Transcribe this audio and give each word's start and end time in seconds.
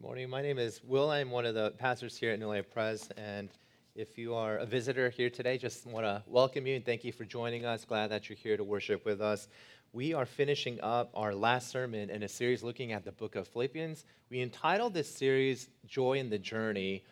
Good 0.00 0.06
morning. 0.06 0.30
My 0.30 0.40
name 0.40 0.58
is 0.58 0.80
Will. 0.82 1.10
I'm 1.10 1.30
one 1.30 1.44
of 1.44 1.54
the 1.54 1.72
pastors 1.72 2.16
here 2.16 2.32
at 2.32 2.38
New 2.38 2.46
Life 2.46 2.70
Pres. 2.72 3.10
And 3.18 3.50
if 3.94 4.16
you 4.16 4.34
are 4.34 4.56
a 4.56 4.64
visitor 4.64 5.10
here 5.10 5.28
today, 5.28 5.58
just 5.58 5.86
want 5.86 6.06
to 6.06 6.22
welcome 6.26 6.66
you 6.66 6.76
and 6.76 6.86
thank 6.86 7.04
you 7.04 7.12
for 7.12 7.26
joining 7.26 7.66
us. 7.66 7.84
Glad 7.84 8.10
that 8.10 8.26
you're 8.26 8.38
here 8.38 8.56
to 8.56 8.64
worship 8.64 9.04
with 9.04 9.20
us. 9.20 9.46
We 9.92 10.14
are 10.14 10.24
finishing 10.24 10.80
up 10.80 11.10
our 11.12 11.34
last 11.34 11.68
sermon 11.68 12.08
in 12.08 12.22
a 12.22 12.28
series 12.28 12.62
looking 12.62 12.92
at 12.92 13.04
the 13.04 13.12
book 13.12 13.36
of 13.36 13.46
Philippians. 13.48 14.06
We 14.30 14.40
entitled 14.40 14.94
this 14.94 15.14
series 15.14 15.68
Joy 15.86 16.14
in 16.14 16.30
the 16.30 16.38
Journey. 16.38 17.04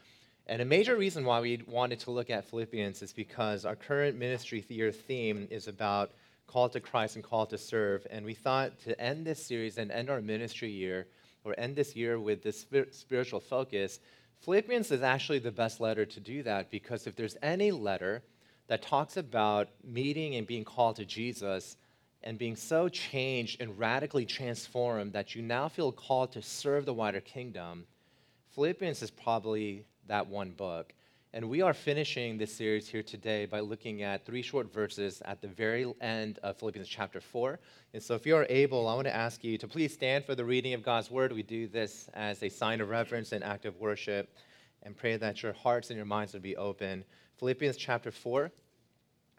And 0.47 0.63
a 0.63 0.65
major 0.65 0.97
reason 0.97 1.27
why 1.27 1.41
we 1.41 1.63
wanted 1.67 1.99
to 2.01 2.11
look 2.11 2.31
at 2.31 2.49
Philippians 2.49 3.03
is 3.03 3.13
because 3.13 3.67
our 3.67 3.77
current 3.77 4.17
ministry 4.17 4.65
year 4.67 4.93
theme 4.93 5.47
is 5.51 5.69
about 5.69 6.13
call 6.47 6.71
to 6.71 6.81
Christ 6.81 7.17
and 7.17 7.25
call 7.25 7.45
to 7.49 7.59
serve. 7.59 8.07
And 8.11 8.25
we 8.25 8.33
thought 8.33 8.81
to 8.85 8.99
end 8.99 9.27
this 9.27 9.45
series 9.45 9.77
and 9.77 9.91
end 9.91 10.09
our 10.09 10.23
ministry 10.23 10.71
year 10.71 11.07
or 11.49 11.59
end 11.59 11.77
this 11.77 11.97
year 11.97 12.21
with 12.21 12.43
this 12.43 12.67
spiritual 12.91 13.41
focus, 13.41 14.01
Philippians 14.41 14.91
is 14.91 15.03
actually 15.03 15.41
the 15.41 15.51
best 15.51 15.81
letter 15.81 16.05
to 16.07 16.21
do 16.21 16.43
that 16.45 16.71
because 16.71 17.07
if 17.07 17.17
there's 17.17 17.37
any 17.43 17.71
letter 17.71 18.23
that 18.69 18.83
talks 18.83 19.17
about 19.17 19.69
meeting 19.83 20.37
and 20.37 20.47
being 20.47 20.65
called 20.65 20.97
to 20.97 21.05
Jesus 21.05 21.77
and 22.23 22.39
being 22.39 22.57
so 22.57 22.89
changed 22.89 23.61
and 23.61 23.79
radically 23.79 24.27
transformed 24.27 25.13
that 25.13 25.35
you 25.35 25.43
now 25.43 25.69
feel 25.69 25.91
called 25.91 26.33
to 26.33 26.43
serve 26.43 26.85
the 26.85 26.95
wider 26.95 27.21
kingdom, 27.21 27.87
Philippians 28.55 29.03
is 29.03 29.11
probably 29.11 29.85
that 30.07 30.27
one 30.27 30.51
book. 30.51 30.93
And 31.35 31.51
we 31.51 31.61
are 31.61 31.75
finishing 31.75 32.39
this 32.39 32.55
series 32.55 32.89
here 32.89 33.03
today 33.03 33.45
by 33.45 33.61
looking 33.61 34.03
at 34.03 34.25
three 34.25 34.41
short 34.41 34.73
verses 34.73 35.21
at 35.27 35.43
the 35.43 35.49
very 35.49 35.85
end 36.01 36.39
of 36.43 36.57
Philippians 36.57 36.89
chapter 36.89 37.21
4. 37.21 37.59
And 37.93 38.03
so, 38.03 38.15
if 38.15 38.25
you 38.25 38.35
are 38.35 38.47
able, 38.49 38.89
I 38.89 38.95
want 38.95 39.09
to 39.09 39.15
ask 39.15 39.45
you 39.45 39.59
to 39.59 39.69
please 39.69 39.93
stand 39.93 40.25
for 40.25 40.35
the 40.35 40.45
reading 40.47 40.73
of 40.73 40.83
God's 40.83 41.11
word. 41.11 41.33
We 41.33 41.43
do 41.43 41.67
this 41.69 42.09
as 42.15 42.43
a 42.43 42.49
sign 42.49 42.81
of 42.81 42.89
reverence 42.89 43.33
and 43.33 43.45
act 43.45 43.67
of 43.67 43.79
worship, 43.79 44.35
and 44.83 44.97
pray 44.97 45.19
that 45.19 45.43
your 45.43 45.53
hearts 45.53 45.91
and 45.91 45.99
your 45.99 46.07
minds 46.07 46.33
would 46.33 46.43
be 46.43 46.57
open. 46.57 47.05
Philippians 47.37 47.77
chapter 47.77 48.11
4, 48.11 48.51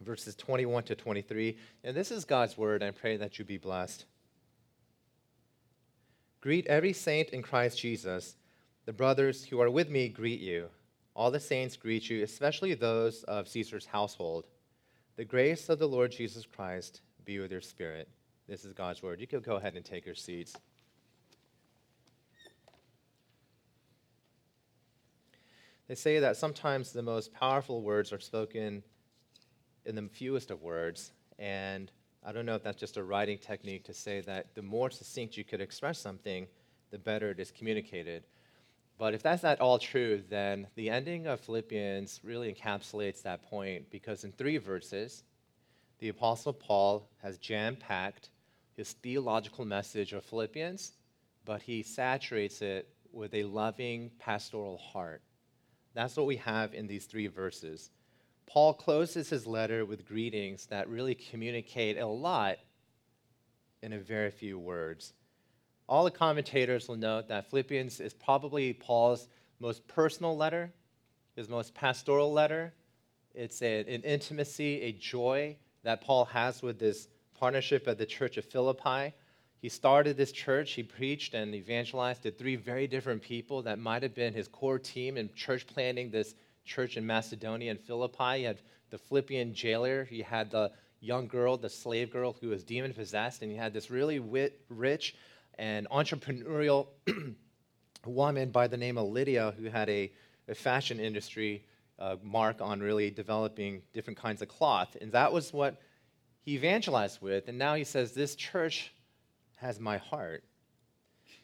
verses 0.02 0.36
21 0.36 0.84
to 0.84 0.96
23. 0.96 1.58
And 1.84 1.98
this 1.98 2.12
is 2.12 2.24
God's 2.24 2.56
word, 2.56 2.84
I 2.84 2.92
pray 2.92 3.18
that 3.18 3.40
you 3.40 3.46
be 3.46 3.58
blessed. 3.58 4.06
Greet 6.40 6.68
every 6.68 6.94
saint 6.94 7.30
in 7.30 7.42
Christ 7.42 7.80
Jesus. 7.80 8.36
The 8.86 8.94
brothers 8.94 9.44
who 9.46 9.60
are 9.60 9.72
with 9.72 9.90
me 9.90 10.08
greet 10.08 10.40
you. 10.40 10.70
All 11.20 11.32
the 11.32 11.40
saints 11.42 11.76
greet 11.76 12.10
you, 12.10 12.24
especially 12.24 12.74
those 12.76 13.24
of 13.24 13.50
Caesar's 13.50 13.86
household. 13.86 14.48
The 15.18 15.26
grace 15.26 15.68
of 15.68 15.78
the 15.78 15.86
Lord 15.86 16.14
Jesus 16.14 16.46
Christ 16.46 17.02
be 17.26 17.40
with 17.40 17.52
your 17.52 17.60
spirit. 17.60 18.08
This 18.48 18.64
is 18.64 18.72
God's 18.72 19.04
word. 19.04 19.20
You 19.20 19.28
can 19.28 19.42
go 19.42 19.58
ahead 19.58 19.76
and 19.76 19.84
take 19.84 20.06
your 20.06 20.16
seats. 20.16 20.56
They 25.90 25.96
say 25.96 26.20
that 26.20 26.38
sometimes 26.38 26.94
the 26.94 27.02
most 27.02 27.34
powerful 27.34 27.82
words 27.82 28.14
are 28.14 28.20
spoken 28.22 28.82
in 29.86 29.96
the 29.96 30.04
fewest 30.04 30.52
of 30.52 30.62
words. 30.62 31.12
And 31.38 31.92
I 32.26 32.32
don't 32.32 32.46
know 32.46 32.56
if 32.56 32.64
that's 32.64 32.80
just 32.80 32.96
a 32.96 33.04
writing 33.04 33.40
technique 33.40 33.84
to 33.84 33.94
say 33.94 34.22
that 34.22 34.56
the 34.56 34.62
more 34.62 34.90
succinct 34.90 35.36
you 35.36 35.44
could 35.44 35.60
express 35.60 36.00
something, 36.00 36.48
the 36.92 36.98
better 36.98 37.32
it 37.32 37.42
is 37.42 37.52
communicated. 37.52 38.24
But 39.00 39.14
if 39.14 39.24
that's 39.24 39.44
not 39.44 39.62
all 39.62 39.80
true, 39.80 40.22
then 40.30 40.68
the 40.76 40.90
ending 40.90 41.26
of 41.26 41.40
Philippians 41.40 42.20
really 42.22 42.54
encapsulates 42.54 43.22
that 43.22 43.42
point 43.44 43.90
because 43.90 44.26
in 44.26 44.34
three 44.34 44.58
verses, 44.58 45.24
the 46.00 46.10
Apostle 46.10 46.52
Paul 46.52 47.10
has 47.24 47.38
jam 47.38 47.78
packed 47.78 48.30
his 48.76 48.92
theological 48.92 49.64
message 49.64 50.12
of 50.12 50.26
Philippians, 50.26 50.92
but 51.46 51.62
he 51.62 51.82
saturates 51.82 52.62
it 52.62 52.90
with 53.14 53.34
a 53.34 53.44
loving 53.44 54.12
pastoral 54.20 54.78
heart. 54.78 55.22
That's 55.94 56.18
what 56.18 56.26
we 56.26 56.36
have 56.36 56.74
in 56.74 56.86
these 56.86 57.06
three 57.06 57.28
verses. 57.28 57.92
Paul 58.48 58.74
closes 58.74 59.30
his 59.30 59.48
letter 59.48 59.86
with 59.86 60.08
greetings 60.08 60.66
that 60.66 60.90
really 60.90 61.16
communicate 61.16 61.98
a 61.98 62.06
lot 62.06 62.58
in 63.82 63.94
a 63.94 64.00
very 64.00 64.32
few 64.32 64.60
words. 64.60 65.14
All 65.90 66.04
the 66.04 66.12
commentators 66.12 66.88
will 66.88 66.98
note 66.98 67.30
that 67.30 67.50
Philippians 67.50 68.00
is 68.00 68.14
probably 68.14 68.74
Paul's 68.74 69.28
most 69.60 69.88
personal 69.88 70.38
letter, 70.38 70.72
his 71.36 71.50
most 71.50 71.74
pastoral 71.74 72.32
letter. 72.32 72.72
It's 73.34 73.60
a, 73.64 73.80
an 73.80 74.04
intimacy, 74.04 74.84
a 74.84 74.92
joy 74.92 75.58
that 75.82 76.02
Paul 76.02 76.26
has 76.26 76.62
with 76.62 76.78
this 76.78 77.08
partnership 77.40 77.88
at 77.88 77.98
the 77.98 78.06
church 78.06 78.38
of 78.38 78.46
Philippi. 78.46 79.16
He 79.64 79.68
started 79.68 80.16
this 80.16 80.32
church, 80.32 80.74
he 80.74 80.84
preached 80.84 81.34
and 81.34 81.56
evangelized 81.56 82.22
to 82.22 82.30
three 82.30 82.56
very 82.56 82.86
different 82.86 83.24
people 83.24 83.64
that 83.64 83.80
might 83.80 84.04
have 84.04 84.14
been 84.14 84.32
his 84.32 84.48
core 84.48 84.78
team 84.78 85.18
in 85.18 85.34
church 85.34 85.66
planting 85.66 86.12
this 86.12 86.36
church 86.66 86.98
in 86.98 87.06
Macedonia 87.08 87.72
and 87.72 87.80
Philippi. 87.80 88.38
He 88.38 88.44
had 88.44 88.60
the 88.92 89.00
Philippian 89.00 89.56
jailer, 89.56 90.04
he 90.04 90.22
had 90.22 90.52
the 90.52 90.72
young 91.00 91.26
girl, 91.26 91.58
the 91.58 91.68
slave 91.68 92.12
girl 92.12 92.36
who 92.40 92.50
was 92.50 92.64
demon 92.64 92.94
possessed, 92.94 93.42
and 93.42 93.50
he 93.52 93.58
had 93.58 93.74
this 93.74 93.90
really 93.90 94.20
wit, 94.20 94.62
rich 94.70 95.16
an 95.60 95.88
entrepreneurial 95.92 96.88
woman 98.06 98.50
by 98.50 98.68
the 98.68 98.78
name 98.78 98.98
of 98.98 99.10
Lydia 99.10 99.54
who 99.60 99.66
had 99.66 99.90
a, 99.90 100.12
a 100.48 100.56
fashion 100.56 101.00
industry 101.00 101.66
uh, 102.00 102.16
mark 102.24 102.62
on 102.62 102.80
really 102.80 103.12
developing 103.12 103.82
different 103.94 104.18
kinds 104.18 104.42
of 104.42 104.48
cloth. 104.48 104.96
And 105.02 105.12
that 105.12 105.34
was 105.34 105.52
what 105.52 105.82
he 106.42 106.56
evangelized 106.56 107.22
with. 107.22 107.50
And 107.50 107.58
now 107.58 107.76
he 107.76 107.84
says, 107.84 108.14
This 108.14 108.36
church 108.36 108.94
has 109.58 109.80
my 109.80 109.98
heart. 109.98 110.44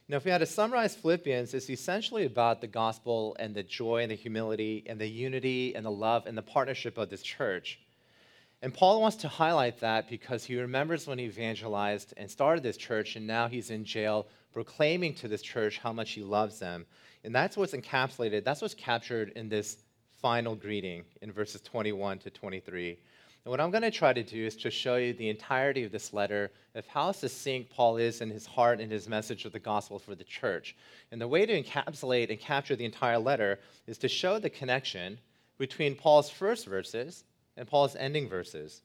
Now, 0.08 0.18
if 0.18 0.25
we 0.25 0.31
had 0.31 0.38
to 0.38 0.46
summarize 0.46 0.96
Philippians, 0.96 1.54
it's 1.54 1.70
essentially 1.70 2.25
about 2.25 2.62
the 2.62 2.68
gospel 2.68 3.36
and 3.40 3.54
the 3.54 3.64
joy 3.64 4.04
and 4.04 4.12
the 4.12 4.16
humility 4.16 4.84
and 4.88 5.02
the 5.02 5.08
unity 5.08 5.75
and 5.75 5.86
the 5.86 5.92
love 5.92 6.28
and 6.28 6.38
the 6.38 6.44
partnership 6.44 6.98
of 6.98 7.09
this 7.09 7.24
church. 7.24 7.80
And 8.62 8.74
Paul 8.74 9.02
wants 9.02 9.18
to 9.18 9.28
highlight 9.28 9.80
that 9.82 10.10
because 10.10 10.44
he 10.44 10.60
remembers 10.60 11.08
when 11.08 11.20
he 11.20 11.26
evangelized 11.26 12.14
and 12.18 12.30
started 12.30 12.64
this 12.64 12.78
church, 12.78 13.16
and 13.16 13.28
now 13.28 13.48
he's 13.48 13.70
in 13.70 13.86
jail 13.86 14.28
proclaiming 14.54 15.14
to 15.16 15.28
this 15.28 15.42
church 15.42 15.78
how 15.78 15.92
much 15.92 16.12
he 16.12 16.24
loves 16.24 16.60
them. 16.60 16.86
And 17.24 17.36
that's 17.36 17.58
what's 17.58 17.74
encapsulated, 17.74 18.44
that's 18.44 18.62
what's 18.62 18.74
captured 18.74 19.34
in 19.36 19.50
this 19.50 19.78
final 20.22 20.56
greeting 20.56 21.04
in 21.22 21.32
verses 21.32 21.62
21 21.62 22.20
to 22.20 22.30
23. 22.30 22.98
And 23.46 23.52
what 23.52 23.62
I'm 23.62 23.70
going 23.70 23.84
to 23.84 23.92
try 23.92 24.12
to 24.12 24.24
do 24.24 24.46
is 24.46 24.56
to 24.58 24.72
show 24.72 24.96
you 24.96 25.14
the 25.14 25.30
entirety 25.30 25.84
of 25.84 25.92
this 25.92 26.14
letter 26.14 26.52
of 26.74 26.88
how 26.88 27.12
succinct 27.12 27.70
Paul 27.70 27.98
is 27.98 28.22
in 28.22 28.32
his 28.32 28.48
heart 28.48 28.80
and 28.80 28.92
his 28.92 29.08
message 29.08 29.46
of 29.46 29.52
the 29.52 29.60
gospel 29.60 30.00
for 30.00 30.16
the 30.16 30.24
church. 30.24 30.76
And 31.12 31.22
the 31.22 31.28
way 31.28 31.46
to 31.46 31.62
encapsulate 31.62 32.32
and 32.32 32.40
capture 32.40 32.76
the 32.76 32.86
entire 32.86 33.20
letter 33.20 33.60
is 33.86 34.00
to 34.00 34.08
show 34.08 34.40
the 34.40 34.50
connection 34.50 35.20
between 35.60 35.96
Paul's 35.96 36.30
first 36.30 36.66
verses 36.66 37.24
and 37.58 37.68
Paul's 37.68 37.96
ending 37.96 38.28
verses. 38.28 38.82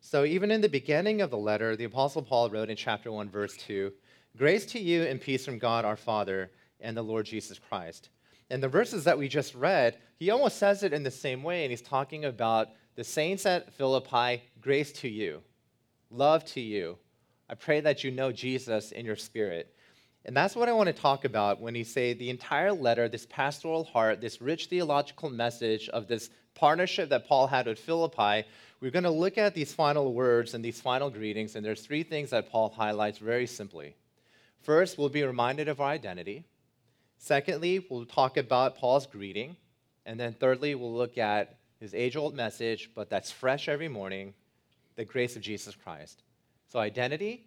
So, 0.00 0.24
even 0.24 0.50
in 0.50 0.60
the 0.60 0.68
beginning 0.68 1.20
of 1.20 1.30
the 1.30 1.38
letter, 1.38 1.76
the 1.76 1.84
Apostle 1.84 2.22
Paul 2.22 2.50
wrote 2.50 2.70
in 2.70 2.76
chapter 2.76 3.12
1, 3.12 3.30
verse 3.30 3.56
2 3.56 3.92
Grace 4.36 4.66
to 4.66 4.80
you 4.80 5.02
and 5.02 5.20
peace 5.20 5.44
from 5.44 5.58
God 5.58 5.84
our 5.84 5.96
Father 5.96 6.50
and 6.80 6.96
the 6.96 7.02
Lord 7.02 7.26
Jesus 7.26 7.58
Christ. 7.58 8.08
And 8.50 8.62
the 8.62 8.68
verses 8.68 9.04
that 9.04 9.18
we 9.18 9.28
just 9.28 9.54
read, 9.54 9.98
he 10.18 10.30
almost 10.30 10.58
says 10.58 10.82
it 10.82 10.92
in 10.92 11.02
the 11.02 11.10
same 11.10 11.42
way, 11.42 11.64
and 11.64 11.70
he's 11.70 11.82
talking 11.82 12.24
about 12.24 12.68
the 12.96 13.04
saints 13.04 13.46
at 13.46 13.72
Philippi, 13.72 14.42
grace 14.60 14.92
to 14.92 15.08
you, 15.08 15.42
love 16.10 16.44
to 16.46 16.60
you. 16.60 16.98
I 17.48 17.54
pray 17.54 17.80
that 17.80 18.02
you 18.02 18.10
know 18.10 18.32
Jesus 18.32 18.92
in 18.92 19.06
your 19.06 19.16
spirit. 19.16 19.74
And 20.24 20.36
that's 20.36 20.54
what 20.54 20.68
I 20.68 20.72
want 20.72 20.86
to 20.86 20.92
talk 20.92 21.24
about 21.24 21.60
when 21.60 21.74
he 21.74 21.84
say 21.84 22.12
the 22.12 22.30
entire 22.30 22.72
letter, 22.72 23.08
this 23.08 23.26
pastoral 23.26 23.84
heart, 23.84 24.20
this 24.20 24.40
rich 24.40 24.66
theological 24.66 25.30
message 25.30 25.88
of 25.88 26.06
this 26.06 26.30
partnership 26.54 27.08
that 27.10 27.26
Paul 27.26 27.46
had 27.46 27.66
with 27.66 27.78
Philippi, 27.78 28.46
we're 28.80 28.90
going 28.90 29.04
to 29.04 29.10
look 29.10 29.38
at 29.38 29.54
these 29.54 29.72
final 29.72 30.12
words 30.12 30.54
and 30.54 30.64
these 30.64 30.80
final 30.80 31.08
greetings, 31.08 31.54
and 31.54 31.64
there's 31.64 31.82
three 31.82 32.02
things 32.02 32.30
that 32.30 32.50
Paul 32.50 32.70
highlights 32.70 33.18
very 33.18 33.46
simply. 33.46 33.94
First, 34.62 34.98
we'll 34.98 35.08
be 35.08 35.22
reminded 35.22 35.68
of 35.68 35.80
our 35.80 35.90
identity. 35.90 36.44
Secondly, 37.18 37.86
we'll 37.88 38.04
talk 38.04 38.36
about 38.36 38.76
Paul's 38.76 39.06
greeting. 39.06 39.56
And 40.06 40.18
then 40.18 40.32
thirdly, 40.32 40.74
we'll 40.74 40.92
look 40.92 41.18
at 41.18 41.56
his 41.80 41.94
age 41.94 42.16
old 42.16 42.34
message, 42.34 42.90
but 42.94 43.10
that's 43.10 43.30
fresh 43.30 43.68
every 43.68 43.88
morning 43.88 44.34
the 44.96 45.04
grace 45.04 45.36
of 45.36 45.42
Jesus 45.42 45.74
Christ. 45.74 46.22
So, 46.68 46.78
identity, 46.78 47.46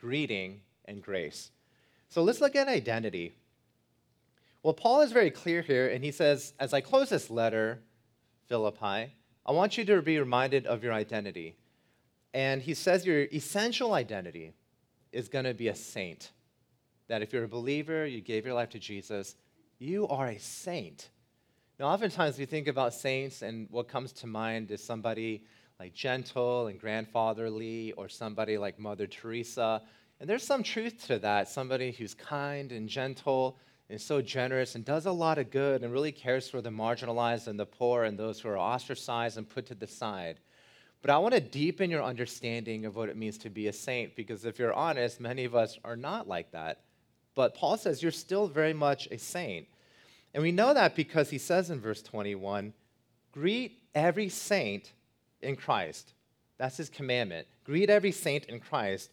greeting, 0.00 0.60
and 0.86 1.02
grace. 1.02 1.50
So, 2.08 2.22
let's 2.22 2.40
look 2.40 2.56
at 2.56 2.68
identity. 2.68 3.34
Well, 4.62 4.74
Paul 4.74 5.02
is 5.02 5.12
very 5.12 5.30
clear 5.30 5.62
here, 5.62 5.88
and 5.88 6.02
he 6.02 6.10
says, 6.10 6.52
As 6.58 6.72
I 6.72 6.80
close 6.80 7.10
this 7.10 7.30
letter, 7.30 7.80
Philippi, 8.48 9.12
I 9.46 9.52
want 9.52 9.78
you 9.78 9.84
to 9.84 10.02
be 10.02 10.18
reminded 10.18 10.66
of 10.66 10.82
your 10.82 10.92
identity. 10.92 11.56
And 12.34 12.60
he 12.62 12.74
says 12.74 13.06
your 13.06 13.22
essential 13.32 13.94
identity 13.94 14.54
is 15.12 15.28
going 15.28 15.44
to 15.44 15.54
be 15.54 15.68
a 15.68 15.74
saint. 15.74 16.32
That 17.08 17.22
if 17.22 17.32
you're 17.32 17.44
a 17.44 17.48
believer, 17.48 18.06
you 18.06 18.20
gave 18.20 18.44
your 18.44 18.54
life 18.54 18.70
to 18.70 18.78
Jesus, 18.78 19.36
you 19.78 20.08
are 20.08 20.28
a 20.28 20.38
saint. 20.38 21.10
Now, 21.78 21.86
oftentimes 21.86 22.38
we 22.38 22.44
think 22.44 22.66
about 22.66 22.92
saints, 22.92 23.42
and 23.42 23.68
what 23.70 23.88
comes 23.88 24.12
to 24.14 24.26
mind 24.26 24.70
is 24.70 24.82
somebody 24.82 25.44
like 25.78 25.94
gentle 25.94 26.66
and 26.66 26.78
grandfatherly, 26.80 27.92
or 27.92 28.08
somebody 28.08 28.58
like 28.58 28.78
Mother 28.78 29.06
Teresa. 29.06 29.82
And 30.20 30.28
there's 30.28 30.42
some 30.42 30.62
truth 30.62 31.06
to 31.06 31.18
that 31.20 31.48
somebody 31.48 31.92
who's 31.92 32.14
kind 32.14 32.72
and 32.72 32.88
gentle 32.88 33.58
and 33.90 34.00
so 34.00 34.20
generous 34.20 34.74
and 34.74 34.84
does 34.84 35.06
a 35.06 35.12
lot 35.12 35.38
of 35.38 35.50
good 35.50 35.82
and 35.82 35.92
really 35.92 36.12
cares 36.12 36.48
for 36.48 36.60
the 36.60 36.70
marginalized 36.70 37.46
and 37.46 37.58
the 37.58 37.66
poor 37.66 38.04
and 38.04 38.18
those 38.18 38.40
who 38.40 38.48
are 38.48 38.58
ostracized 38.58 39.38
and 39.38 39.48
put 39.48 39.66
to 39.66 39.74
the 39.74 39.86
side. 39.86 40.40
But 41.00 41.10
I 41.10 41.18
want 41.18 41.34
to 41.34 41.40
deepen 41.40 41.90
your 41.90 42.02
understanding 42.02 42.84
of 42.84 42.96
what 42.96 43.08
it 43.08 43.16
means 43.16 43.38
to 43.38 43.50
be 43.50 43.68
a 43.68 43.72
saint 43.72 44.16
because 44.16 44.44
if 44.44 44.58
you're 44.58 44.74
honest, 44.74 45.20
many 45.20 45.44
of 45.44 45.54
us 45.54 45.78
are 45.84 45.96
not 45.96 46.28
like 46.28 46.52
that. 46.52 46.80
But 47.34 47.54
Paul 47.54 47.76
says 47.76 48.02
you're 48.02 48.12
still 48.12 48.48
very 48.48 48.74
much 48.74 49.06
a 49.10 49.18
saint. 49.18 49.68
And 50.34 50.42
we 50.42 50.52
know 50.52 50.74
that 50.74 50.96
because 50.96 51.30
he 51.30 51.38
says 51.38 51.70
in 51.70 51.80
verse 51.80 52.02
21 52.02 52.72
greet 53.32 53.80
every 53.94 54.28
saint 54.28 54.92
in 55.40 55.56
Christ. 55.56 56.12
That's 56.58 56.76
his 56.76 56.90
commandment. 56.90 57.46
Greet 57.64 57.88
every 57.88 58.12
saint 58.12 58.46
in 58.46 58.58
Christ. 58.58 59.10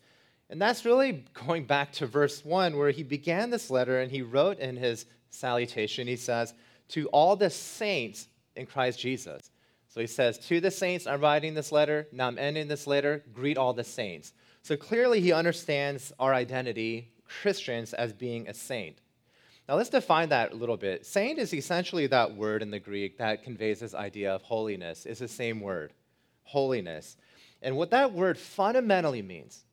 And 0.49 0.61
that's 0.61 0.85
really 0.85 1.25
going 1.33 1.65
back 1.65 1.91
to 1.93 2.05
verse 2.05 2.45
1, 2.45 2.77
where 2.77 2.91
he 2.91 3.03
began 3.03 3.49
this 3.49 3.69
letter 3.69 3.99
and 3.99 4.11
he 4.11 4.21
wrote 4.21 4.59
in 4.59 4.77
his 4.77 5.05
salutation, 5.29 6.07
he 6.07 6.15
says, 6.15 6.53
To 6.89 7.07
all 7.07 7.35
the 7.35 7.49
saints 7.49 8.27
in 8.55 8.65
Christ 8.65 8.99
Jesus. 8.99 9.51
So 9.87 10.01
he 10.01 10.07
says, 10.07 10.37
To 10.47 10.59
the 10.59 10.71
saints, 10.71 11.07
I'm 11.07 11.21
writing 11.21 11.53
this 11.53 11.71
letter. 11.71 12.07
Now 12.11 12.27
I'm 12.27 12.37
ending 12.37 12.67
this 12.67 12.85
letter. 12.85 13.23
Greet 13.33 13.57
all 13.57 13.73
the 13.73 13.83
saints. 13.83 14.33
So 14.61 14.75
clearly 14.75 15.19
he 15.21 15.31
understands 15.31 16.11
our 16.19 16.33
identity, 16.33 17.11
Christians, 17.23 17.93
as 17.93 18.13
being 18.13 18.47
a 18.47 18.53
saint. 18.53 18.99
Now 19.67 19.75
let's 19.75 19.89
define 19.89 20.29
that 20.29 20.51
a 20.51 20.55
little 20.55 20.77
bit. 20.77 21.05
Saint 21.05 21.39
is 21.39 21.53
essentially 21.53 22.07
that 22.07 22.35
word 22.35 22.61
in 22.61 22.69
the 22.69 22.79
Greek 22.79 23.17
that 23.17 23.43
conveys 23.43 23.79
this 23.79 23.95
idea 23.95 24.33
of 24.33 24.43
holiness. 24.43 25.05
It's 25.07 25.19
the 25.19 25.27
same 25.27 25.59
word, 25.59 25.93
holiness. 26.43 27.17
And 27.63 27.75
what 27.75 27.89
that 27.91 28.13
word 28.13 28.37
fundamentally 28.37 29.23
means 29.23 29.65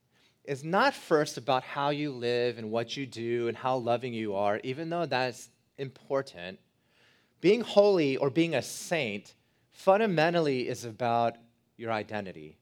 is 0.45 0.65
not 0.65 0.95
first 0.95 1.37
about 1.37 1.63
how 1.63 1.91
you 1.91 2.11
live 2.11 2.59
and 2.59 2.71
what 2.71 2.97
you 2.97 3.07
do 3.07 3.49
and 3.49 3.57
how 3.57 3.77
loving 3.77 4.13
you 4.13 4.35
are, 4.35 4.61
even 4.65 4.91
though 4.91 5.07
that's 5.07 5.51
important. 5.79 6.59
Being 7.41 7.61
holy 7.61 8.17
or 8.17 8.31
being 8.31 8.55
a 8.55 8.63
saint 8.63 9.35
fundamentally 9.71 10.69
is 10.69 10.85
about 10.85 11.37
your 11.77 11.93
identity. 11.93 12.57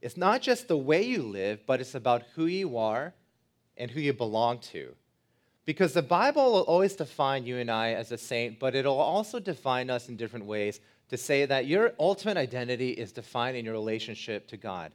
It's 0.00 0.16
not 0.16 0.42
just 0.42 0.68
the 0.68 0.76
way 0.76 1.02
you 1.02 1.22
live, 1.22 1.66
but 1.66 1.80
it's 1.80 1.94
about 1.94 2.22
who 2.34 2.46
you 2.46 2.76
are 2.76 3.14
and 3.76 3.90
who 3.90 4.00
you 4.00 4.12
belong 4.12 4.58
to. 4.58 4.94
Because 5.64 5.92
the 5.92 6.02
Bible 6.02 6.52
will 6.52 6.62
always 6.62 6.94
define 6.94 7.44
you 7.44 7.58
and 7.58 7.70
I 7.70 7.92
as 7.92 8.12
a 8.12 8.18
saint, 8.18 8.58
but 8.58 8.74
it'll 8.74 8.98
also 8.98 9.38
define 9.38 9.90
us 9.90 10.08
in 10.08 10.16
different 10.16 10.46
ways 10.46 10.80
to 11.10 11.16
say 11.16 11.46
that 11.46 11.66
your 11.66 11.92
ultimate 11.98 12.36
identity 12.36 12.90
is 12.90 13.12
defined 13.12 13.56
in 13.56 13.64
your 13.64 13.74
relationship 13.74 14.46
to 14.48 14.56
God 14.56 14.92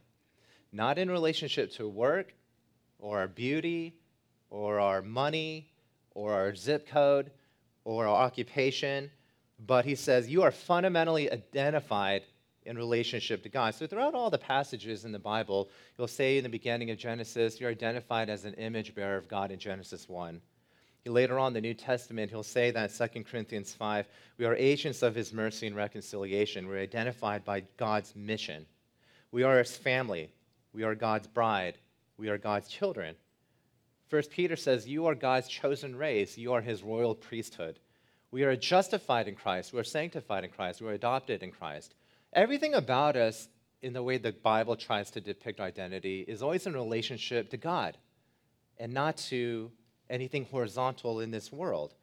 not 0.74 0.98
in 0.98 1.10
relationship 1.10 1.70
to 1.72 1.88
work 1.88 2.34
or 2.98 3.20
our 3.20 3.28
beauty 3.28 3.94
or 4.50 4.80
our 4.80 5.00
money 5.00 5.70
or 6.10 6.32
our 6.32 6.54
zip 6.54 6.88
code 6.88 7.30
or 7.84 8.06
our 8.06 8.16
occupation, 8.16 9.10
but 9.64 9.84
he 9.84 9.94
says 9.94 10.28
you 10.28 10.42
are 10.42 10.50
fundamentally 10.50 11.30
identified 11.30 12.22
in 12.66 12.76
relationship 12.76 13.42
to 13.42 13.48
God. 13.48 13.74
So 13.74 13.86
throughout 13.86 14.14
all 14.14 14.30
the 14.30 14.38
passages 14.38 15.04
in 15.04 15.12
the 15.12 15.18
Bible, 15.18 15.68
you'll 15.96 16.08
say 16.08 16.38
in 16.38 16.42
the 16.42 16.48
beginning 16.48 16.90
of 16.90 16.98
Genesis, 16.98 17.60
you're 17.60 17.70
identified 17.70 18.28
as 18.28 18.44
an 18.44 18.54
image 18.54 18.94
bearer 18.94 19.16
of 19.16 19.28
God 19.28 19.50
in 19.50 19.58
Genesis 19.58 20.08
1. 20.08 20.40
Later 21.06 21.38
on 21.38 21.48
in 21.48 21.54
the 21.54 21.60
New 21.60 21.74
Testament, 21.74 22.30
he'll 22.30 22.42
say 22.42 22.70
that 22.70 22.98
in 22.98 23.08
2 23.08 23.24
Corinthians 23.24 23.74
5, 23.74 24.08
we 24.38 24.46
are 24.46 24.56
agents 24.56 25.02
of 25.02 25.14
his 25.14 25.34
mercy 25.34 25.66
and 25.66 25.76
reconciliation. 25.76 26.66
We're 26.66 26.78
identified 26.78 27.44
by 27.44 27.64
God's 27.76 28.16
mission. 28.16 28.64
We 29.30 29.42
are 29.42 29.58
his 29.58 29.76
family. 29.76 30.30
We 30.74 30.82
are 30.82 30.94
God's 30.96 31.28
bride. 31.28 31.78
We 32.18 32.28
are 32.28 32.36
God's 32.36 32.68
children. 32.68 33.14
First 34.08 34.30
Peter 34.30 34.56
says, 34.56 34.88
You 34.88 35.06
are 35.06 35.14
God's 35.14 35.48
chosen 35.48 35.96
race. 35.96 36.36
You 36.36 36.52
are 36.52 36.60
his 36.60 36.82
royal 36.82 37.14
priesthood. 37.14 37.78
We 38.30 38.42
are 38.42 38.56
justified 38.56 39.28
in 39.28 39.36
Christ. 39.36 39.72
We 39.72 39.78
are 39.78 39.84
sanctified 39.84 40.42
in 40.42 40.50
Christ. 40.50 40.82
We 40.82 40.88
are 40.88 40.94
adopted 40.94 41.42
in 41.42 41.52
Christ. 41.52 41.94
Everything 42.32 42.74
about 42.74 43.16
us, 43.16 43.48
in 43.80 43.92
the 43.92 44.02
way 44.02 44.18
the 44.18 44.32
Bible 44.32 44.76
tries 44.76 45.10
to 45.12 45.20
depict 45.20 45.60
identity, 45.60 46.24
is 46.26 46.42
always 46.42 46.66
in 46.66 46.72
relationship 46.72 47.50
to 47.50 47.56
God 47.56 47.96
and 48.78 48.92
not 48.92 49.16
to 49.16 49.70
anything 50.10 50.44
horizontal 50.46 51.20
in 51.20 51.30
this 51.30 51.52
world. 51.52 51.94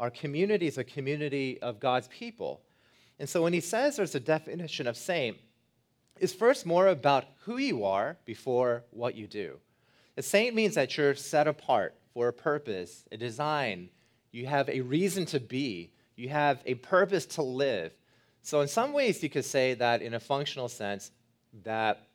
Our 0.00 0.10
community 0.10 0.66
is 0.66 0.78
a 0.78 0.84
community 0.84 1.60
of 1.60 1.80
God's 1.80 2.08
people. 2.08 2.62
And 3.18 3.28
so 3.28 3.42
when 3.42 3.52
he 3.52 3.60
says 3.60 3.96
there's 3.96 4.14
a 4.14 4.20
definition 4.20 4.86
of 4.86 4.96
saint, 4.96 5.36
is 6.18 6.32
first 6.32 6.64
more 6.64 6.88
about 6.88 7.24
who 7.40 7.58
you 7.58 7.84
are 7.84 8.16
before 8.24 8.84
what 8.90 9.14
you 9.14 9.26
do. 9.26 9.58
A 10.16 10.22
saint 10.22 10.54
means 10.54 10.74
that 10.76 10.96
you're 10.96 11.14
set 11.14 11.48
apart 11.48 11.94
for 12.12 12.28
a 12.28 12.32
purpose, 12.32 13.04
a 13.10 13.16
design. 13.16 13.90
You 14.30 14.46
have 14.46 14.68
a 14.68 14.80
reason 14.80 15.26
to 15.26 15.40
be, 15.40 15.90
you 16.16 16.28
have 16.28 16.62
a 16.66 16.74
purpose 16.74 17.26
to 17.26 17.42
live. 17.42 17.92
So, 18.42 18.60
in 18.60 18.68
some 18.68 18.92
ways, 18.92 19.22
you 19.22 19.30
could 19.30 19.44
say 19.44 19.74
that 19.74 20.02
in 20.02 20.14
a 20.14 20.20
functional 20.20 20.68
sense, 20.68 21.10
that 21.64 22.06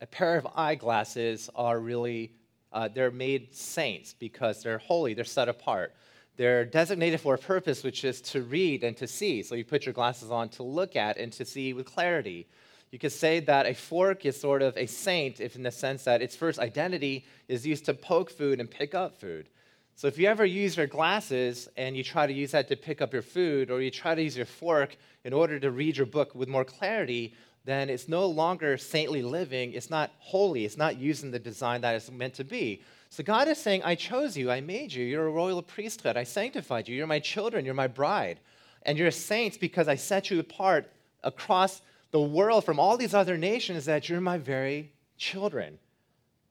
a 0.00 0.06
pair 0.06 0.36
of 0.36 0.46
eyeglasses 0.54 1.50
are 1.54 1.78
really 1.78 2.32
uh, 2.72 2.88
they're 2.88 3.10
made 3.10 3.54
saints 3.54 4.14
because 4.18 4.62
they're 4.62 4.78
holy 4.78 5.14
they're 5.14 5.24
set 5.24 5.48
apart 5.48 5.94
they're 6.36 6.64
designated 6.64 7.20
for 7.20 7.34
a 7.34 7.38
purpose 7.38 7.82
which 7.82 8.04
is 8.04 8.20
to 8.20 8.42
read 8.42 8.84
and 8.84 8.96
to 8.96 9.06
see 9.06 9.42
so 9.42 9.54
you 9.54 9.64
put 9.64 9.86
your 9.86 9.92
glasses 9.92 10.30
on 10.30 10.48
to 10.48 10.62
look 10.62 10.94
at 10.94 11.16
and 11.16 11.32
to 11.32 11.44
see 11.44 11.72
with 11.72 11.86
clarity 11.86 12.46
you 12.90 12.98
could 12.98 13.12
say 13.12 13.40
that 13.40 13.66
a 13.66 13.74
fork 13.74 14.24
is 14.24 14.40
sort 14.40 14.62
of 14.62 14.76
a 14.76 14.86
saint, 14.86 15.40
if 15.40 15.56
in 15.56 15.62
the 15.62 15.70
sense 15.70 16.04
that 16.04 16.22
its 16.22 16.34
first 16.34 16.58
identity 16.58 17.26
is 17.48 17.66
used 17.66 17.84
to 17.86 17.94
poke 17.94 18.30
food 18.30 18.60
and 18.60 18.70
pick 18.70 18.94
up 18.94 19.20
food. 19.20 19.48
So 19.94 20.06
if 20.06 20.16
you 20.16 20.28
ever 20.28 20.46
use 20.46 20.76
your 20.76 20.86
glasses 20.86 21.68
and 21.76 21.96
you 21.96 22.04
try 22.04 22.26
to 22.26 22.32
use 22.32 22.52
that 22.52 22.68
to 22.68 22.76
pick 22.76 23.02
up 23.02 23.12
your 23.12 23.22
food, 23.22 23.70
or 23.70 23.82
you 23.82 23.90
try 23.90 24.14
to 24.14 24.22
use 24.22 24.36
your 24.36 24.46
fork 24.46 24.96
in 25.24 25.32
order 25.32 25.58
to 25.58 25.70
read 25.70 25.96
your 25.96 26.06
book 26.06 26.34
with 26.34 26.48
more 26.48 26.64
clarity, 26.64 27.34
then 27.64 27.90
it's 27.90 28.08
no 28.08 28.24
longer 28.24 28.78
saintly 28.78 29.22
living. 29.22 29.72
It's 29.72 29.90
not 29.90 30.12
holy. 30.20 30.64
It's 30.64 30.76
not 30.76 30.96
using 30.96 31.30
the 31.30 31.38
design 31.38 31.80
that 31.82 31.96
it's 31.96 32.10
meant 32.10 32.34
to 32.34 32.44
be. 32.44 32.80
So 33.10 33.22
God 33.22 33.48
is 33.48 33.58
saying, 33.58 33.82
I 33.84 33.94
chose 33.94 34.36
you. 34.36 34.50
I 34.50 34.60
made 34.60 34.92
you. 34.92 35.04
You're 35.04 35.26
a 35.26 35.30
royal 35.30 35.62
priesthood. 35.62 36.16
I 36.16 36.24
sanctified 36.24 36.88
you. 36.88 36.96
You're 36.96 37.06
my 37.06 37.18
children. 37.18 37.64
You're 37.64 37.74
my 37.74 37.88
bride. 37.88 38.38
And 38.84 38.96
you're 38.96 39.10
saints 39.10 39.58
because 39.58 39.88
I 39.88 39.96
set 39.96 40.30
you 40.30 40.38
apart 40.38 40.90
across 41.24 41.82
the 42.10 42.20
world 42.20 42.64
from 42.64 42.80
all 42.80 42.96
these 42.96 43.14
other 43.14 43.36
nations 43.36 43.84
that 43.84 44.08
you're 44.08 44.20
my 44.20 44.38
very 44.38 44.92
children. 45.16 45.78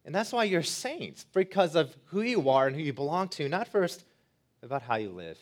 And 0.05 0.13
that's 0.13 0.31
why 0.31 0.45
you're 0.45 0.63
saints, 0.63 1.25
because 1.33 1.75
of 1.75 1.95
who 2.05 2.21
you 2.21 2.49
are 2.49 2.67
and 2.67 2.75
who 2.75 2.81
you 2.81 2.93
belong 2.93 3.27
to, 3.29 3.49
not 3.49 3.67
first 3.67 4.05
about 4.63 4.83
how 4.83 4.95
you 4.95 5.09
live. 5.09 5.37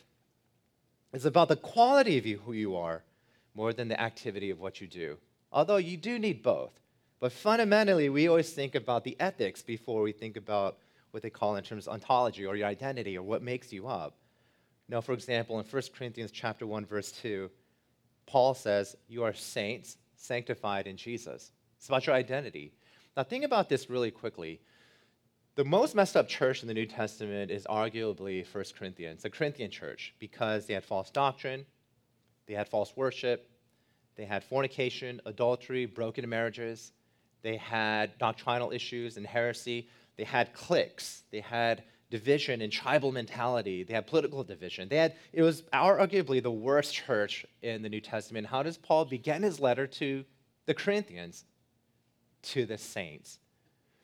It's 1.12 1.24
about 1.24 1.48
the 1.48 1.56
quality 1.56 2.18
of 2.18 2.26
you, 2.26 2.38
who 2.38 2.52
you 2.52 2.76
are, 2.76 3.02
more 3.54 3.72
than 3.72 3.88
the 3.88 4.00
activity 4.00 4.50
of 4.50 4.60
what 4.60 4.80
you 4.80 4.86
do. 4.86 5.16
Although 5.52 5.76
you 5.76 5.96
do 5.96 6.18
need 6.18 6.42
both. 6.42 6.72
But 7.20 7.32
fundamentally, 7.32 8.08
we 8.08 8.28
always 8.28 8.50
think 8.50 8.74
about 8.74 9.04
the 9.04 9.16
ethics 9.20 9.62
before 9.62 10.02
we 10.02 10.12
think 10.12 10.36
about 10.36 10.78
what 11.12 11.22
they 11.22 11.30
call 11.30 11.56
in 11.56 11.64
terms 11.64 11.86
of 11.86 11.94
ontology 11.94 12.44
or 12.44 12.56
your 12.56 12.66
identity 12.66 13.16
or 13.16 13.22
what 13.22 13.42
makes 13.42 13.72
you 13.72 13.86
up. 13.86 14.14
Now, 14.88 15.00
for 15.00 15.12
example, 15.12 15.58
in 15.58 15.64
1 15.64 15.82
Corinthians 15.96 16.30
chapter 16.30 16.66
1, 16.66 16.84
verse 16.84 17.10
2, 17.12 17.50
Paul 18.26 18.54
says, 18.54 18.96
You 19.08 19.22
are 19.22 19.32
saints 19.32 19.96
sanctified 20.16 20.86
in 20.86 20.96
Jesus. 20.96 21.52
It's 21.78 21.88
about 21.88 22.06
your 22.06 22.16
identity. 22.16 22.72
Now, 23.16 23.22
think 23.22 23.44
about 23.44 23.68
this 23.68 23.88
really 23.88 24.10
quickly. 24.10 24.60
The 25.54 25.64
most 25.64 25.94
messed 25.94 26.16
up 26.16 26.28
church 26.28 26.62
in 26.62 26.68
the 26.68 26.74
New 26.74 26.84
Testament 26.84 27.50
is 27.50 27.64
arguably 27.64 28.44
1 28.46 28.64
Corinthians, 28.78 29.22
the 29.22 29.30
Corinthian 29.30 29.70
church, 29.70 30.14
because 30.18 30.66
they 30.66 30.74
had 30.74 30.84
false 30.84 31.10
doctrine, 31.10 31.64
they 32.46 32.54
had 32.54 32.68
false 32.68 32.94
worship, 32.94 33.48
they 34.16 34.26
had 34.26 34.44
fornication, 34.44 35.20
adultery, 35.24 35.86
broken 35.86 36.28
marriages, 36.28 36.92
they 37.42 37.56
had 37.56 38.18
doctrinal 38.18 38.70
issues 38.70 39.16
and 39.16 39.26
heresy, 39.26 39.88
they 40.16 40.24
had 40.24 40.52
cliques, 40.52 41.22
they 41.30 41.40
had 41.40 41.84
division 42.10 42.62
and 42.62 42.72
tribal 42.72 43.12
mentality. 43.12 43.82
They 43.82 43.94
had 43.94 44.06
political 44.06 44.44
division. 44.44 44.88
They 44.88 44.96
had, 44.96 45.14
it 45.32 45.42
was 45.42 45.62
arguably 45.72 46.42
the 46.42 46.50
worst 46.50 46.94
church 46.94 47.44
in 47.62 47.82
the 47.82 47.88
New 47.88 48.00
Testament. 48.00 48.46
How 48.46 48.62
does 48.62 48.78
Paul 48.78 49.04
begin 49.04 49.42
his 49.42 49.58
letter 49.58 49.86
to 49.86 50.24
the 50.66 50.74
Corinthians? 50.74 51.44
To 52.42 52.64
the 52.64 52.78
saints. 52.78 53.38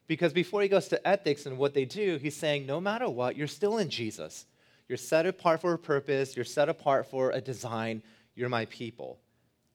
Because 0.08 0.32
before 0.32 0.62
he 0.62 0.68
goes 0.68 0.88
to 0.88 1.06
ethics 1.06 1.46
and 1.46 1.58
what 1.58 1.74
they 1.74 1.84
do, 1.84 2.18
he's 2.20 2.36
saying, 2.36 2.66
no 2.66 2.80
matter 2.80 3.08
what, 3.08 3.36
you're 3.36 3.46
still 3.46 3.78
in 3.78 3.88
Jesus. 3.88 4.46
You're 4.88 4.98
set 4.98 5.26
apart 5.26 5.60
for 5.60 5.72
a 5.72 5.78
purpose, 5.78 6.34
you're 6.34 6.44
set 6.44 6.68
apart 6.68 7.06
for 7.06 7.30
a 7.30 7.40
design, 7.40 8.02
you're 8.34 8.48
my 8.48 8.66
people. 8.66 9.20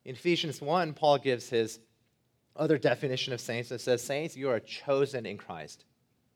In 0.04 0.16
Ephesians 0.16 0.62
1, 0.62 0.94
Paul 0.94 1.18
gives 1.18 1.50
his 1.50 1.80
other 2.56 2.78
definition 2.78 3.34
of 3.34 3.40
saints 3.40 3.70
that 3.70 3.82
says, 3.82 4.04
Saints, 4.04 4.36
you 4.36 4.50
are 4.50 4.60
chosen 4.60 5.26
in 5.26 5.38
Christ 5.38 5.86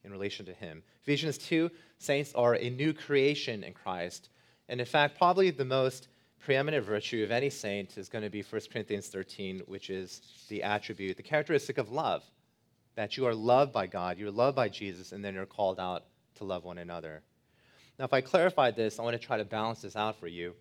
in 0.04 0.12
relation 0.12 0.46
to 0.46 0.54
him. 0.54 0.84
Ephesians 1.02 1.38
2, 1.38 1.70
saints 1.98 2.34
are 2.34 2.56
a 2.56 2.70
new 2.70 2.94
creation 2.94 3.64
in 3.64 3.74
Christ. 3.74 4.30
And 4.70 4.80
in 4.80 4.86
fact, 4.86 5.18
probably 5.18 5.52
the 5.52 5.66
most 5.66 6.08
preeminent 6.40 6.86
virtue 6.86 7.24
of 7.24 7.32
any 7.32 7.50
saint 7.50 7.98
is 7.98 8.10
going 8.10 8.24
to 8.24 8.30
be 8.30 8.42
1 8.42 8.62
Corinthians 8.72 9.08
13, 9.08 9.62
which 9.68 9.90
is 9.90 10.22
the 10.50 10.64
attribute, 10.64 11.18
the 11.18 11.24
characteristic 11.24 11.78
of 11.78 11.92
love. 11.92 12.24
That 12.96 13.16
you 13.16 13.26
are 13.26 13.36
loved 13.36 13.72
by 13.72 13.88
God, 13.88 14.18
you're 14.18 14.32
loved 14.32 14.56
by 14.56 14.68
Jesus, 14.68 15.12
and 15.12 15.24
then 15.24 15.34
you're 15.34 15.46
called 15.46 15.80
out 15.80 16.04
to 16.36 16.44
love 16.44 16.66
one 16.66 16.78
another. 16.78 17.22
Now, 17.98 18.06
if 18.06 18.14
I 18.14 18.22
clarify 18.22 18.72
this, 18.72 19.00
I 19.00 19.04
want 19.04 19.20
to 19.20 19.26
try 19.26 19.38
to 19.38 19.46
balance 19.46 19.82
this 19.82 19.96
out 19.96 20.20
for 20.20 20.28
you. 20.28 20.56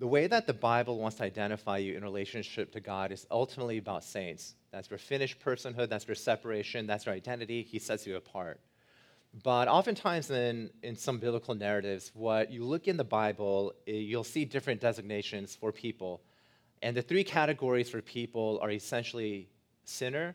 The 0.00 0.06
way 0.06 0.26
that 0.28 0.46
the 0.46 0.54
Bible 0.54 0.98
wants 0.98 1.18
to 1.18 1.24
identify 1.24 1.76
you 1.76 1.94
in 1.94 2.02
relationship 2.02 2.72
to 2.72 2.80
God 2.80 3.12
is 3.12 3.26
ultimately 3.30 3.76
about 3.76 4.02
saints. 4.02 4.54
That's 4.72 4.88
your 4.88 4.98
finished 4.98 5.38
personhood, 5.44 5.90
that's 5.90 6.08
your 6.08 6.14
separation, 6.14 6.86
that's 6.86 7.04
your 7.04 7.14
identity. 7.14 7.62
He 7.62 7.78
sets 7.78 8.06
you 8.06 8.16
apart. 8.16 8.60
But 9.44 9.68
oftentimes, 9.68 10.30
in, 10.30 10.70
in 10.82 10.96
some 10.96 11.18
biblical 11.18 11.54
narratives, 11.54 12.12
what 12.14 12.50
you 12.50 12.64
look 12.64 12.88
in 12.88 12.96
the 12.96 13.04
Bible, 13.04 13.74
eh, 13.86 13.92
you'll 13.92 14.24
see 14.24 14.46
different 14.46 14.80
designations 14.80 15.54
for 15.54 15.70
people. 15.70 16.22
And 16.80 16.96
the 16.96 17.02
three 17.02 17.22
categories 17.22 17.90
for 17.90 18.00
people 18.00 18.58
are 18.62 18.70
essentially 18.70 19.50
sinner, 19.84 20.34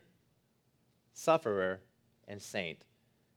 sufferer, 1.14 1.82
and 2.28 2.40
saint. 2.40 2.86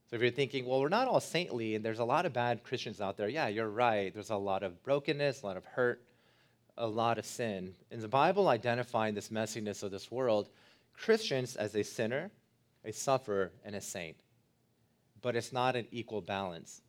So 0.07 0.15
if 0.15 0.21
you're 0.21 0.29
thinking, 0.29 0.67
well, 0.67 0.79
we're 0.79 0.89
not 0.89 1.07
all 1.07 1.19
saintly, 1.19 1.73
and 1.73 1.83
there's 1.83 1.97
a 1.97 2.05
lot 2.05 2.27
of 2.27 2.33
bad 2.33 2.63
Christians 2.63 3.01
out 3.01 3.17
there, 3.17 3.29
yeah, 3.29 3.47
you're 3.47 3.69
right. 3.69 4.13
There's 4.13 4.29
a 4.29 4.35
lot 4.35 4.61
of 4.61 4.83
brokenness, 4.83 5.41
a 5.41 5.45
lot 5.47 5.57
of 5.57 5.65
hurt, 5.65 6.03
a 6.79 6.87
lot 6.87 7.19
of 7.19 7.25
sin. 7.25 7.75
In 7.91 7.99
the 7.99 8.07
Bible 8.07 8.47
identifying 8.47 9.13
this 9.13 9.29
messiness 9.29 9.83
of 9.83 9.91
this 9.91 10.09
world, 10.09 10.49
Christians 10.93 11.55
as 11.55 11.75
a 11.75 11.83
sinner, 11.83 12.31
a 12.83 12.91
sufferer, 12.91 13.51
and 13.63 13.75
a 13.75 13.81
saint. 13.81 14.17
But 15.21 15.35
it's 15.35 15.53
not 15.53 15.75
an 15.75 15.87
equal 15.91 16.21
balance. 16.21 16.81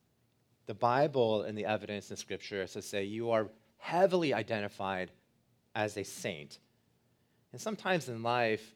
The 0.67 0.75
Bible 0.75 1.43
and 1.43 1.59
the 1.59 1.67
evidence 1.67 2.11
in 2.11 2.17
Scripture 2.17 2.63
is 2.63 2.73
to 2.73 2.83
say 2.83 3.05
you 3.05 3.31
are 3.33 3.49
heavily 3.79 4.33
identified 4.33 5.11
as 5.75 5.97
a 5.97 6.05
saint. 6.05 6.59
And 7.53 7.61
sometimes 7.61 8.09
in 8.09 8.23
life, 8.23 8.75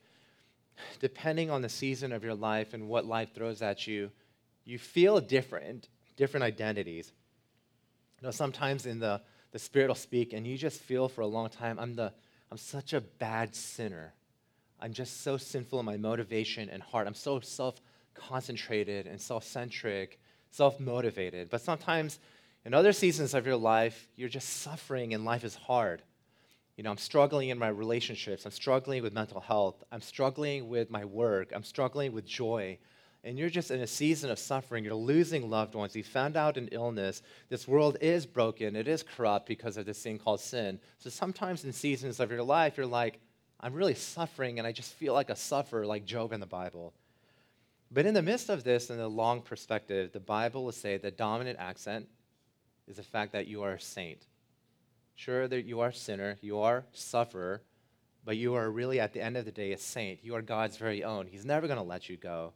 depending 0.98 1.50
on 1.50 1.62
the 1.62 1.68
season 1.68 2.12
of 2.12 2.24
your 2.24 2.34
life 2.34 2.74
and 2.74 2.88
what 2.88 3.06
life 3.06 3.32
throws 3.32 3.62
at 3.62 3.86
you, 3.86 4.10
you 4.64 4.78
feel 4.78 5.20
different, 5.20 5.88
different 6.16 6.42
identities. 6.42 7.12
You 8.20 8.26
know, 8.26 8.32
sometimes 8.32 8.86
in 8.86 8.98
the, 8.98 9.20
the 9.54 9.60
Spirit 9.60 9.86
will 9.86 9.94
speak, 9.94 10.32
and 10.32 10.44
you 10.44 10.58
just 10.58 10.80
feel 10.80 11.08
for 11.08 11.20
a 11.20 11.28
long 11.28 11.48
time, 11.48 11.78
I'm, 11.78 11.94
the, 11.94 12.12
I'm 12.50 12.58
such 12.58 12.92
a 12.92 13.00
bad 13.00 13.54
sinner. 13.54 14.12
I'm 14.80 14.92
just 14.92 15.20
so 15.20 15.36
sinful 15.36 15.78
in 15.78 15.86
my 15.86 15.96
motivation 15.96 16.68
and 16.68 16.82
heart. 16.82 17.06
I'm 17.06 17.14
so 17.14 17.38
self 17.38 17.80
concentrated 18.14 19.06
and 19.06 19.20
self 19.20 19.44
centric, 19.44 20.18
self 20.50 20.80
motivated. 20.80 21.50
But 21.50 21.60
sometimes 21.60 22.18
in 22.64 22.74
other 22.74 22.92
seasons 22.92 23.32
of 23.32 23.46
your 23.46 23.54
life, 23.54 24.08
you're 24.16 24.28
just 24.28 24.48
suffering 24.48 25.14
and 25.14 25.24
life 25.24 25.44
is 25.44 25.54
hard. 25.54 26.02
You 26.76 26.82
know, 26.82 26.90
I'm 26.90 26.98
struggling 26.98 27.50
in 27.50 27.58
my 27.58 27.68
relationships. 27.68 28.46
I'm 28.46 28.50
struggling 28.50 29.04
with 29.04 29.12
mental 29.12 29.40
health. 29.40 29.84
I'm 29.92 30.00
struggling 30.00 30.68
with 30.68 30.90
my 30.90 31.04
work. 31.04 31.52
I'm 31.54 31.62
struggling 31.62 32.10
with 32.12 32.26
joy. 32.26 32.78
And 33.24 33.38
you're 33.38 33.48
just 33.48 33.70
in 33.70 33.80
a 33.80 33.86
season 33.86 34.30
of 34.30 34.38
suffering. 34.38 34.84
You're 34.84 34.94
losing 34.94 35.48
loved 35.48 35.74
ones. 35.74 35.96
You 35.96 36.04
found 36.04 36.36
out 36.36 36.58
an 36.58 36.68
illness. 36.70 37.22
This 37.48 37.66
world 37.66 37.96
is 38.02 38.26
broken. 38.26 38.76
It 38.76 38.86
is 38.86 39.02
corrupt 39.02 39.46
because 39.46 39.78
of 39.78 39.86
this 39.86 40.02
thing 40.02 40.18
called 40.18 40.40
sin. 40.40 40.78
So 40.98 41.08
sometimes 41.08 41.64
in 41.64 41.72
seasons 41.72 42.20
of 42.20 42.30
your 42.30 42.42
life, 42.42 42.76
you're 42.76 42.86
like, 42.86 43.18
I'm 43.60 43.72
really 43.72 43.94
suffering 43.94 44.58
and 44.58 44.68
I 44.68 44.72
just 44.72 44.92
feel 44.92 45.14
like 45.14 45.30
a 45.30 45.36
sufferer, 45.36 45.86
like 45.86 46.04
Job 46.04 46.34
in 46.34 46.40
the 46.40 46.46
Bible. 46.46 46.92
But 47.90 48.04
in 48.04 48.12
the 48.12 48.22
midst 48.22 48.50
of 48.50 48.62
this, 48.62 48.90
in 48.90 48.98
the 48.98 49.08
long 49.08 49.40
perspective, 49.40 50.12
the 50.12 50.20
Bible 50.20 50.64
will 50.64 50.72
say 50.72 50.98
the 50.98 51.10
dominant 51.10 51.58
accent 51.58 52.06
is 52.86 52.96
the 52.96 53.02
fact 53.02 53.32
that 53.32 53.46
you 53.46 53.62
are 53.62 53.72
a 53.72 53.80
saint. 53.80 54.26
Sure, 55.14 55.48
that 55.48 55.64
you 55.64 55.80
are 55.80 55.88
a 55.88 55.94
sinner, 55.94 56.36
you 56.42 56.58
are 56.58 56.84
sufferer, 56.92 57.62
but 58.24 58.36
you 58.36 58.54
are 58.54 58.70
really, 58.70 59.00
at 59.00 59.12
the 59.12 59.20
end 59.20 59.36
of 59.36 59.44
the 59.44 59.52
day, 59.52 59.72
a 59.72 59.78
saint. 59.78 60.24
You 60.24 60.34
are 60.34 60.42
God's 60.42 60.76
very 60.76 61.04
own. 61.04 61.26
He's 61.26 61.44
never 61.44 61.66
going 61.66 61.78
to 61.78 61.84
let 61.84 62.08
you 62.08 62.16
go. 62.16 62.52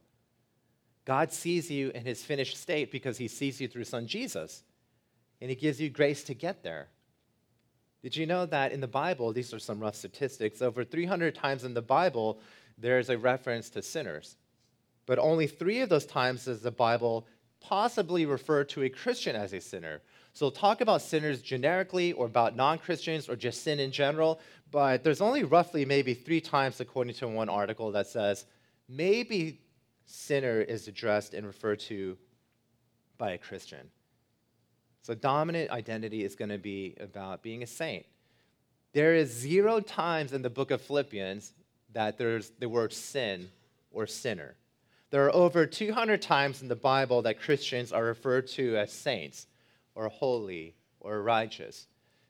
God 1.09 1.31
sees 1.31 1.71
you 1.71 1.89
in 1.95 2.05
his 2.05 2.23
finished 2.23 2.55
state 2.55 2.91
because 2.91 3.17
he 3.17 3.27
sees 3.27 3.59
you 3.59 3.67
through 3.67 3.85
son 3.85 4.05
Jesus, 4.05 4.61
and 5.41 5.49
he 5.49 5.55
gives 5.55 5.81
you 5.81 5.89
grace 5.89 6.23
to 6.25 6.35
get 6.35 6.61
there. 6.61 6.89
Did 8.03 8.15
you 8.15 8.27
know 8.27 8.45
that 8.45 8.71
in 8.73 8.79
the 8.79 8.87
Bible, 8.87 9.33
these 9.33 9.51
are 9.51 9.57
some 9.57 9.79
rough 9.79 9.95
statistics, 9.95 10.61
over 10.61 10.83
300 10.83 11.33
times 11.33 11.63
in 11.63 11.73
the 11.73 11.81
Bible, 11.81 12.39
there's 12.77 13.09
a 13.09 13.17
reference 13.17 13.71
to 13.71 13.81
sinners. 13.81 14.37
But 15.07 15.17
only 15.17 15.47
three 15.47 15.81
of 15.81 15.89
those 15.89 16.05
times 16.05 16.45
does 16.45 16.61
the 16.61 16.69
Bible 16.69 17.25
possibly 17.59 18.27
refer 18.27 18.63
to 18.65 18.83
a 18.83 18.89
Christian 18.89 19.35
as 19.35 19.51
a 19.53 19.61
sinner. 19.61 20.03
So 20.33 20.51
talk 20.51 20.79
about 20.79 21.01
sinners 21.01 21.41
generically 21.41 22.13
or 22.13 22.27
about 22.27 22.55
non-Christians 22.55 23.27
or 23.27 23.35
just 23.35 23.63
sin 23.63 23.79
in 23.79 23.91
general, 23.91 24.39
but 24.69 25.03
there's 25.03 25.21
only 25.21 25.43
roughly 25.43 25.85
maybe 25.85 26.13
three 26.13 26.39
times, 26.39 26.79
according 26.79 27.15
to 27.15 27.27
one 27.27 27.49
article, 27.49 27.91
that 27.93 28.05
says 28.05 28.45
maybe 28.87 29.59
sinner 30.09 30.61
is 30.61 30.87
addressed 30.87 31.33
and 31.33 31.45
referred 31.45 31.79
to 31.79 32.17
by 33.17 33.31
a 33.31 33.37
Christian. 33.37 33.89
So 35.03 35.13
dominant 35.13 35.69
identity 35.69 36.23
is 36.23 36.35
going 36.35 36.49
to 36.49 36.57
be 36.57 36.95
about 36.99 37.43
being 37.43 37.63
a 37.63 37.67
saint. 37.67 38.05
There 38.93 39.13
is 39.13 39.31
zero 39.31 39.79
times 39.79 40.33
in 40.33 40.41
the 40.41 40.49
book 40.49 40.71
of 40.71 40.81
Philippians 40.81 41.53
that 41.93 42.17
there's 42.17 42.51
the 42.59 42.67
word 42.67 42.91
sin 42.91 43.49
or 43.91 44.07
sinner. 44.07 44.55
There 45.11 45.25
are 45.25 45.35
over 45.35 45.65
200 45.65 46.21
times 46.21 46.61
in 46.61 46.67
the 46.67 46.75
Bible 46.75 47.21
that 47.23 47.39
Christians 47.39 47.91
are 47.91 48.03
referred 48.03 48.47
to 48.47 48.77
as 48.77 48.91
saints 48.91 49.47
or 49.95 50.09
holy 50.09 50.75
or 50.99 51.21
righteous. 51.21 51.87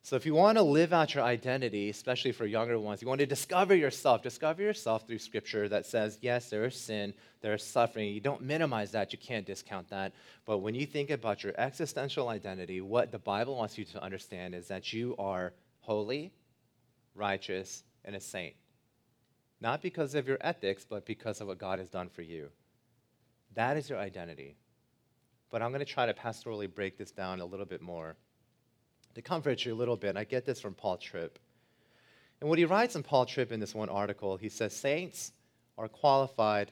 So 0.09 0.15
if 0.15 0.25
you 0.25 0.33
want 0.33 0.57
to 0.57 0.63
live 0.63 0.91
out 0.91 1.13
your 1.13 1.23
identity, 1.23 1.91
especially 1.91 2.31
for 2.31 2.47
younger 2.47 2.79
ones, 2.79 2.99
you 2.99 3.07
want 3.07 3.19
to 3.19 3.27
discover 3.27 3.75
yourself, 3.75 4.23
discover 4.23 4.63
yourself 4.63 5.05
through 5.05 5.19
scripture 5.19 5.69
that 5.69 5.85
says, 5.85 6.17
yes, 6.19 6.49
there 6.49 6.65
is 6.65 6.75
sin, 6.75 7.13
there 7.41 7.53
is 7.53 7.61
suffering. 7.61 8.11
You 8.11 8.19
don't 8.19 8.41
minimize 8.41 8.89
that, 8.93 9.13
you 9.13 9.19
can't 9.19 9.45
discount 9.45 9.87
that. 9.91 10.13
But 10.45 10.63
when 10.63 10.73
you 10.73 10.87
think 10.87 11.11
about 11.11 11.43
your 11.43 11.53
existential 11.59 12.27
identity, 12.29 12.81
what 12.81 13.11
the 13.11 13.19
Bible 13.19 13.55
wants 13.55 13.77
you 13.77 13.85
to 13.85 14.01
understand 14.01 14.55
is 14.55 14.67
that 14.69 14.91
you 14.91 15.15
are 15.19 15.53
holy, 15.81 16.33
righteous, 17.13 17.83
and 18.03 18.15
a 18.15 18.19
saint. 18.19 18.55
Not 19.61 19.79
because 19.83 20.15
of 20.15 20.27
your 20.27 20.39
ethics, 20.41 20.87
but 20.89 21.05
because 21.05 21.39
of 21.39 21.45
what 21.45 21.59
God 21.59 21.77
has 21.77 21.89
done 21.91 22.09
for 22.09 22.23
you. 22.23 22.49
That 23.53 23.77
is 23.77 23.91
your 23.91 23.99
identity. 23.99 24.55
But 25.51 25.61
I'm 25.61 25.69
going 25.69 25.85
to 25.85 25.93
try 25.93 26.07
to 26.07 26.15
pastorally 26.15 26.73
break 26.73 26.97
this 26.97 27.11
down 27.11 27.41
a 27.41 27.45
little 27.45 27.67
bit 27.67 27.83
more 27.83 28.15
to 29.15 29.21
comfort 29.21 29.65
you 29.65 29.73
a 29.73 29.75
little 29.75 29.97
bit. 29.97 30.17
I 30.17 30.23
get 30.23 30.45
this 30.45 30.61
from 30.61 30.73
Paul 30.73 30.97
Tripp. 30.97 31.39
And 32.41 32.49
what 32.49 32.59
he 32.59 32.65
writes 32.65 32.95
in 32.95 33.03
Paul 33.03 33.25
Tripp 33.25 33.51
in 33.51 33.59
this 33.59 33.75
one 33.75 33.89
article, 33.89 34.37
he 34.37 34.49
says, 34.49 34.75
Saints 34.75 35.31
are 35.77 35.87
qualified 35.87 36.71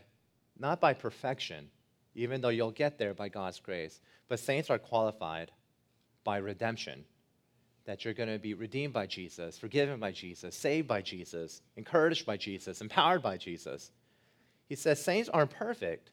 not 0.60 0.79
by 0.79 0.94
perfection, 0.94 1.70
even 2.15 2.41
though 2.41 2.50
you'll 2.50 2.72
get 2.72 2.98
there 2.98 3.13
by 3.13 3.29
God's 3.29 3.60
grace, 3.60 4.00
but 4.27 4.39
saints 4.39 4.70
are 4.70 4.79
qualified 4.79 5.51
by 6.24 6.38
redemption. 6.38 7.06
That 7.86 8.03
you're 8.03 8.13
going 8.13 8.29
to 8.29 8.39
be 8.39 8.53
redeemed 8.53 8.94
by 8.94 9.06
Jesus, 9.06 9.58
forgiven 9.58 10.00
by 10.00 10.12
Jesus, 10.12 10.56
saved 10.56 10.88
by 10.88 11.01
Jesus, 11.01 11.62
encouraged 11.77 12.25
by 12.25 12.36
Jesus, 12.36 12.82
empowered 12.82 13.22
by 13.22 13.38
Jesus. 13.38 13.91
He 14.67 14.75
says, 14.75 15.01
Saints 15.01 15.29
aren't 15.29 15.51
perfect. 15.51 16.12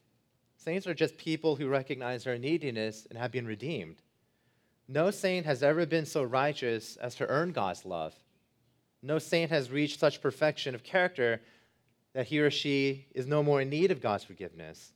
Saints 0.57 0.87
are 0.87 0.95
just 0.95 1.19
people 1.19 1.57
who 1.57 1.67
recognize 1.67 2.25
their 2.25 2.39
neediness 2.39 3.07
and 3.11 3.19
have 3.19 3.33
been 3.33 3.47
redeemed. 3.47 3.97
No 4.87 5.11
saint 5.11 5.47
has 5.47 5.63
ever 5.63 5.87
been 5.87 6.05
so 6.05 6.23
righteous 6.23 6.97
as 6.97 7.15
to 7.17 7.27
earn 7.27 7.53
God's 7.53 7.85
love. 7.85 8.15
No 9.03 9.19
saint 9.19 9.51
has 9.51 9.71
reached 9.71 9.99
such 9.99 10.21
perfection 10.21 10.75
of 10.75 10.83
character 10.83 11.41
that 12.13 12.27
he 12.27 12.41
or 12.41 12.51
she 12.51 13.07
is 13.15 13.27
no 13.27 13.43
more 13.43 13.61
in 13.61 13.71
need 13.71 13.91
of 13.91 14.01
God's 14.01 14.25
forgiveness. 14.25 14.93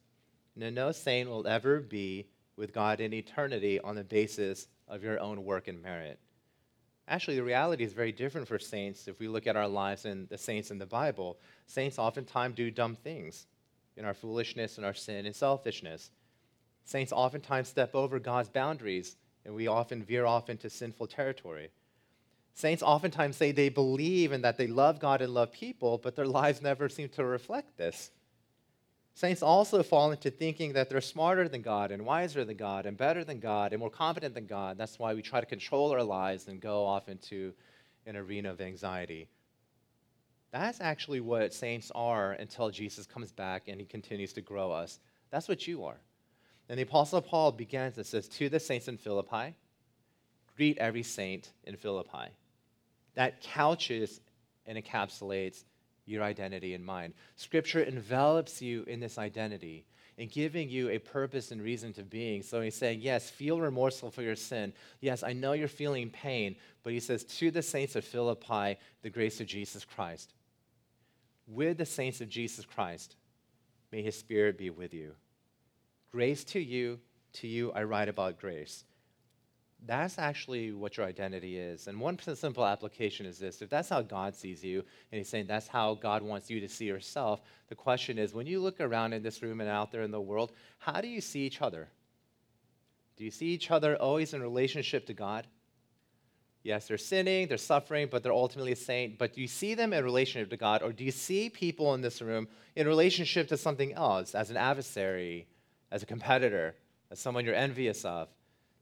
No, 0.54 0.70
no 0.70 0.92
saint 0.92 1.28
will 1.28 1.46
ever 1.46 1.80
be 1.80 2.26
with 2.56 2.74
God 2.74 3.00
in 3.00 3.14
eternity 3.14 3.80
on 3.80 3.94
the 3.94 4.04
basis 4.04 4.66
of 4.88 5.02
your 5.02 5.20
own 5.20 5.44
work 5.44 5.68
and 5.68 5.82
merit. 5.82 6.18
Actually, 7.06 7.36
the 7.36 7.42
reality 7.42 7.84
is 7.84 7.92
very 7.92 8.12
different 8.12 8.46
for 8.46 8.58
saints 8.58 9.08
if 9.08 9.18
we 9.18 9.28
look 9.28 9.46
at 9.46 9.56
our 9.56 9.68
lives 9.68 10.04
and 10.04 10.28
the 10.28 10.36
saints 10.36 10.70
in 10.70 10.78
the 10.78 10.86
Bible. 10.86 11.38
Saints 11.66 11.98
oftentimes 11.98 12.54
do 12.54 12.70
dumb 12.70 12.94
things 12.94 13.46
in 13.96 14.04
our 14.04 14.14
foolishness 14.14 14.76
and 14.76 14.84
our 14.84 14.94
sin 14.94 15.24
and 15.24 15.34
selfishness. 15.34 16.10
Saints 16.84 17.12
oftentimes 17.12 17.68
step 17.68 17.94
over 17.94 18.18
God's 18.18 18.50
boundaries 18.50 19.16
and 19.48 19.56
we 19.56 19.66
often 19.66 20.02
veer 20.02 20.26
off 20.26 20.50
into 20.50 20.68
sinful 20.68 21.06
territory. 21.06 21.70
Saints 22.52 22.82
oftentimes 22.82 23.34
say 23.34 23.50
they 23.50 23.70
believe 23.70 24.30
and 24.30 24.44
that 24.44 24.58
they 24.58 24.66
love 24.66 25.00
God 25.00 25.22
and 25.22 25.32
love 25.32 25.52
people, 25.52 25.96
but 25.96 26.14
their 26.14 26.26
lives 26.26 26.60
never 26.60 26.86
seem 26.90 27.08
to 27.08 27.24
reflect 27.24 27.78
this. 27.78 28.10
Saints 29.14 29.42
also 29.42 29.82
fall 29.82 30.12
into 30.12 30.30
thinking 30.30 30.74
that 30.74 30.90
they're 30.90 31.00
smarter 31.00 31.48
than 31.48 31.62
God 31.62 31.92
and 31.92 32.04
wiser 32.04 32.44
than 32.44 32.58
God 32.58 32.84
and 32.84 32.94
better 32.98 33.24
than 33.24 33.40
God 33.40 33.72
and 33.72 33.80
more 33.80 33.88
competent 33.88 34.34
than 34.34 34.44
God. 34.44 34.76
That's 34.76 34.98
why 34.98 35.14
we 35.14 35.22
try 35.22 35.40
to 35.40 35.46
control 35.46 35.92
our 35.92 36.04
lives 36.04 36.46
and 36.46 36.60
go 36.60 36.84
off 36.84 37.08
into 37.08 37.54
an 38.04 38.16
arena 38.16 38.50
of 38.50 38.60
anxiety. 38.60 39.28
That's 40.52 40.82
actually 40.82 41.20
what 41.20 41.54
saints 41.54 41.90
are 41.94 42.32
until 42.32 42.68
Jesus 42.68 43.06
comes 43.06 43.32
back 43.32 43.68
and 43.68 43.80
he 43.80 43.86
continues 43.86 44.34
to 44.34 44.42
grow 44.42 44.70
us. 44.70 45.00
That's 45.30 45.48
what 45.48 45.66
you 45.66 45.86
are. 45.86 46.00
And 46.68 46.78
the 46.78 46.82
Apostle 46.82 47.22
Paul 47.22 47.52
begins 47.52 47.96
and 47.96 48.06
says, 48.06 48.28
To 48.28 48.48
the 48.48 48.60
saints 48.60 48.88
in 48.88 48.98
Philippi, 48.98 49.54
greet 50.56 50.78
every 50.78 51.02
saint 51.02 51.50
in 51.64 51.76
Philippi. 51.76 52.28
That 53.14 53.40
couches 53.40 54.20
and 54.66 54.76
encapsulates 54.76 55.64
your 56.04 56.22
identity 56.22 56.74
in 56.74 56.84
mind. 56.84 57.14
Scripture 57.36 57.82
envelops 57.82 58.60
you 58.60 58.84
in 58.86 59.00
this 59.00 59.18
identity. 59.18 59.86
and 60.18 60.32
giving 60.32 60.68
you 60.68 60.90
a 60.90 60.98
purpose 60.98 61.52
and 61.52 61.62
reason 61.62 61.92
to 61.92 62.02
being. 62.02 62.42
So 62.42 62.60
he's 62.60 62.74
saying, 62.74 63.00
Yes, 63.00 63.30
feel 63.30 63.60
remorseful 63.60 64.10
for 64.10 64.22
your 64.22 64.34
sin. 64.34 64.72
Yes, 65.00 65.22
I 65.22 65.32
know 65.32 65.52
you're 65.52 65.68
feeling 65.68 66.10
pain, 66.10 66.56
but 66.82 66.92
he 66.92 66.98
says, 66.98 67.22
To 67.22 67.52
the 67.52 67.62
saints 67.62 67.94
of 67.94 68.04
Philippi, 68.04 68.78
the 69.02 69.10
grace 69.10 69.40
of 69.40 69.46
Jesus 69.46 69.84
Christ. 69.84 70.34
With 71.46 71.78
the 71.78 71.86
saints 71.86 72.20
of 72.20 72.28
Jesus 72.28 72.64
Christ, 72.64 73.14
may 73.92 74.02
his 74.02 74.18
spirit 74.18 74.58
be 74.58 74.70
with 74.70 74.92
you. 74.92 75.14
Grace 76.10 76.44
to 76.44 76.60
you, 76.60 76.98
to 77.34 77.46
you 77.46 77.72
I 77.72 77.82
write 77.82 78.08
about 78.08 78.40
grace 78.40 78.84
that's 79.86 80.18
actually 80.18 80.72
what 80.72 80.96
your 80.96 81.06
identity 81.06 81.56
is. 81.56 81.86
And 81.86 82.00
one 82.00 82.18
simple 82.18 82.66
application 82.66 83.26
is 83.26 83.38
this 83.38 83.62
if 83.62 83.70
that's 83.70 83.88
how 83.88 84.02
God 84.02 84.34
sees 84.34 84.64
you, 84.64 84.84
and 85.12 85.18
He's 85.18 85.28
saying 85.28 85.46
that's 85.46 85.68
how 85.68 85.94
God 85.94 86.22
wants 86.22 86.50
you 86.50 86.60
to 86.60 86.68
see 86.68 86.86
yourself, 86.86 87.42
the 87.68 87.74
question 87.74 88.18
is 88.18 88.34
when 88.34 88.46
you 88.46 88.60
look 88.60 88.80
around 88.80 89.12
in 89.12 89.22
this 89.22 89.42
room 89.42 89.60
and 89.60 89.70
out 89.70 89.92
there 89.92 90.02
in 90.02 90.10
the 90.10 90.20
world, 90.20 90.52
how 90.78 91.00
do 91.00 91.08
you 91.08 91.20
see 91.20 91.40
each 91.40 91.62
other? 91.62 91.88
Do 93.16 93.24
you 93.24 93.30
see 93.30 93.46
each 93.46 93.70
other 93.70 93.96
always 93.96 94.34
in 94.34 94.42
relationship 94.42 95.06
to 95.06 95.14
God? 95.14 95.46
Yes, 96.62 96.88
they're 96.88 96.98
sinning, 96.98 97.48
they're 97.48 97.56
suffering, 97.56 98.08
but 98.10 98.22
they're 98.22 98.32
ultimately 98.32 98.72
a 98.72 98.76
saint. 98.76 99.16
But 99.16 99.32
do 99.32 99.40
you 99.40 99.46
see 99.46 99.74
them 99.74 99.92
in 99.92 100.04
relationship 100.04 100.50
to 100.50 100.56
God, 100.56 100.82
or 100.82 100.92
do 100.92 101.04
you 101.04 101.12
see 101.12 101.48
people 101.48 101.94
in 101.94 102.00
this 102.00 102.20
room 102.20 102.48
in 102.74 102.86
relationship 102.86 103.48
to 103.48 103.56
something 103.56 103.92
else, 103.92 104.34
as 104.34 104.50
an 104.50 104.56
adversary, 104.56 105.46
as 105.90 106.02
a 106.02 106.06
competitor, 106.06 106.74
as 107.10 107.18
someone 107.18 107.44
you're 107.44 107.54
envious 107.54 108.04
of? 108.04 108.28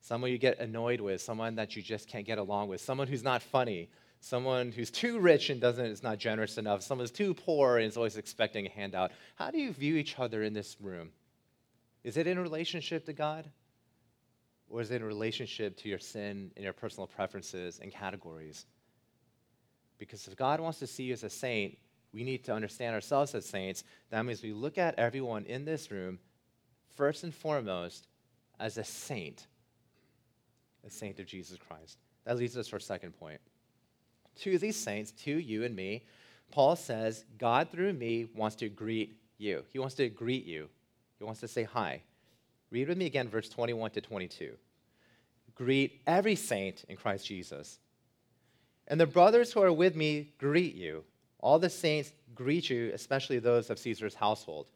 someone 0.06 0.30
you 0.30 0.38
get 0.38 0.60
annoyed 0.60 1.00
with, 1.00 1.20
someone 1.20 1.56
that 1.56 1.74
you 1.74 1.82
just 1.82 2.08
can't 2.08 2.24
get 2.24 2.38
along 2.38 2.68
with, 2.68 2.80
someone 2.80 3.08
who's 3.08 3.24
not 3.24 3.42
funny, 3.42 3.90
someone 4.20 4.70
who's 4.70 4.90
too 4.90 5.18
rich 5.18 5.50
and 5.50 5.60
doesn't 5.60 5.86
is 5.86 6.02
not 6.02 6.18
generous 6.18 6.58
enough, 6.58 6.80
someone 6.82 7.02
who's 7.02 7.10
too 7.10 7.34
poor 7.34 7.78
and 7.78 7.86
is 7.86 7.96
always 7.96 8.16
expecting 8.16 8.66
a 8.66 8.70
handout. 8.70 9.10
How 9.34 9.50
do 9.50 9.58
you 9.58 9.72
view 9.72 9.96
each 9.96 10.16
other 10.16 10.44
in 10.44 10.52
this 10.52 10.76
room? 10.80 11.10
Is 12.04 12.16
it 12.16 12.28
in 12.28 12.38
relationship 12.38 13.04
to 13.06 13.12
God? 13.12 13.50
Or 14.68 14.80
is 14.80 14.92
it 14.92 14.96
in 14.96 15.04
relationship 15.04 15.76
to 15.78 15.88
your 15.88 15.98
sin 15.98 16.52
and 16.56 16.62
your 16.62 16.72
personal 16.72 17.08
preferences 17.08 17.80
and 17.80 17.92
categories? 17.92 18.66
Because 19.98 20.26
if 20.28 20.36
God 20.36 20.60
wants 20.60 20.78
to 20.80 20.86
see 20.86 21.04
you 21.04 21.14
as 21.14 21.24
a 21.24 21.30
saint, 21.30 21.78
we 22.12 22.22
need 22.22 22.44
to 22.44 22.52
understand 22.52 22.94
ourselves 22.94 23.34
as 23.34 23.44
saints. 23.44 23.82
That 24.10 24.24
means 24.24 24.42
we 24.42 24.52
look 24.52 24.78
at 24.78 24.98
everyone 24.98 25.46
in 25.46 25.64
this 25.64 25.90
room, 25.90 26.20
first 26.96 27.22
and 27.24 27.34
foremost, 27.34 28.08
as 28.58 28.78
a 28.78 28.84
saint 28.84 29.46
a 30.86 30.90
saint 30.90 31.18
of 31.18 31.26
Jesus 31.26 31.58
Christ. 31.58 31.98
That 32.24 32.36
leads 32.36 32.56
us 32.56 32.68
to 32.68 32.74
our 32.74 32.80
second 32.80 33.18
point. 33.18 33.40
To 34.42 34.58
these 34.58 34.76
saints, 34.76 35.10
to 35.24 35.32
you 35.32 35.64
and 35.64 35.74
me, 35.74 36.04
Paul 36.50 36.76
says, 36.76 37.24
God 37.38 37.70
through 37.70 37.92
me 37.92 38.28
wants 38.34 38.56
to 38.56 38.68
greet 38.68 39.18
you. 39.38 39.64
He 39.72 39.78
wants 39.78 39.96
to 39.96 40.08
greet 40.08 40.44
you. 40.44 40.68
He 41.18 41.24
wants 41.24 41.40
to 41.40 41.48
say 41.48 41.64
hi. 41.64 42.02
Read 42.70 42.88
with 42.88 42.98
me 42.98 43.06
again, 43.06 43.28
verse 43.28 43.48
21 43.48 43.90
to 43.92 44.00
22. 44.00 44.52
Greet 45.54 46.00
every 46.06 46.36
saint 46.36 46.84
in 46.88 46.96
Christ 46.96 47.26
Jesus. 47.26 47.78
And 48.88 49.00
the 49.00 49.06
brothers 49.06 49.52
who 49.52 49.62
are 49.62 49.72
with 49.72 49.96
me 49.96 50.32
greet 50.38 50.74
you. 50.74 51.02
All 51.40 51.58
the 51.58 51.70
saints 51.70 52.12
greet 52.34 52.70
you, 52.70 52.90
especially 52.92 53.38
those 53.38 53.70
of 53.70 53.78
Caesar's 53.78 54.14
household. 54.14 54.66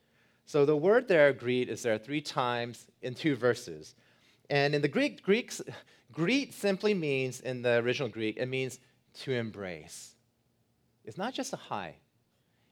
So 0.50 0.64
the 0.64 0.76
word 0.76 1.06
there, 1.06 1.32
greet, 1.32 1.68
is 1.68 1.84
there 1.84 1.96
three 1.96 2.20
times 2.20 2.88
in 3.02 3.14
two 3.14 3.36
verses. 3.36 3.94
And 4.50 4.74
in 4.74 4.82
the 4.82 4.88
Greek, 4.88 5.22
Greeks, 5.22 5.62
greet 6.10 6.52
simply 6.52 6.92
means, 6.92 7.38
in 7.38 7.62
the 7.62 7.76
original 7.76 8.08
Greek, 8.08 8.36
it 8.36 8.46
means 8.46 8.80
to 9.20 9.30
embrace. 9.30 10.16
It's 11.04 11.16
not 11.16 11.34
just 11.34 11.52
a 11.52 11.56
hi, 11.56 11.98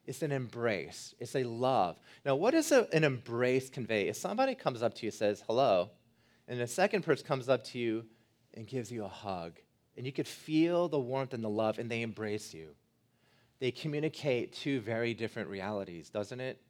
it's 0.06 0.22
an 0.22 0.32
embrace, 0.32 1.14
it's 1.20 1.36
a 1.36 1.44
love. 1.44 2.00
Now, 2.26 2.34
what 2.34 2.50
does 2.50 2.72
an 2.72 3.04
embrace 3.04 3.70
convey? 3.70 4.08
If 4.08 4.16
somebody 4.16 4.56
comes 4.56 4.82
up 4.82 4.94
to 4.94 5.06
you 5.06 5.10
and 5.10 5.14
says 5.14 5.44
hello, 5.46 5.90
and 6.48 6.60
a 6.60 6.66
second 6.66 7.02
person 7.02 7.28
comes 7.28 7.48
up 7.48 7.62
to 7.66 7.78
you 7.78 8.06
and 8.54 8.66
gives 8.66 8.90
you 8.90 9.04
a 9.04 9.08
hug, 9.08 9.52
and 9.96 10.04
you 10.04 10.10
could 10.10 10.26
feel 10.26 10.88
the 10.88 10.98
warmth 10.98 11.32
and 11.32 11.44
the 11.44 11.48
love, 11.48 11.78
and 11.78 11.88
they 11.88 12.02
embrace 12.02 12.52
you. 12.52 12.70
They 13.60 13.70
communicate 13.70 14.52
two 14.52 14.80
very 14.80 15.14
different 15.14 15.48
realities, 15.48 16.10
doesn't 16.10 16.40
it? 16.40 16.60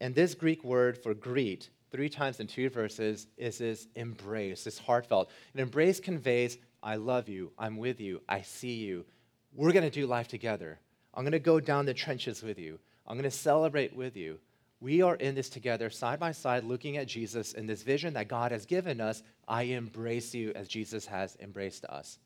And 0.00 0.14
this 0.14 0.34
Greek 0.34 0.64
word 0.64 0.96
for 0.96 1.14
greet 1.14 1.70
three 1.90 2.08
times 2.08 2.40
in 2.40 2.46
two 2.46 2.70
verses 2.70 3.26
is 3.36 3.58
this 3.58 3.88
embrace, 3.94 4.64
this 4.64 4.78
heartfelt. 4.78 5.30
An 5.54 5.60
embrace 5.60 6.00
conveys, 6.00 6.58
I 6.82 6.96
love 6.96 7.28
you, 7.28 7.52
I'm 7.58 7.76
with 7.76 8.00
you, 8.00 8.22
I 8.28 8.42
see 8.42 8.74
you. 8.74 9.04
We're 9.52 9.72
going 9.72 9.84
to 9.84 9.90
do 9.90 10.06
life 10.06 10.28
together. 10.28 10.78
I'm 11.12 11.24
going 11.24 11.32
to 11.32 11.38
go 11.38 11.60
down 11.60 11.86
the 11.86 11.94
trenches 11.94 12.42
with 12.42 12.58
you. 12.58 12.78
I'm 13.06 13.16
going 13.16 13.24
to 13.24 13.30
celebrate 13.30 13.94
with 13.94 14.16
you. 14.16 14.38
We 14.80 15.02
are 15.02 15.16
in 15.16 15.34
this 15.34 15.50
together, 15.50 15.90
side 15.90 16.18
by 16.18 16.32
side, 16.32 16.64
looking 16.64 16.96
at 16.96 17.08
Jesus 17.08 17.52
in 17.52 17.66
this 17.66 17.82
vision 17.82 18.14
that 18.14 18.28
God 18.28 18.52
has 18.52 18.64
given 18.64 19.00
us. 19.00 19.22
I 19.46 19.64
embrace 19.64 20.32
you 20.32 20.52
as 20.54 20.68
Jesus 20.68 21.04
has 21.06 21.36
embraced 21.40 21.84
us. 21.86 22.18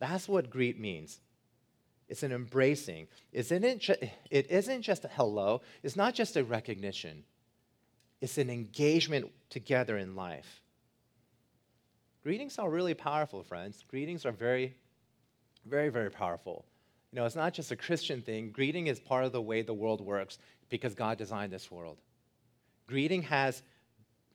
That's 0.00 0.28
what 0.28 0.50
greet 0.50 0.80
means. 0.80 1.20
It's 2.14 2.22
an 2.22 2.30
embracing. 2.30 3.08
Isn't 3.32 3.64
it, 3.64 3.80
ju- 3.80 4.08
it 4.30 4.48
isn't 4.48 4.82
just 4.82 5.04
a 5.04 5.08
hello, 5.08 5.62
it's 5.82 5.96
not 5.96 6.14
just 6.14 6.36
a 6.36 6.44
recognition. 6.44 7.24
It's 8.20 8.38
an 8.38 8.50
engagement 8.50 9.32
together 9.50 9.98
in 9.98 10.14
life. 10.14 10.62
Greetings 12.22 12.56
are 12.60 12.70
really 12.70 12.94
powerful, 12.94 13.42
friends. 13.42 13.82
Greetings 13.88 14.24
are 14.24 14.30
very, 14.30 14.76
very, 15.66 15.88
very 15.88 16.08
powerful. 16.08 16.64
You 17.10 17.16
know, 17.16 17.26
it's 17.26 17.34
not 17.34 17.52
just 17.52 17.72
a 17.72 17.76
Christian 17.76 18.22
thing. 18.22 18.52
Greeting 18.52 18.86
is 18.86 19.00
part 19.00 19.24
of 19.24 19.32
the 19.32 19.42
way 19.42 19.62
the 19.62 19.74
world 19.74 20.00
works 20.00 20.38
because 20.70 20.94
God 20.94 21.18
designed 21.18 21.52
this 21.52 21.68
world. 21.68 21.98
Greeting 22.86 23.22
has 23.22 23.64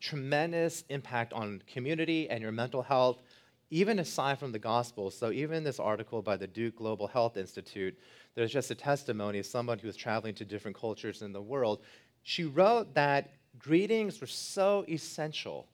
tremendous 0.01 0.83
impact 0.89 1.31
on 1.31 1.63
community 1.65 2.29
and 2.29 2.41
your 2.41 2.51
mental 2.51 2.81
health, 2.81 3.21
even 3.71 3.99
aside 3.99 4.39
from 4.39 4.51
the 4.51 4.59
gospel. 4.59 5.11
So, 5.11 5.31
even 5.31 5.57
in 5.57 5.63
this 5.63 5.79
article 5.79 6.21
by 6.21 6.37
the 6.37 6.47
Duke 6.47 6.77
Global 6.77 7.07
Health 7.07 7.37
Institute, 7.37 7.97
there's 8.35 8.51
just 8.51 8.71
a 8.71 8.75
testimony 8.75 9.39
of 9.39 9.45
someone 9.45 9.79
who 9.79 9.87
was 9.87 9.95
traveling 9.95 10.33
to 10.35 10.45
different 10.45 10.77
cultures 10.77 11.21
in 11.21 11.33
the 11.33 11.41
world. 11.41 11.81
She 12.23 12.45
wrote 12.45 12.93
that 12.95 13.31
greetings 13.57 14.19
were 14.21 14.27
so 14.27 14.85
essential. 14.87 15.67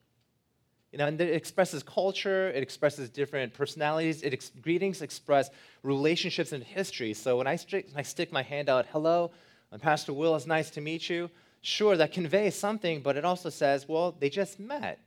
You 0.92 0.98
know, 0.98 1.06
and 1.06 1.20
it 1.20 1.34
expresses 1.34 1.82
culture, 1.82 2.48
it 2.48 2.62
expresses 2.62 3.10
different 3.10 3.52
personalities, 3.52 4.22
it 4.22 4.32
ex- 4.32 4.52
greetings 4.62 5.02
express 5.02 5.50
relationships 5.82 6.52
and 6.52 6.62
history. 6.62 7.12
So 7.12 7.36
when 7.36 7.46
I, 7.46 7.56
st- 7.56 7.90
I 7.94 8.02
stick 8.02 8.32
my 8.32 8.42
hand 8.42 8.68
out, 8.68 8.86
hello, 8.92 9.32
I'm 9.72 9.80
Pastor 9.80 10.12
Will, 10.12 10.36
it's 10.36 10.46
nice 10.46 10.70
to 10.70 10.80
meet 10.80 11.10
you. 11.10 11.28
Sure, 11.60 11.96
that 11.96 12.12
conveys 12.12 12.54
something, 12.54 13.02
but 13.02 13.16
it 13.16 13.24
also 13.24 13.50
says, 13.50 13.88
well, 13.88 14.14
they 14.18 14.30
just 14.30 14.60
met. 14.60 15.00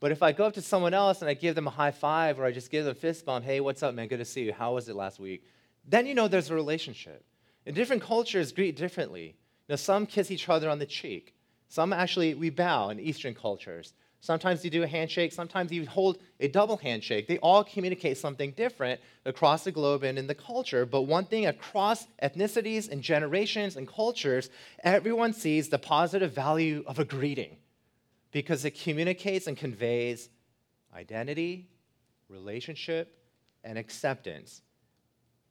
But 0.00 0.12
if 0.12 0.22
I 0.22 0.32
go 0.32 0.44
up 0.44 0.54
to 0.54 0.62
someone 0.62 0.94
else 0.94 1.22
and 1.22 1.28
I 1.28 1.34
give 1.34 1.54
them 1.54 1.66
a 1.66 1.70
high 1.70 1.90
five 1.90 2.38
or 2.38 2.44
I 2.44 2.52
just 2.52 2.70
give 2.70 2.84
them 2.84 2.92
a 2.92 2.94
fist 2.94 3.24
bump, 3.24 3.44
hey, 3.44 3.60
what's 3.60 3.82
up, 3.82 3.94
man? 3.94 4.08
Good 4.08 4.18
to 4.18 4.24
see 4.24 4.44
you. 4.44 4.52
How 4.52 4.74
was 4.74 4.88
it 4.88 4.94
last 4.94 5.18
week? 5.18 5.44
Then 5.86 6.06
you 6.06 6.14
know 6.14 6.28
there's 6.28 6.50
a 6.50 6.54
relationship. 6.54 7.24
And 7.66 7.74
different 7.74 8.02
cultures 8.02 8.52
greet 8.52 8.76
differently. 8.76 9.34
Now, 9.68 9.76
some 9.76 10.06
kiss 10.06 10.30
each 10.30 10.48
other 10.48 10.70
on 10.70 10.78
the 10.78 10.86
cheek. 10.86 11.34
Some 11.68 11.92
actually, 11.92 12.34
we 12.34 12.50
bow 12.50 12.90
in 12.90 13.00
Eastern 13.00 13.34
cultures. 13.34 13.92
Sometimes 14.20 14.64
you 14.64 14.70
do 14.70 14.82
a 14.82 14.86
handshake, 14.86 15.32
sometimes 15.32 15.70
you 15.70 15.86
hold 15.86 16.18
a 16.40 16.48
double 16.48 16.76
handshake. 16.76 17.28
They 17.28 17.38
all 17.38 17.62
communicate 17.62 18.18
something 18.18 18.50
different 18.52 19.00
across 19.24 19.64
the 19.64 19.70
globe 19.70 20.02
and 20.02 20.18
in 20.18 20.26
the 20.26 20.34
culture. 20.34 20.84
But 20.86 21.02
one 21.02 21.24
thing 21.24 21.46
across 21.46 22.06
ethnicities 22.22 22.90
and 22.90 23.02
generations 23.02 23.76
and 23.76 23.86
cultures, 23.86 24.50
everyone 24.82 25.34
sees 25.34 25.68
the 25.68 25.78
positive 25.78 26.32
value 26.32 26.82
of 26.86 26.98
a 26.98 27.04
greeting 27.04 27.58
because 28.30 28.64
it 28.64 28.72
communicates 28.72 29.46
and 29.46 29.56
conveys 29.56 30.28
identity, 30.94 31.68
relationship, 32.28 33.18
and 33.64 33.78
acceptance. 33.78 34.62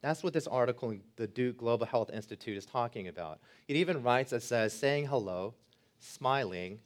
That's 0.00 0.22
what 0.22 0.32
this 0.32 0.46
article 0.46 0.90
in 0.90 1.00
the 1.16 1.26
Duke 1.26 1.58
Global 1.58 1.86
Health 1.86 2.10
Institute 2.12 2.56
is 2.56 2.66
talking 2.66 3.08
about. 3.08 3.40
It 3.66 3.76
even 3.76 4.02
writes 4.02 4.30
that 4.30 4.42
says 4.42 4.72
saying 4.72 5.06
hello 5.06 5.54
smiling 6.00 6.78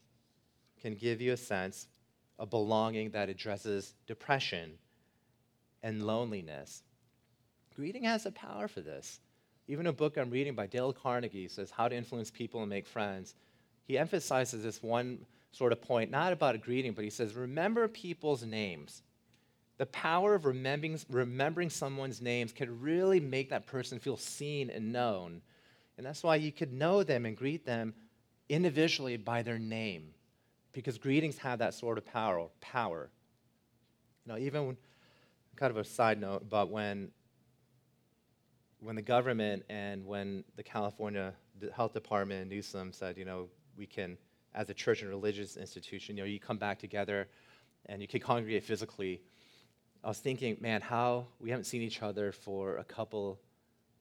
can 0.81 0.95
give 0.95 1.21
you 1.21 1.33
a 1.33 1.37
sense 1.37 1.89
of 2.39 2.51
belonging 2.51 3.11
that 3.11 3.29
addresses 3.29 3.95
depression 4.07 4.73
and 5.83 6.03
loneliness. 6.03 6.83
Greeting 7.77 8.05
has 8.05 8.27
a 8.27 8.33
power 8.33 8.67
for 8.69 8.81
this. 8.81 9.21
Even 9.69 9.87
a 9.87 9.93
book 9.93 10.17
I'm 10.17 10.31
reading 10.31 10.55
by 10.55 10.67
Dale 10.67 10.93
Carnegie 10.93 11.49
says 11.49 11.71
How 11.71 11.89
to 11.89 11.95
Influence 11.95 12.31
People 12.31 12.61
and 12.61 12.71
Make 12.71 12.87
Friends. 12.87 13.35
He 13.85 13.97
emphasizes 13.97 14.63
this 14.63 14.83
one 14.83 15.25
sort 15.53 15.73
of 15.73 15.81
point, 15.81 16.11
not 16.11 16.33
about 16.33 16.55
a 16.55 16.59
greeting, 16.59 16.93
but 16.93 17.05
he 17.05 17.11
says, 17.11 17.35
Remember 17.35 17.87
people's 17.87 18.43
names. 18.43 19.03
The 19.79 19.87
power 19.87 20.35
of 20.35 20.45
remembering, 20.45 20.99
remembering 21.09 21.71
someone's 21.71 22.21
names 22.21 22.53
can 22.53 22.81
really 22.81 23.21
make 23.21 23.51
that 23.51 23.67
person 23.67 23.99
feel 23.99 24.17
seen 24.17 24.71
and 24.71 24.93
known. 24.93 25.43
And 25.97 26.07
that's 26.07 26.23
why 26.23 26.37
you 26.37 26.53
could 26.53 26.73
know 26.73 27.03
them 27.03 27.27
and 27.27 27.37
greet 27.37 27.65
them 27.67 27.95
individually 28.49 29.17
by 29.17 29.43
their 29.43 29.59
name, 29.59 30.15
because 30.73 30.99
greetings 30.99 31.39
have 31.39 31.59
that 31.61 31.75
sort 31.75 31.99
of 31.99 32.05
power. 32.07 32.49
Power. 32.61 33.11
You 34.25 34.33
know, 34.33 34.39
even 34.39 34.67
when, 34.67 34.77
kind 35.57 35.71
of 35.71 35.77
a 35.77 35.85
side 35.85 36.21
note, 36.21 36.49
but 36.49 36.71
when 36.71 37.11
when 38.81 38.97
the 38.97 39.03
government 39.03 39.63
and 39.71 40.05
when 40.05 40.43
the 40.57 40.63
California 40.63 41.33
Health 41.75 41.93
Department 41.93 42.43
in 42.43 42.49
Newsom 42.49 42.93
said, 42.93 43.17
you 43.17 43.25
know, 43.25 43.49
we 43.77 43.87
can 43.87 44.19
as 44.55 44.71
a 44.71 44.75
church 44.75 45.03
and 45.03 45.11
religious 45.11 45.57
institution. 45.57 46.17
You 46.17 46.23
know, 46.23 46.29
you 46.29 46.41
come 46.41 46.59
back 46.59 46.79
together 46.79 47.29
and 47.87 48.01
you 48.01 48.09
can 48.09 48.21
congregate 48.21 48.65
physically. 48.65 49.21
I 50.05 50.09
was 50.09 50.19
thinking, 50.19 50.57
man, 50.61 50.81
how 50.81 51.27
we 51.41 51.51
haven't 51.51 51.65
seen 51.65 51.83
each 51.83 52.03
other 52.03 52.33
for 52.33 52.77
a 52.77 52.85
couple, 52.85 53.39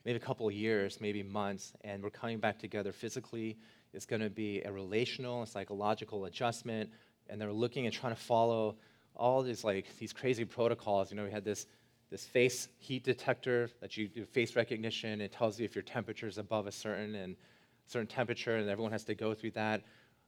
maybe 0.05 0.17
a 0.17 0.19
couple 0.19 0.49
years, 0.51 0.99
maybe 0.99 1.23
months, 1.23 1.73
and 1.83 2.01
we're 2.03 2.09
coming 2.09 2.39
back 2.39 2.59
together 2.59 2.91
physically. 2.91 3.57
It's 3.93 4.05
going 4.05 4.21
to 4.21 4.29
be 4.29 4.61
a 4.61 4.71
relational 4.71 5.41
and 5.41 5.49
psychological 5.49 6.25
adjustment, 6.25 6.89
and 7.29 7.39
they're 7.39 7.51
looking 7.51 7.85
and 7.85 7.93
trying 7.93 8.15
to 8.15 8.21
follow 8.21 8.77
all 9.15 9.43
these 9.43 9.63
like 9.63 9.85
these 9.99 10.13
crazy 10.13 10.45
protocols. 10.45 11.11
You 11.11 11.17
know, 11.17 11.25
we 11.25 11.31
had 11.31 11.45
this 11.45 11.67
this 12.09 12.25
face 12.25 12.67
heat 12.77 13.03
detector 13.03 13.69
that 13.79 13.95
you 13.95 14.07
do 14.07 14.25
face 14.25 14.55
recognition. 14.55 15.21
It 15.21 15.31
tells 15.31 15.59
you 15.59 15.65
if 15.65 15.75
your 15.75 15.83
temperature 15.83 16.27
is 16.27 16.37
above 16.37 16.67
a 16.67 16.71
certain 16.71 17.15
and 17.15 17.35
certain 17.87 18.07
temperature, 18.07 18.57
and 18.57 18.69
everyone 18.69 18.91
has 18.91 19.03
to 19.05 19.15
go 19.15 19.33
through 19.33 19.51
that. 19.51 19.81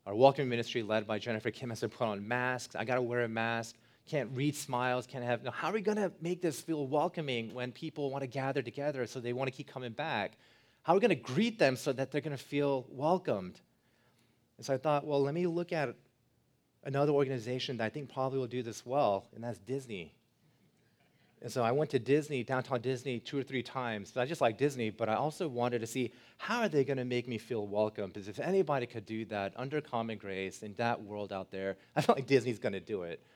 Our 0.05 0.15
welcoming 0.15 0.49
ministry, 0.49 0.83
led 0.83 1.07
by 1.07 1.17
Jennifer 1.17 1.49
Kim, 1.49 1.69
has 1.69 1.79
to 1.79 1.87
put 1.87 2.05
on 2.05 2.27
masks. 2.27 2.75
I 2.75 2.83
got 2.83 2.95
to 2.95 3.01
wear 3.01 3.21
a 3.21 3.29
mask. 3.29 3.75
Can't 4.05 4.29
read 4.33 4.53
smiles. 4.53 5.07
Can't 5.07 5.23
have. 5.23 5.43
Now, 5.43 5.51
how 5.51 5.69
are 5.69 5.73
we 5.73 5.81
going 5.81 5.97
to 5.97 6.11
make 6.19 6.41
this 6.41 6.59
feel 6.59 6.85
welcoming 6.87 7.53
when 7.53 7.71
people 7.71 8.11
want 8.11 8.21
to 8.21 8.27
gather 8.27 8.61
together 8.61 9.07
so 9.07 9.21
they 9.21 9.31
want 9.31 9.47
to 9.49 9.55
keep 9.55 9.67
coming 9.67 9.93
back? 9.93 10.33
How 10.81 10.91
are 10.91 10.97
we 10.97 10.99
going 10.99 11.09
to 11.09 11.15
greet 11.15 11.57
them 11.57 11.77
so 11.77 11.93
that 11.93 12.11
they're 12.11 12.19
going 12.19 12.35
to 12.35 12.43
feel 12.43 12.85
welcomed? 12.89 13.61
And 14.57 14.65
so 14.65 14.73
I 14.73 14.77
thought, 14.77 15.07
well, 15.07 15.21
let 15.21 15.33
me 15.33 15.47
look 15.47 15.71
at 15.71 15.95
another 16.83 17.13
organization 17.13 17.77
that 17.77 17.85
I 17.85 17.89
think 17.89 18.13
probably 18.13 18.39
will 18.39 18.47
do 18.47 18.61
this 18.61 18.85
well, 18.85 19.25
and 19.33 19.41
that's 19.41 19.57
Disney. 19.59 20.13
And 21.43 21.51
so 21.51 21.61
I 21.61 21.73
went 21.73 21.89
to 21.89 21.99
Disney, 21.99 22.41
downtown 22.41 22.79
Disney, 22.79 23.19
two 23.19 23.37
or 23.37 23.43
three 23.43 23.61
times. 23.61 24.15
I 24.15 24.25
just 24.25 24.39
like 24.39 24.57
Disney, 24.57 24.89
but 24.89 25.09
I 25.09 25.15
also 25.15 25.49
wanted 25.49 25.79
to 25.79 25.87
see 25.87 26.13
how 26.37 26.61
are 26.61 26.69
they 26.69 26.85
going 26.85 26.97
to 26.97 27.03
make 27.03 27.27
me 27.27 27.37
feel 27.37 27.67
welcome? 27.67 28.11
Because 28.11 28.29
if 28.29 28.39
anybody 28.39 28.85
could 28.85 29.05
do 29.05 29.25
that 29.25 29.51
under 29.57 29.81
common 29.81 30.17
grace 30.17 30.63
in 30.63 30.73
that 30.75 31.03
world 31.03 31.33
out 31.33 31.51
there, 31.51 31.75
I 31.97 32.01
felt 32.01 32.17
like 32.17 32.27
Disney's 32.27 32.59
going 32.59 32.73
to 32.73 32.79
do 32.79 33.03
it. 33.03 33.27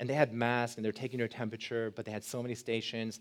And 0.00 0.08
they 0.08 0.14
had 0.14 0.32
masks 0.32 0.76
and 0.76 0.84
they're 0.84 0.90
taking 0.90 1.18
their 1.18 1.28
temperature, 1.28 1.92
but 1.94 2.06
they 2.06 2.10
had 2.10 2.24
so 2.24 2.42
many 2.42 2.54
stations. 2.54 3.20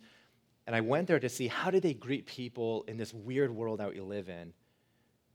And 0.68 0.74
I 0.74 0.80
went 0.80 1.08
there 1.08 1.20
to 1.20 1.28
see 1.28 1.50
how 1.50 1.70
do 1.70 1.82
they 1.82 1.94
greet 1.94 2.26
people 2.26 2.86
in 2.88 2.96
this 2.96 3.14
weird 3.14 3.54
world 3.54 3.82
that 3.82 3.94
we 3.94 4.00
live 4.00 4.30
in. 4.30 4.54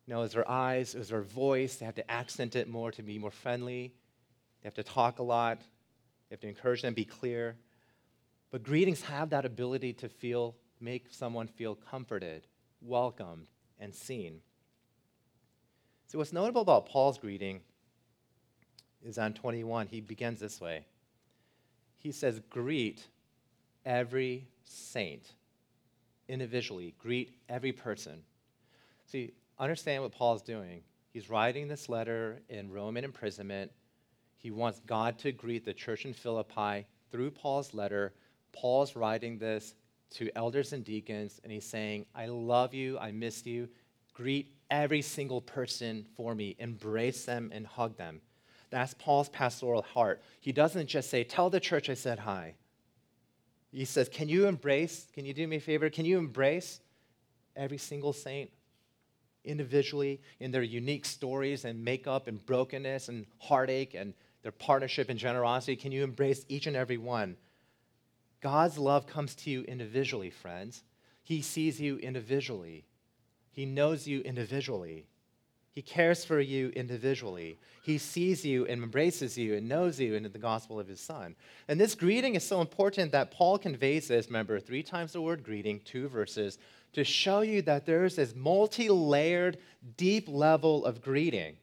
You 0.07 0.15
know, 0.15 0.23
is 0.23 0.33
their 0.33 0.51
eyes, 0.51 0.95
is 0.95 1.11
their 1.11 1.21
voice? 1.21 1.77
They 1.77 1.85
have 1.85 1.97
to 1.97 2.11
accent 2.11 2.57
it 2.57 2.71
more 2.71 2.91
to 2.93 3.03
be 3.03 3.19
more 3.19 3.31
friendly. 3.31 3.93
They 4.63 4.67
have 4.67 4.75
to 4.75 4.83
talk 4.83 5.19
a 5.19 5.23
lot. 5.23 5.59
They 5.59 6.35
have 6.37 6.41
to 6.41 6.49
encourage 6.49 6.81
them, 6.81 6.95
be 6.95 7.05
clear. 7.05 7.57
But 8.55 8.63
greetings 8.63 9.03
have 9.03 9.31
that 9.31 9.45
ability 9.45 9.95
to 9.95 10.09
feel, 10.09 10.55
make 10.81 11.07
someone 11.11 11.49
feel 11.49 11.75
comforted, 11.75 12.47
welcomed, 12.81 13.49
and 13.81 13.93
seen. 13.93 14.43
So, 16.07 16.19
what's 16.19 16.33
notable 16.33 16.61
about 16.61 16.87
Paul's 16.87 17.19
greeting 17.19 17.63
is 19.03 19.19
on 19.19 19.33
21, 19.35 19.89
he 19.89 20.01
begins 20.01 20.39
this 20.39 20.61
way. 20.61 20.87
He 21.99 22.13
says, 22.13 22.41
Greet 22.49 23.09
every 23.85 24.47
saint 24.65 25.33
individually, 26.29 26.95
greet 26.97 27.33
every 27.49 27.73
person. 27.73 28.23
See, 29.05 29.33
understand 29.59 30.05
what 30.05 30.13
Paul's 30.13 30.43
doing. 30.43 30.83
He's 31.13 31.29
writing 31.29 31.67
this 31.67 31.89
letter 31.89 32.41
in 32.49 32.71
Roman 32.71 33.03
imprisonment. 33.03 33.73
He 34.37 34.53
wants 34.53 34.81
God 34.87 35.19
to 35.19 35.33
greet 35.33 35.65
the 35.65 35.75
church 35.75 36.05
in 36.05 36.15
Philippi 36.15 36.87
through 37.11 37.33
Paul's 37.33 37.75
letter 37.75 38.13
Paul's 38.55 38.97
writing 38.97 39.39
this 39.39 39.75
to 40.13 40.31
elders 40.37 40.73
and 40.73 40.85
deacons, 40.85 41.41
and 41.43 41.53
he's 41.53 41.67
saying, 41.67 42.07
I 42.15 42.27
love 42.27 42.73
you, 42.73 42.99
I 42.99 43.11
miss 43.11 43.45
you. 43.45 43.69
Greet 44.15 44.55
every 44.71 45.03
single 45.03 45.41
person 45.41 46.07
for 46.17 46.35
me, 46.35 46.57
embrace 46.59 47.25
them 47.25 47.51
and 47.53 47.67
hug 47.67 47.97
them. 47.97 48.21
That's 48.71 48.95
Paul's 48.95 49.29
pastoral 49.29 49.83
heart. 49.83 50.23
He 50.41 50.53
doesn't 50.53 50.89
just 50.89 51.11
say, 51.11 51.25
Tell 51.25 51.51
the 51.51 51.61
church 51.61 51.91
I 51.91 51.95
said 51.95 52.19
hi. 52.19 52.55
He 53.73 53.85
says, 53.85 54.09
Can 54.09 54.29
you 54.29 54.47
embrace, 54.47 55.07
can 55.15 55.25
you 55.25 55.35
do 55.35 55.47
me 55.47 55.57
a 55.57 55.61
favor? 55.61 55.91
Can 55.91 56.05
you 56.05 56.19
embrace 56.19 56.81
every 57.57 57.79
single 57.79 58.13
saint 58.13 58.51
individually 59.45 60.21
in 60.41 60.51
their 60.51 60.63
unique 60.63 61.05
stories 61.05 61.65
and 61.65 61.85
makeup 61.85 62.27
and 62.27 62.45
brokenness 62.47 63.09
and 63.09 63.27
heartache 63.39 63.95
and 63.95 64.15
their 64.43 64.53
partnership 64.53 65.09
and 65.09 65.19
generosity? 65.19 65.77
Can 65.77 65.93
you 65.93 66.03
embrace 66.03 66.45
each 66.49 66.67
and 66.67 66.77
every 66.77 66.99
one? 66.99 67.37
God's 68.45 68.77
love 68.77 69.07
comes 69.07 69.35
to 69.37 69.51
you 69.51 69.63
individually, 69.63 70.29
friends. 70.29 70.83
He 71.23 71.41
sees 71.41 71.81
you 71.81 71.97
individually. 71.97 72.85
He 73.53 73.65
knows 73.65 74.07
you 74.07 74.21
individually. 74.21 75.07
He 75.73 75.81
cares 75.81 76.27
for 76.27 76.39
you 76.41 76.69
individually. 76.77 77.59
He 77.83 77.97
sees 77.97 78.45
you 78.45 78.67
and 78.67 78.83
embraces 78.83 79.39
you 79.39 79.55
and 79.55 79.67
knows 79.67 79.99
you 79.99 80.15
in 80.15 80.25
the 80.25 80.39
gospel 80.39 80.79
of 80.79 80.87
his 80.87 81.01
son. 81.01 81.37
And 81.69 81.81
this 81.81 81.95
greeting 81.95 82.35
is 82.35 82.47
so 82.47 82.61
important 82.61 83.13
that 83.13 83.31
Paul 83.31 83.57
conveys 83.57 84.09
this, 84.09 84.27
remember, 84.27 84.61
three 84.61 84.83
times 84.83 85.15
the 85.15 85.23
word 85.23 85.43
greeting, 85.43 85.81
two 85.87 86.07
verses, 86.07 86.59
to 86.93 87.03
show 87.03 87.41
you 87.41 87.63
that 87.63 87.87
there's 87.87 88.17
this 88.17 88.35
multi 88.35 88.91
layered, 88.91 89.57
deep 89.97 90.29
level 90.29 90.85
of 90.85 91.01
greeting. 91.01 91.57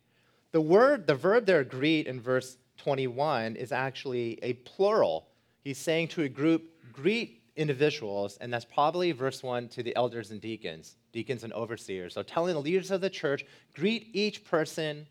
The 0.51 0.61
word, 0.61 1.05
the 1.05 1.13
verb 1.13 1.45
there, 1.45 1.63
greet, 1.63 2.07
in 2.07 2.19
verse 2.19 2.57
21, 2.77 3.55
is 3.55 3.71
actually 3.71 4.39
a 4.41 4.53
plural. 4.53 5.27
He's 5.63 5.77
saying 5.77 6.09
to 6.09 6.23
a 6.23 6.29
group, 6.29 6.63
greet 6.91 7.41
individuals, 7.55 8.37
and 8.41 8.51
that's 8.51 8.65
probably 8.65 9.11
verse 9.11 9.43
1 9.43 9.69
to 9.69 9.83
the 9.83 9.95
elders 9.95 10.31
and 10.31 10.41
deacons, 10.41 10.95
deacons 11.11 11.43
and 11.43 11.53
overseers. 11.53 12.13
So 12.13 12.23
telling 12.23 12.53
the 12.53 12.61
leaders 12.61 12.91
of 12.91 13.01
the 13.01 13.09
church, 13.09 13.45
greet 13.75 14.09
each 14.13 14.43
person 14.43 15.07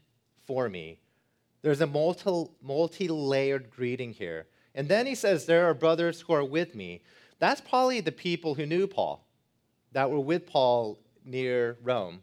for 0.47 0.69
me. 0.69 0.99
There's 1.63 1.81
a 1.81 1.87
multi 1.87 3.09
layered 3.09 3.71
greeting 3.71 4.13
here. 4.13 4.47
And 4.75 4.89
then 4.89 5.07
he 5.07 5.15
says, 5.15 5.47
There 5.47 5.67
are 5.67 5.75
brothers 5.75 6.21
who 6.21 6.33
are 6.33 6.45
with 6.45 6.75
me. 6.75 7.03
That's 7.39 7.61
probably 7.61 8.01
the 8.01 8.13
people 8.13 8.55
who 8.55 8.67
knew 8.67 8.87
Paul, 8.87 9.27
that 9.93 10.11
were 10.11 10.21
with 10.21 10.47
Paul 10.47 10.99
near 11.25 11.79
Rome, 11.83 12.23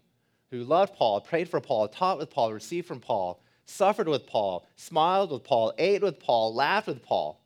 who 0.51 0.63
loved 0.63 0.95
Paul, 0.95 1.21
prayed 1.21 1.49
for 1.49 1.59
Paul, 1.59 1.87
taught 1.87 2.17
with 2.17 2.29
Paul, 2.29 2.53
received 2.53 2.87
from 2.87 2.99
Paul, 2.99 3.41
suffered 3.65 4.07
with 4.07 4.27
Paul, 4.27 4.65
smiled 4.75 5.31
with 5.31 5.43
Paul, 5.43 5.73
ate 5.77 6.01
with 6.01 6.19
Paul, 6.19 6.53
laughed 6.53 6.87
with 6.87 7.03
Paul. 7.03 7.41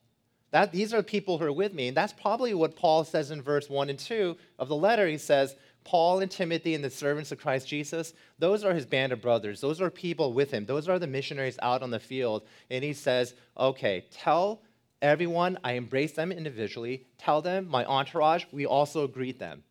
That, 0.51 0.71
these 0.71 0.93
are 0.93 0.97
the 0.97 1.03
people 1.03 1.37
who 1.37 1.45
are 1.45 1.53
with 1.53 1.73
me. 1.73 1.87
And 1.87 1.97
that's 1.97 2.13
probably 2.13 2.53
what 2.53 2.75
Paul 2.75 3.03
says 3.03 3.31
in 3.31 3.41
verse 3.41 3.69
1 3.69 3.89
and 3.89 3.97
2 3.97 4.35
of 4.59 4.67
the 4.67 4.75
letter. 4.75 5.07
He 5.07 5.17
says, 5.17 5.55
Paul 5.83 6.19
and 6.19 6.29
Timothy 6.29 6.75
and 6.75 6.83
the 6.83 6.89
servants 6.89 7.31
of 7.31 7.39
Christ 7.39 7.67
Jesus, 7.67 8.13
those 8.37 8.63
are 8.63 8.73
his 8.73 8.85
band 8.85 9.13
of 9.13 9.21
brothers. 9.21 9.61
Those 9.61 9.81
are 9.81 9.89
people 9.89 10.33
with 10.33 10.51
him. 10.51 10.65
Those 10.65 10.87
are 10.89 10.99
the 10.99 11.07
missionaries 11.07 11.57
out 11.61 11.81
on 11.81 11.89
the 11.89 11.99
field. 11.99 12.43
And 12.69 12.83
he 12.83 12.93
says, 12.93 13.33
okay, 13.57 14.05
tell 14.11 14.61
everyone 15.01 15.57
I 15.63 15.73
embrace 15.73 16.11
them 16.11 16.31
individually. 16.31 17.05
Tell 17.17 17.41
them, 17.41 17.67
my 17.67 17.85
entourage, 17.85 18.45
we 18.51 18.65
also 18.65 19.07
greet 19.07 19.39
them. 19.39 19.63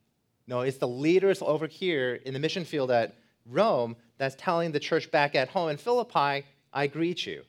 No, 0.47 0.63
it's 0.63 0.79
the 0.79 0.89
leaders 0.89 1.43
over 1.43 1.67
here 1.67 2.15
in 2.25 2.35
the 2.35 2.41
mission 2.41 2.65
field 2.65 2.91
at 2.91 3.15
Rome 3.47 3.97
that's 4.19 4.35
telling 4.37 4.73
the 4.73 4.81
church 4.81 5.11
back 5.11 5.35
at 5.35 5.49
home 5.49 5.71
in 5.71 5.77
Philippi, 5.77 6.45
I 6.73 6.87
greet 6.89 7.25
you. 7.27 7.43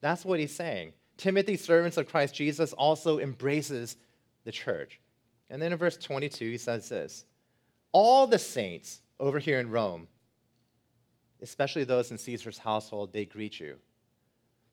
That's 0.00 0.24
what 0.24 0.38
he's 0.38 0.54
saying. 0.54 0.92
Timothy, 1.18 1.56
servants 1.56 1.96
of 1.96 2.08
Christ 2.08 2.34
Jesus, 2.34 2.72
also 2.72 3.18
embraces 3.18 3.96
the 4.44 4.52
church. 4.52 5.00
And 5.50 5.60
then 5.60 5.72
in 5.72 5.78
verse 5.78 5.96
22, 5.96 6.52
he 6.52 6.58
says 6.58 6.88
this 6.88 7.26
All 7.92 8.26
the 8.26 8.38
saints 8.38 9.00
over 9.20 9.38
here 9.38 9.60
in 9.60 9.70
Rome, 9.70 10.08
especially 11.42 11.84
those 11.84 12.10
in 12.10 12.18
Caesar's 12.18 12.58
household, 12.58 13.12
they 13.12 13.26
greet 13.26 13.60
you. 13.60 13.76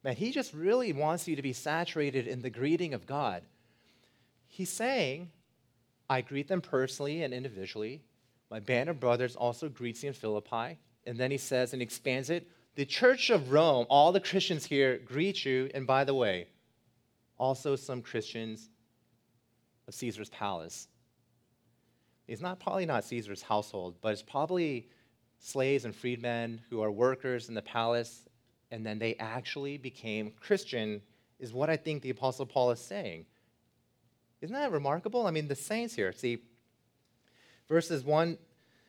Man, 0.04 0.16
he 0.16 0.32
just 0.32 0.54
really 0.54 0.94
wants 0.94 1.28
you 1.28 1.36
to 1.36 1.42
be 1.42 1.52
saturated 1.52 2.28
in 2.28 2.42
the 2.42 2.50
greeting 2.50 2.94
of 2.94 3.08
God. 3.08 3.42
He's 4.48 4.70
saying, 4.70 5.32
I 6.08 6.22
greet 6.22 6.48
them 6.48 6.62
personally 6.62 7.24
and 7.24 7.34
individually. 7.34 8.04
My 8.52 8.60
band 8.60 8.90
of 8.90 9.00
brothers 9.00 9.36
also 9.36 9.68
greets 9.68 10.04
you 10.04 10.10
in 10.10 10.14
Philippi. 10.14 10.78
And 11.08 11.18
then 11.18 11.32
he 11.32 11.38
says 11.38 11.74
and 11.74 11.82
expands 11.82 12.30
it 12.30 12.48
the 12.76 12.86
church 12.86 13.30
of 13.30 13.52
Rome, 13.52 13.86
all 13.90 14.12
the 14.12 14.20
Christians 14.20 14.66
here 14.66 15.00
greet 15.04 15.46
you. 15.46 15.70
And 15.74 15.88
by 15.88 16.04
the 16.04 16.14
way, 16.14 16.48
also 17.38 17.76
some 17.76 18.02
Christians 18.02 18.70
of 19.88 19.94
Caesar's 19.94 20.30
palace. 20.30 20.88
It's 22.28 22.42
not 22.42 22.60
probably 22.60 22.86
not 22.86 23.06
Caesar's 23.06 23.42
household, 23.42 23.96
but 24.02 24.12
it's 24.12 24.22
probably 24.22 24.90
slaves 25.40 25.86
and 25.86 25.96
freedmen 25.96 26.62
who 26.70 26.82
are 26.82 26.92
workers 26.92 27.50
in 27.50 27.56
the 27.56 27.62
palace, 27.62 28.28
and 28.72 28.86
then 28.86 28.98
they 28.98 29.16
actually 29.16 29.78
became 29.78 30.32
Christian, 30.40 31.02
is 31.40 31.54
what 31.54 31.70
I 31.70 31.78
think 31.78 32.02
the 32.02 32.10
Apostle 32.10 32.46
Paul 32.46 32.72
is 32.72 32.80
saying. 32.80 33.26
Isn't 34.42 34.56
that 34.56 34.72
remarkable? 34.72 35.28
I 35.28 35.32
mean, 35.32 35.48
the 35.48 35.56
saints 35.56 35.94
here, 35.94 36.12
see, 36.12 36.40
verses 37.70 38.04
1, 38.04 38.38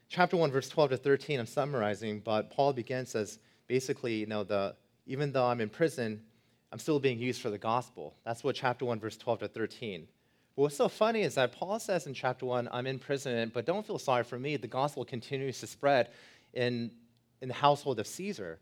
chapter 0.08 0.36
1, 0.36 0.50
verse 0.50 0.68
12 0.68 0.90
to 0.90 0.96
13, 0.96 1.40
I'm 1.40 1.46
summarizing, 1.46 2.20
but 2.20 2.50
Paul 2.50 2.72
begins 2.72 3.14
as 3.14 3.38
basically, 3.66 4.14
you 4.14 4.26
know, 4.26 4.44
the, 4.44 4.74
even 5.06 5.32
though 5.32 5.46
I'm 5.46 5.60
in 5.60 5.68
prison, 5.68 6.22
I'm 6.72 6.78
still 6.78 6.98
being 6.98 7.18
used 7.18 7.40
for 7.40 7.50
the 7.50 7.58
gospel. 7.58 8.14
That's 8.24 8.42
what 8.42 8.56
chapter 8.56 8.84
1, 8.84 9.00
verse 9.00 9.16
12 9.16 9.40
to 9.40 9.48
13. 9.48 10.06
But 10.54 10.62
what's 10.62 10.76
so 10.76 10.88
funny 10.88 11.22
is 11.22 11.34
that 11.34 11.52
Paul 11.52 11.78
says 11.78 12.06
in 12.06 12.14
chapter 12.14 12.46
1, 12.46 12.68
I'm 12.72 12.86
in 12.86 12.98
prison, 12.98 13.50
but 13.52 13.66
don't 13.66 13.86
feel 13.86 13.98
sorry 13.98 14.24
for 14.24 14.38
me. 14.38 14.56
The 14.56 14.66
gospel 14.66 15.04
continues 15.04 15.60
to 15.60 15.66
spread 15.66 16.08
in, 16.54 16.90
in 17.40 17.48
the 17.48 17.54
household 17.54 18.00
of 18.00 18.06
Caesar. 18.06 18.58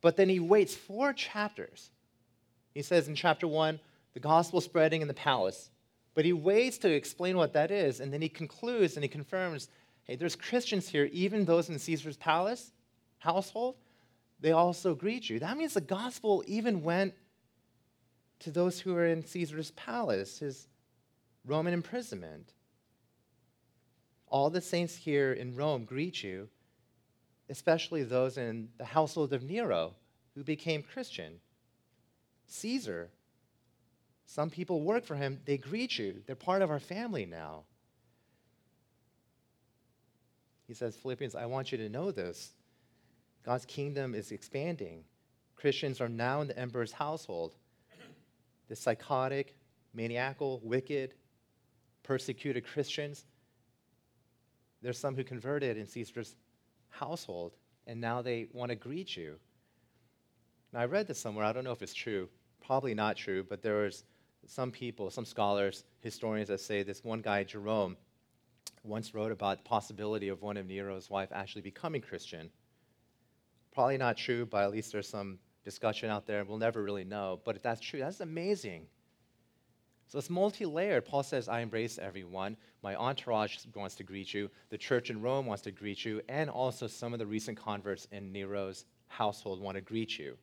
But 0.00 0.16
then 0.16 0.28
he 0.28 0.40
waits 0.40 0.74
four 0.74 1.12
chapters. 1.12 1.90
He 2.74 2.82
says 2.82 3.08
in 3.08 3.14
chapter 3.14 3.48
one, 3.48 3.80
the 4.14 4.20
gospel 4.20 4.60
spreading 4.60 5.02
in 5.02 5.08
the 5.08 5.14
palace. 5.14 5.70
But 6.14 6.24
he 6.24 6.32
waits 6.32 6.78
to 6.78 6.90
explain 6.90 7.36
what 7.36 7.52
that 7.52 7.70
is, 7.70 8.00
and 8.00 8.12
then 8.12 8.20
he 8.20 8.28
concludes 8.28 8.96
and 8.96 9.04
he 9.04 9.08
confirms 9.08 9.68
hey, 10.04 10.16
there's 10.16 10.36
Christians 10.36 10.88
here, 10.88 11.10
even 11.12 11.44
those 11.44 11.68
in 11.68 11.78
Caesar's 11.78 12.16
palace, 12.16 12.72
household, 13.18 13.76
they 14.40 14.52
also 14.52 14.94
greet 14.94 15.28
you. 15.28 15.38
That 15.40 15.56
means 15.56 15.74
the 15.74 15.80
gospel 15.80 16.44
even 16.46 16.82
went 16.82 17.14
to 18.40 18.50
those 18.50 18.80
who 18.80 18.94
are 18.94 19.06
in 19.06 19.24
Caesar's 19.24 19.72
palace, 19.72 20.38
his 20.38 20.68
Roman 21.44 21.74
imprisonment. 21.74 22.52
All 24.28 24.50
the 24.50 24.60
saints 24.60 24.94
here 24.94 25.32
in 25.32 25.56
Rome 25.56 25.84
greet 25.84 26.22
you, 26.22 26.48
especially 27.48 28.04
those 28.04 28.36
in 28.36 28.68
the 28.76 28.84
household 28.84 29.32
of 29.32 29.42
Nero 29.42 29.94
who 30.34 30.44
became 30.44 30.82
Christian. 30.82 31.40
Caesar, 32.46 33.10
some 34.26 34.50
people 34.50 34.82
work 34.82 35.04
for 35.04 35.16
him, 35.16 35.40
they 35.46 35.58
greet 35.58 35.98
you. 35.98 36.22
They're 36.26 36.36
part 36.36 36.62
of 36.62 36.70
our 36.70 36.78
family 36.78 37.26
now. 37.26 37.64
He 40.66 40.74
says, 40.74 40.96
Philippians, 40.96 41.34
I 41.34 41.46
want 41.46 41.72
you 41.72 41.78
to 41.78 41.88
know 41.88 42.10
this. 42.10 42.52
God's 43.48 43.64
kingdom 43.64 44.14
is 44.14 44.30
expanding. 44.30 45.04
Christians 45.56 46.02
are 46.02 46.08
now 46.10 46.42
in 46.42 46.48
the 46.48 46.58
emperor's 46.58 46.92
household. 46.92 47.54
The 48.68 48.76
psychotic, 48.76 49.56
maniacal, 49.94 50.60
wicked, 50.62 51.14
persecuted 52.02 52.66
Christians, 52.66 53.24
there's 54.82 54.98
some 54.98 55.16
who 55.16 55.24
converted 55.24 55.78
in 55.78 55.86
Caesar's 55.86 56.36
household, 56.90 57.56
and 57.86 57.98
now 57.98 58.20
they 58.20 58.48
want 58.52 58.68
to 58.68 58.76
greet 58.76 59.16
you. 59.16 59.36
Now, 60.74 60.80
I 60.80 60.84
read 60.84 61.06
this 61.06 61.18
somewhere. 61.18 61.46
I 61.46 61.54
don't 61.54 61.64
know 61.64 61.72
if 61.72 61.80
it's 61.80 61.94
true. 61.94 62.28
Probably 62.60 62.92
not 62.92 63.16
true, 63.16 63.46
but 63.48 63.62
there 63.62 63.76
was 63.76 64.04
some 64.46 64.70
people, 64.70 65.08
some 65.08 65.24
scholars, 65.24 65.84
historians 66.00 66.48
that 66.48 66.60
say 66.60 66.82
this 66.82 67.02
one 67.02 67.22
guy, 67.22 67.44
Jerome, 67.44 67.96
once 68.84 69.14
wrote 69.14 69.32
about 69.32 69.56
the 69.56 69.64
possibility 69.64 70.28
of 70.28 70.42
one 70.42 70.58
of 70.58 70.66
Nero's 70.66 71.08
wife 71.08 71.30
actually 71.32 71.62
becoming 71.62 72.02
Christian. 72.02 72.50
Probably 73.78 73.96
not 73.96 74.16
true, 74.16 74.44
but 74.44 74.64
at 74.64 74.72
least 74.72 74.90
there's 74.90 75.08
some 75.08 75.38
discussion 75.64 76.10
out 76.10 76.26
there. 76.26 76.44
We'll 76.44 76.58
never 76.58 76.82
really 76.82 77.04
know. 77.04 77.38
But 77.44 77.54
if 77.54 77.62
that's 77.62 77.80
true, 77.80 78.00
that's 78.00 78.18
amazing. 78.18 78.88
So 80.08 80.18
it's 80.18 80.28
multi 80.28 80.66
layered. 80.66 81.04
Paul 81.04 81.22
says, 81.22 81.48
I 81.48 81.60
embrace 81.60 81.96
everyone. 81.96 82.56
My 82.82 82.96
entourage 82.96 83.54
wants 83.76 83.94
to 83.94 84.02
greet 84.02 84.34
you. 84.34 84.50
The 84.70 84.78
church 84.78 85.10
in 85.10 85.22
Rome 85.22 85.46
wants 85.46 85.62
to 85.62 85.70
greet 85.70 86.04
you. 86.04 86.20
And 86.28 86.50
also, 86.50 86.88
some 86.88 87.12
of 87.12 87.20
the 87.20 87.26
recent 87.26 87.56
converts 87.56 88.08
in 88.10 88.32
Nero's 88.32 88.84
household 89.06 89.60
want 89.60 89.76
to 89.76 89.80
greet 89.80 90.18
you. 90.18 90.36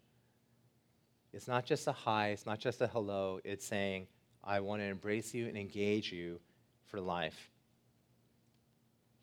It's 1.34 1.50
not 1.50 1.66
just 1.66 1.88
a 1.88 1.92
hi, 1.92 2.30
it's 2.30 2.46
not 2.46 2.60
just 2.60 2.80
a 2.80 2.88
hello. 2.88 3.42
It's 3.44 3.66
saying, 3.66 4.08
I 4.46 4.62
want 4.62 4.82
to 4.82 4.86
embrace 4.86 5.34
you 5.34 5.50
and 5.50 5.58
engage 5.58 6.10
you 6.10 6.40
for 6.86 7.02
life. 7.02 7.52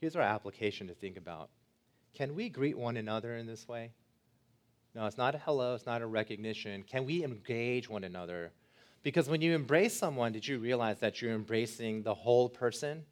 Here's 0.03 0.16
our 0.16 0.22
application 0.22 0.87
to 0.88 0.92
think 0.92 1.16
about 1.16 1.48
Can 2.12 2.35
we 2.35 2.51
greet 2.51 2.77
one 2.77 2.98
another 2.98 3.37
in 3.37 3.46
this 3.46 3.66
way? 3.66 3.92
No, 4.94 5.07
it's 5.07 5.16
not 5.16 5.35
a 5.35 5.38
hello, 5.38 5.74
it's 5.74 5.87
not 5.87 6.02
a 6.02 6.07
recognition. 6.07 6.83
Can 6.83 7.07
we 7.07 7.24
engage 7.24 7.88
one 7.88 8.05
another? 8.05 8.52
Because 9.02 9.28
when 9.28 9.40
you 9.40 9.55
embrace 9.55 9.96
someone, 9.96 10.33
did 10.33 10.46
you 10.46 10.59
realize 10.59 11.00
that 11.00 11.20
you're 11.20 11.33
embracing 11.33 12.02
the 12.02 12.14
whole 12.14 12.48
person? 12.48 13.05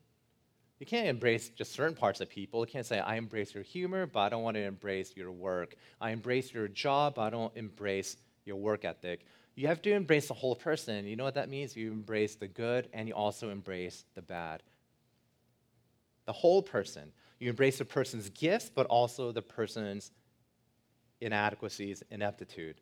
You 0.78 0.86
can't 0.86 1.08
embrace 1.08 1.50
just 1.50 1.72
certain 1.72 1.94
parts 1.94 2.20
of 2.20 2.30
people. 2.30 2.60
You 2.60 2.66
can't 2.66 2.86
say, 2.86 3.00
I 3.00 3.16
embrace 3.16 3.54
your 3.54 3.62
humor, 3.62 4.06
but 4.06 4.20
I 4.20 4.28
don't 4.28 4.42
want 4.42 4.56
to 4.56 4.62
embrace 4.62 5.12
your 5.14 5.30
work. 5.30 5.74
I 6.00 6.10
embrace 6.10 6.54
your 6.54 6.68
job, 6.68 7.16
but 7.16 7.22
I 7.22 7.30
don't 7.30 7.54
embrace 7.56 8.16
your 8.44 8.56
work 8.56 8.84
ethic. 8.84 9.26
You 9.56 9.66
have 9.66 9.82
to 9.82 9.92
embrace 9.92 10.28
the 10.28 10.34
whole 10.34 10.56
person. 10.56 11.06
You 11.06 11.16
know 11.16 11.24
what 11.24 11.34
that 11.34 11.50
means? 11.50 11.76
You 11.76 11.92
embrace 11.92 12.34
the 12.34 12.48
good 12.48 12.88
and 12.94 13.08
you 13.08 13.14
also 13.14 13.50
embrace 13.50 14.04
the 14.14 14.22
bad. 14.22 14.62
The 16.24 16.32
whole 16.32 16.62
person. 16.62 17.12
You 17.40 17.50
embrace 17.50 17.80
a 17.80 17.84
person's 17.84 18.30
gifts, 18.30 18.70
but 18.74 18.86
also 18.86 19.32
the 19.32 19.42
person's 19.42 20.12
inadequacies, 21.20 22.02
ineptitude. 22.10 22.80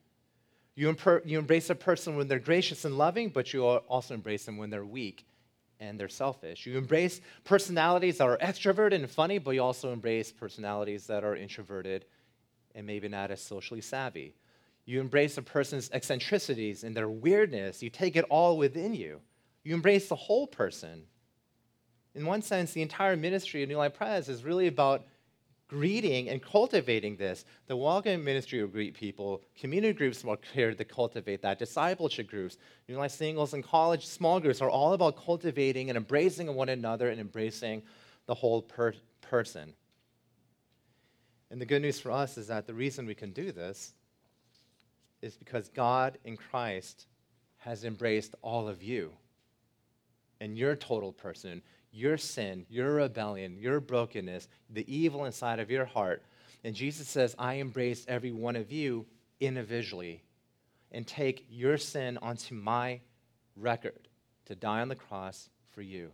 You, 0.74 0.92
imper- 0.92 1.26
you 1.26 1.38
embrace 1.38 1.70
a 1.70 1.74
person 1.74 2.16
when 2.16 2.28
they're 2.28 2.38
gracious 2.38 2.84
and 2.84 2.96
loving, 2.96 3.30
but 3.30 3.52
you 3.52 3.64
also 3.64 4.14
embrace 4.14 4.44
them 4.44 4.56
when 4.56 4.70
they're 4.70 4.84
weak 4.84 5.26
and 5.80 5.98
they're 5.98 6.08
selfish. 6.08 6.66
You 6.66 6.78
embrace 6.78 7.20
personalities 7.44 8.18
that 8.18 8.28
are 8.28 8.38
extroverted 8.38 8.94
and 8.94 9.10
funny, 9.10 9.38
but 9.38 9.52
you 9.52 9.62
also 9.62 9.92
embrace 9.92 10.32
personalities 10.32 11.06
that 11.06 11.24
are 11.24 11.36
introverted 11.36 12.04
and 12.74 12.86
maybe 12.86 13.08
not 13.08 13.30
as 13.30 13.40
socially 13.40 13.80
savvy. 13.80 14.34
You 14.84 15.00
embrace 15.00 15.36
a 15.36 15.42
person's 15.42 15.90
eccentricities 15.92 16.84
and 16.84 16.96
their 16.96 17.10
weirdness. 17.10 17.82
You 17.82 17.90
take 17.90 18.16
it 18.16 18.24
all 18.30 18.56
within 18.56 18.94
you. 18.94 19.20
You 19.64 19.74
embrace 19.74 20.08
the 20.08 20.14
whole 20.14 20.46
person. 20.46 21.02
In 22.14 22.24
one 22.24 22.42
sense, 22.42 22.72
the 22.72 22.82
entire 22.82 23.16
ministry 23.16 23.62
of 23.62 23.68
New 23.68 23.76
Life 23.76 23.94
Pres 23.94 24.28
is 24.28 24.44
really 24.44 24.66
about 24.66 25.04
greeting 25.68 26.30
and 26.30 26.42
cultivating 26.42 27.16
this. 27.16 27.44
The 27.66 27.76
welcome 27.76 28.24
ministry 28.24 28.60
will 28.60 28.68
greet 28.68 28.94
people. 28.94 29.42
Community 29.58 29.92
groups 29.92 30.24
are 30.24 30.38
here 30.54 30.74
to 30.74 30.84
cultivate 30.84 31.42
that. 31.42 31.58
Discipleship 31.58 32.28
groups, 32.28 32.56
New 32.88 32.96
Life 32.96 33.12
Singles 33.12 33.52
and 33.52 33.62
college 33.62 34.06
small 34.06 34.40
groups 34.40 34.62
are 34.62 34.70
all 34.70 34.94
about 34.94 35.22
cultivating 35.22 35.90
and 35.90 35.96
embracing 35.96 36.52
one 36.54 36.70
another 36.70 37.10
and 37.10 37.20
embracing 37.20 37.82
the 38.26 38.34
whole 38.34 38.62
per- 38.62 38.94
person. 39.20 39.74
And 41.50 41.60
the 41.60 41.66
good 41.66 41.82
news 41.82 42.00
for 42.00 42.10
us 42.10 42.38
is 42.38 42.46
that 42.48 42.66
the 42.66 42.74
reason 42.74 43.06
we 43.06 43.14
can 43.14 43.32
do 43.32 43.52
this 43.52 43.92
is 45.20 45.36
because 45.36 45.68
God 45.68 46.18
in 46.24 46.36
Christ 46.36 47.06
has 47.58 47.84
embraced 47.84 48.34
all 48.42 48.68
of 48.68 48.82
you 48.82 49.12
and 50.40 50.56
your 50.56 50.76
total 50.76 51.12
person 51.12 51.62
your 51.98 52.16
sin, 52.16 52.64
your 52.70 52.94
rebellion, 52.94 53.58
your 53.58 53.80
brokenness, 53.80 54.48
the 54.70 54.86
evil 54.94 55.24
inside 55.24 55.58
of 55.58 55.70
your 55.70 55.84
heart. 55.84 56.22
And 56.62 56.74
Jesus 56.74 57.08
says, 57.08 57.34
I 57.38 57.54
embrace 57.54 58.04
every 58.08 58.32
one 58.32 58.56
of 58.56 58.70
you 58.70 59.06
individually 59.40 60.22
and 60.92 61.06
take 61.06 61.46
your 61.50 61.76
sin 61.76 62.18
onto 62.22 62.54
my 62.54 63.00
record 63.56 64.08
to 64.46 64.54
die 64.54 64.80
on 64.80 64.88
the 64.88 64.94
cross 64.94 65.50
for 65.72 65.82
you. 65.82 66.12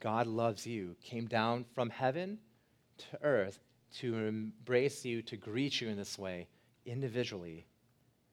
God 0.00 0.26
loves 0.26 0.66
you, 0.66 0.96
came 1.02 1.26
down 1.26 1.64
from 1.74 1.90
heaven 1.90 2.38
to 2.98 3.22
earth 3.22 3.58
to 3.98 4.16
embrace 4.16 5.04
you, 5.04 5.22
to 5.22 5.36
greet 5.36 5.80
you 5.80 5.88
in 5.88 5.96
this 5.96 6.18
way 6.18 6.48
individually 6.86 7.66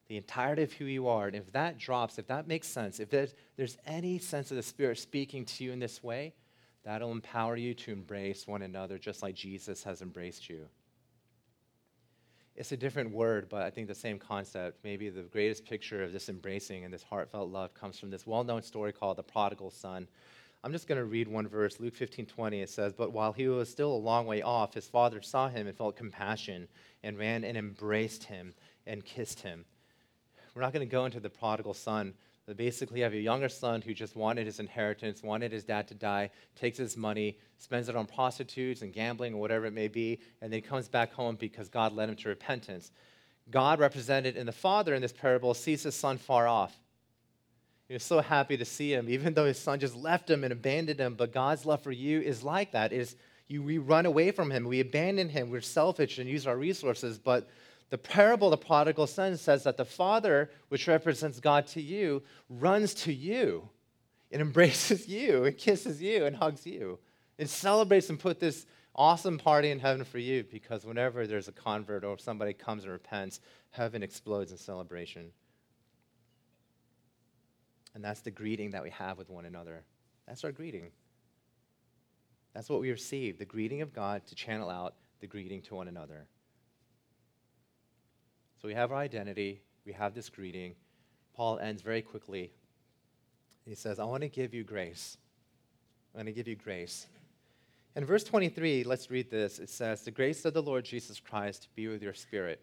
the 0.10 0.17
entirety 0.17 0.63
of 0.63 0.74
who 0.74 0.86
you 0.86 1.08
are. 1.08 1.28
And 1.28 1.36
if 1.36 1.52
that 1.54 1.78
drops, 1.78 2.17
if 2.17 2.28
that 2.28 2.48
makes 2.48 2.67
sense, 2.67 3.00
if 3.00 3.10
there's, 3.10 3.36
there's 3.56 3.78
any 3.86 4.17
sense 4.17 4.52
of 4.52 4.58
the 4.58 4.63
Spirit 4.63 4.98
speaking 4.98 5.45
to 5.45 5.63
you 5.63 5.72
in 5.72 5.80
this 5.80 6.04
way, 6.04 6.34
that'll 6.84 7.12
empower 7.12 7.56
you 7.56 7.76
to 7.76 7.91
embrace 7.91 8.48
one 8.48 8.63
another 8.63 8.98
just 8.98 9.22
like 9.22 9.36
Jesus 9.36 9.84
has 9.84 10.02
embraced 10.02 10.50
you. 10.50 10.65
It's 12.56 12.72
a 12.72 12.78
different 12.78 13.12
word, 13.12 13.48
but 13.50 13.62
I 13.62 13.69
think 13.69 13.88
the 13.88 13.95
same 13.95 14.17
concept. 14.17 14.80
Maybe 14.84 15.10
the 15.10 15.22
greatest 15.22 15.63
picture 15.63 16.04
of 16.04 16.12
this 16.12 16.28
embracing 16.28 16.84
and 16.84 16.93
this 16.93 17.04
heartfelt 17.04 17.50
love 17.50 17.74
comes 17.74 17.98
from 17.98 18.10
this 18.10 18.26
well 18.28 18.43
known 18.43 18.63
story 18.63 18.91
called 18.91 19.17
the 19.17 19.24
prodigal 19.24 19.69
son. 19.69 20.08
I'm 20.62 20.74
just 20.74 20.88
going 20.88 20.98
to 20.98 21.06
read 21.06 21.30
one 21.30 21.48
verse, 21.48 21.80
Luke 21.80 21.95
15 21.95 22.26
20. 22.26 22.62
It 22.62 22.69
says, 22.69 22.91
But 22.91 23.13
while 23.13 23.32
he 23.32 23.48
was 23.48 23.69
still 23.69 23.93
a 23.93 23.95
long 23.95 24.26
way 24.26 24.41
off, 24.41 24.74
his 24.74 24.88
father 24.88 25.22
saw 25.22 25.48
him 25.48 25.67
and 25.67 25.78
felt 25.78 25.95
compassion 25.95 26.67
and 27.02 27.17
ran 27.17 27.45
and 27.45 27.58
embraced 27.58 28.26
him 28.26 28.56
and 28.86 29.06
kissed 29.06 29.39
him. 29.39 29.63
We're 30.54 30.62
not 30.62 30.74
going 30.74 30.88
to 30.88 30.92
go 30.92 31.06
into 31.06 31.20
the 31.20 31.30
prodigal 31.30 31.74
son. 31.74 32.14
But 32.46 32.58
basically, 32.58 33.00
you 33.00 33.04
have 33.04 33.14
a 33.14 33.18
younger 33.18 33.48
son 33.48 33.82
who 33.82 33.94
just 33.94 34.16
wanted 34.16 34.48
his 34.48 34.60
inheritance, 34.60 35.22
wanted 35.22 35.52
his 35.52 35.64
dad 35.64 35.88
to 35.90 35.94
die, 35.94 36.32
takes 36.56 36.80
his 36.80 36.98
money, 36.98 37.38
spends 37.58 37.90
it 37.90 37.96
on 37.96 38.08
prostitutes 38.08 38.82
and 38.82 38.92
gambling 38.92 39.36
or 39.36 39.40
whatever 39.40 39.68
it 39.68 39.74
may 39.74 39.88
be, 39.88 40.20
and 40.42 40.52
then 40.52 40.62
comes 40.62 40.88
back 40.88 41.14
home 41.14 41.36
because 41.36 41.70
God 41.70 41.94
led 41.94 42.10
him 42.10 42.16
to 42.16 42.30
repentance. 42.30 42.92
God, 43.52 43.80
represented 43.80 44.36
in 44.36 44.48
the 44.48 44.52
father 44.52 44.96
in 44.96 45.02
this 45.02 45.14
parable, 45.14 45.54
sees 45.54 45.84
his 45.84 45.94
son 45.94 46.18
far 46.18 46.48
off. 46.48 46.76
He 47.88 47.94
was 47.94 48.04
so 48.04 48.20
happy 48.20 48.58
to 48.58 48.66
see 48.66 48.94
him, 48.94 49.10
even 49.10 49.34
though 49.34 49.46
his 49.46 49.60
son 49.60 49.80
just 49.80 49.96
left 49.96 50.30
him 50.30 50.44
and 50.44 50.54
abandoned 50.54 51.00
him. 51.00 51.16
But 51.16 51.34
God's 51.34 51.66
love 51.66 51.82
for 51.82 51.92
you 51.92 52.20
is 52.20 52.44
like 52.44 52.72
that. 52.72 52.94
Is 52.94 53.16
you, 53.48 53.64
we 53.64 53.80
run 53.80 54.06
away 54.06 54.30
from 54.32 54.52
him, 54.52 54.66
we 54.66 54.80
abandon 54.80 55.28
him, 55.30 55.50
we're 55.50 55.62
selfish 55.62 56.20
and 56.20 56.30
use 56.30 56.46
our 56.46 56.56
resources. 56.56 57.18
But 57.18 57.50
the 57.89 57.97
parable 57.97 58.52
of 58.54 58.60
the 58.60 58.65
prodigal 58.65 59.08
son 59.08 59.38
says 59.38 59.63
that 59.63 59.78
the 59.78 59.86
father, 59.86 60.52
which 60.69 60.88
represents 60.88 61.39
God 61.39 61.65
to 61.67 61.82
you, 61.82 62.23
runs 62.49 62.93
to 62.95 63.13
you 63.13 63.69
and 64.32 64.41
embraces 64.41 65.08
you 65.10 65.45
and 65.45 65.58
kisses 65.58 66.02
you 66.02 66.25
and 66.25 66.36
hugs 66.36 66.65
you 66.65 66.99
and 67.39 67.49
celebrates 67.49 68.10
and 68.10 68.19
put 68.19 68.39
this 68.39 68.65
awesome 68.95 69.38
party 69.38 69.71
in 69.71 69.80
heaven 69.80 70.04
for 70.04 70.19
you 70.19 70.43
because 70.43 70.86
whenever 70.86 71.25
there's 71.25 71.47
a 71.47 71.54
convert 71.54 72.04
or 72.04 72.17
somebody 72.17 72.54
comes 72.54 72.84
and 72.84 72.91
repents, 72.91 73.39
heaven 73.71 74.04
explodes 74.04 74.52
in 74.52 74.58
celebration. 74.58 75.32
And 77.95 78.04
that's 78.04 78.21
the 78.21 78.32
greeting 78.32 78.71
that 78.71 78.84
we 78.84 78.91
have 78.91 79.17
with 79.17 79.30
one 79.30 79.45
another. 79.45 79.84
That's 80.28 80.43
our 80.43 80.52
greeting. 80.52 80.91
That's 82.54 82.69
what 82.69 82.82
we 82.82 82.91
receive 82.91 83.39
the 83.39 83.45
greeting 83.45 83.82
of 83.82 83.93
God 83.93 84.28
to 84.28 84.36
channel 84.36 84.69
out 84.69 84.95
the 85.21 85.28
greeting 85.28 85.62
to 85.63 85.75
one 85.75 85.88
another. 85.88 86.28
So 88.62 88.67
we 88.67 88.74
have 88.74 88.91
our 88.91 88.98
identity, 88.98 89.62
we 89.86 89.93
have 89.93 90.13
this 90.13 90.30
greeting. 90.30 90.76
Paul 91.34 91.60
ends 91.60 91.82
very 91.82 92.02
quickly. 92.02 92.52
He 93.65 93.76
says, 93.76 94.00
I 94.00 94.04
want 94.04 94.24
to 94.24 94.30
give 94.30 94.54
you 94.54 94.63
grace. 94.63 95.17
I'm 96.13 96.24
going 96.24 96.26
to 96.26 96.32
give 96.34 96.48
you 96.48 96.56
grace. 96.56 97.08
In 97.95 98.04
verse 98.04 98.24
23, 98.24 98.84
let's 98.84 99.10
read 99.10 99.32
this. 99.32 99.60
It 99.60 99.69
says, 99.69 100.02
The 100.02 100.12
grace 100.12 100.43
of 100.43 100.54
the 100.54 100.62
Lord 100.62 100.84
Jesus 100.84 101.19
Christ 101.19 101.69
be 101.76 101.88
with 101.88 102.04
your 102.04 102.13
spirit. 102.13 102.62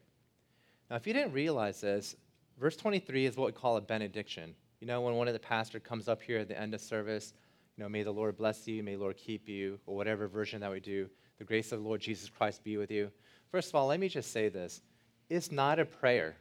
Now, 0.90 0.96
if 0.96 1.06
you 1.06 1.14
didn't 1.14 1.32
realize 1.32 1.80
this, 1.80 2.14
verse 2.61 2.76
23 2.76 3.24
is 3.24 3.37
what 3.37 3.46
we 3.46 3.52
call 3.52 3.76
a 3.76 3.80
benediction. 3.80 4.54
You 4.80 4.87
know, 4.87 5.00
when 5.00 5.14
one 5.14 5.28
of 5.28 5.35
the 5.35 5.40
pastor 5.40 5.80
comes 5.80 6.09
up 6.09 6.20
here 6.20 6.38
at 6.38 6.48
the 6.48 6.61
end 6.61 6.74
of 6.74 6.80
service, 6.80 7.32
you 7.76 7.82
know, 7.82 7.88
may 7.88 8.02
the 8.02 8.12
Lord 8.12 8.37
bless 8.37 8.68
you, 8.68 8.82
may 8.82 8.94
the 8.94 9.00
Lord 9.00 9.16
keep 9.16 9.48
you, 9.48 9.78
or 9.87 9.96
whatever 9.96 10.28
version 10.28 10.61
that 10.61 10.70
we 10.70 10.80
do, 10.80 11.09
the 11.38 11.44
grace 11.44 11.72
of 11.72 11.80
the 11.80 11.88
Lord 11.88 12.00
Jesus 12.00 12.28
Christ 12.28 12.62
be 12.62 12.76
with 12.76 12.90
you. 12.90 13.11
First 13.50 13.70
of 13.70 13.74
all, 13.74 13.87
let 13.87 14.00
me 14.00 14.09
just 14.09 14.32
say 14.32 14.48
this. 14.48 14.82
It's 15.28 15.50
not 15.50 15.78
a 15.78 15.84
prayer. 15.84 16.36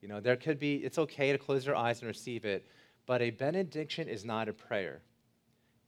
You 0.00 0.08
know, 0.08 0.20
there 0.20 0.36
could 0.36 0.58
be, 0.58 0.76
it's 0.76 0.98
okay 0.98 1.32
to 1.32 1.38
close 1.38 1.66
your 1.66 1.76
eyes 1.76 2.00
and 2.00 2.08
receive 2.08 2.44
it, 2.44 2.66
but 3.06 3.22
a 3.22 3.30
benediction 3.30 4.08
is 4.08 4.24
not 4.24 4.48
a 4.48 4.52
prayer. 4.52 5.00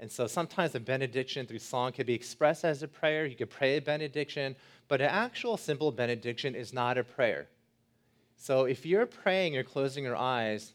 And 0.01 0.11
so 0.11 0.27
sometimes 0.27 0.75
a 0.75 0.81
benediction 0.81 1.47
through 1.47 1.59
song 1.59 1.93
could 1.93 2.07
be 2.07 2.15
expressed 2.15 2.65
as 2.65 2.83
a 2.83 2.89
prayer. 2.89 3.27
You 3.27 3.35
could 3.35 3.51
pray 3.51 3.77
a 3.77 3.83
benediction, 3.83 4.55
but 4.87 5.01
an 5.01 5.11
actual 5.11 5.57
simple 5.57 5.91
benediction 5.91 6.55
is 6.55 6.73
not 6.73 6.99
a 6.99 7.05
prayer. 7.05 7.49
So 8.37 8.65
if 8.65 8.87
you're 8.87 9.07
praying, 9.07 9.55
you're 9.55 9.65
closing 9.65 10.05
your 10.05 10.17
eyes, 10.17 10.75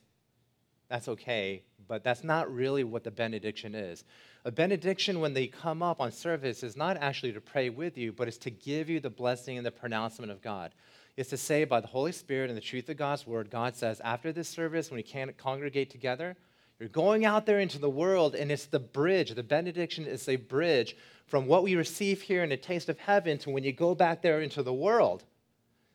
that's 0.89 1.07
okay, 1.07 1.63
but 1.87 2.03
that's 2.03 2.23
not 2.23 2.53
really 2.53 2.83
what 2.83 3.05
the 3.05 3.11
benediction 3.11 3.73
is. 3.73 4.03
A 4.43 4.51
benediction, 4.51 5.21
when 5.21 5.33
they 5.33 5.47
come 5.47 5.81
up 5.81 6.01
on 6.01 6.11
service, 6.11 6.61
is 6.63 6.75
not 6.75 6.97
actually 6.97 7.31
to 7.31 7.39
pray 7.39 7.69
with 7.69 7.97
you, 7.97 8.11
but 8.11 8.27
it's 8.27 8.37
to 8.39 8.51
give 8.51 8.89
you 8.89 8.99
the 8.99 9.09
blessing 9.09 9.57
and 9.57 9.65
the 9.65 9.71
pronouncement 9.71 10.31
of 10.31 10.41
God. 10.41 10.73
It's 11.15 11.29
to 11.29 11.37
say, 11.37 11.63
by 11.63 11.79
the 11.79 11.87
Holy 11.87 12.11
Spirit 12.11 12.49
and 12.49 12.57
the 12.57 12.61
truth 12.61 12.89
of 12.89 12.97
God's 12.97 13.27
word, 13.27 13.51
God 13.51 13.75
says, 13.75 14.01
after 14.01 14.31
this 14.31 14.49
service, 14.49 14.89
when 14.89 14.97
we 14.97 15.03
can't 15.03 15.37
congregate 15.37 15.91
together, 15.91 16.35
you're 16.79 16.89
going 16.89 17.23
out 17.23 17.45
there 17.45 17.59
into 17.59 17.77
the 17.77 17.89
world, 17.89 18.33
and 18.33 18.51
it's 18.51 18.65
the 18.65 18.79
bridge. 18.79 19.33
The 19.33 19.43
benediction 19.43 20.05
is 20.05 20.27
a 20.27 20.37
bridge 20.37 20.97
from 21.27 21.45
what 21.45 21.63
we 21.63 21.75
receive 21.75 22.21
here 22.21 22.43
in 22.43 22.51
a 22.51 22.57
taste 22.57 22.89
of 22.89 22.97
heaven 22.97 23.37
to 23.39 23.51
when 23.51 23.63
you 23.63 23.71
go 23.71 23.93
back 23.93 24.21
there 24.21 24.41
into 24.41 24.63
the 24.63 24.73
world. 24.73 25.23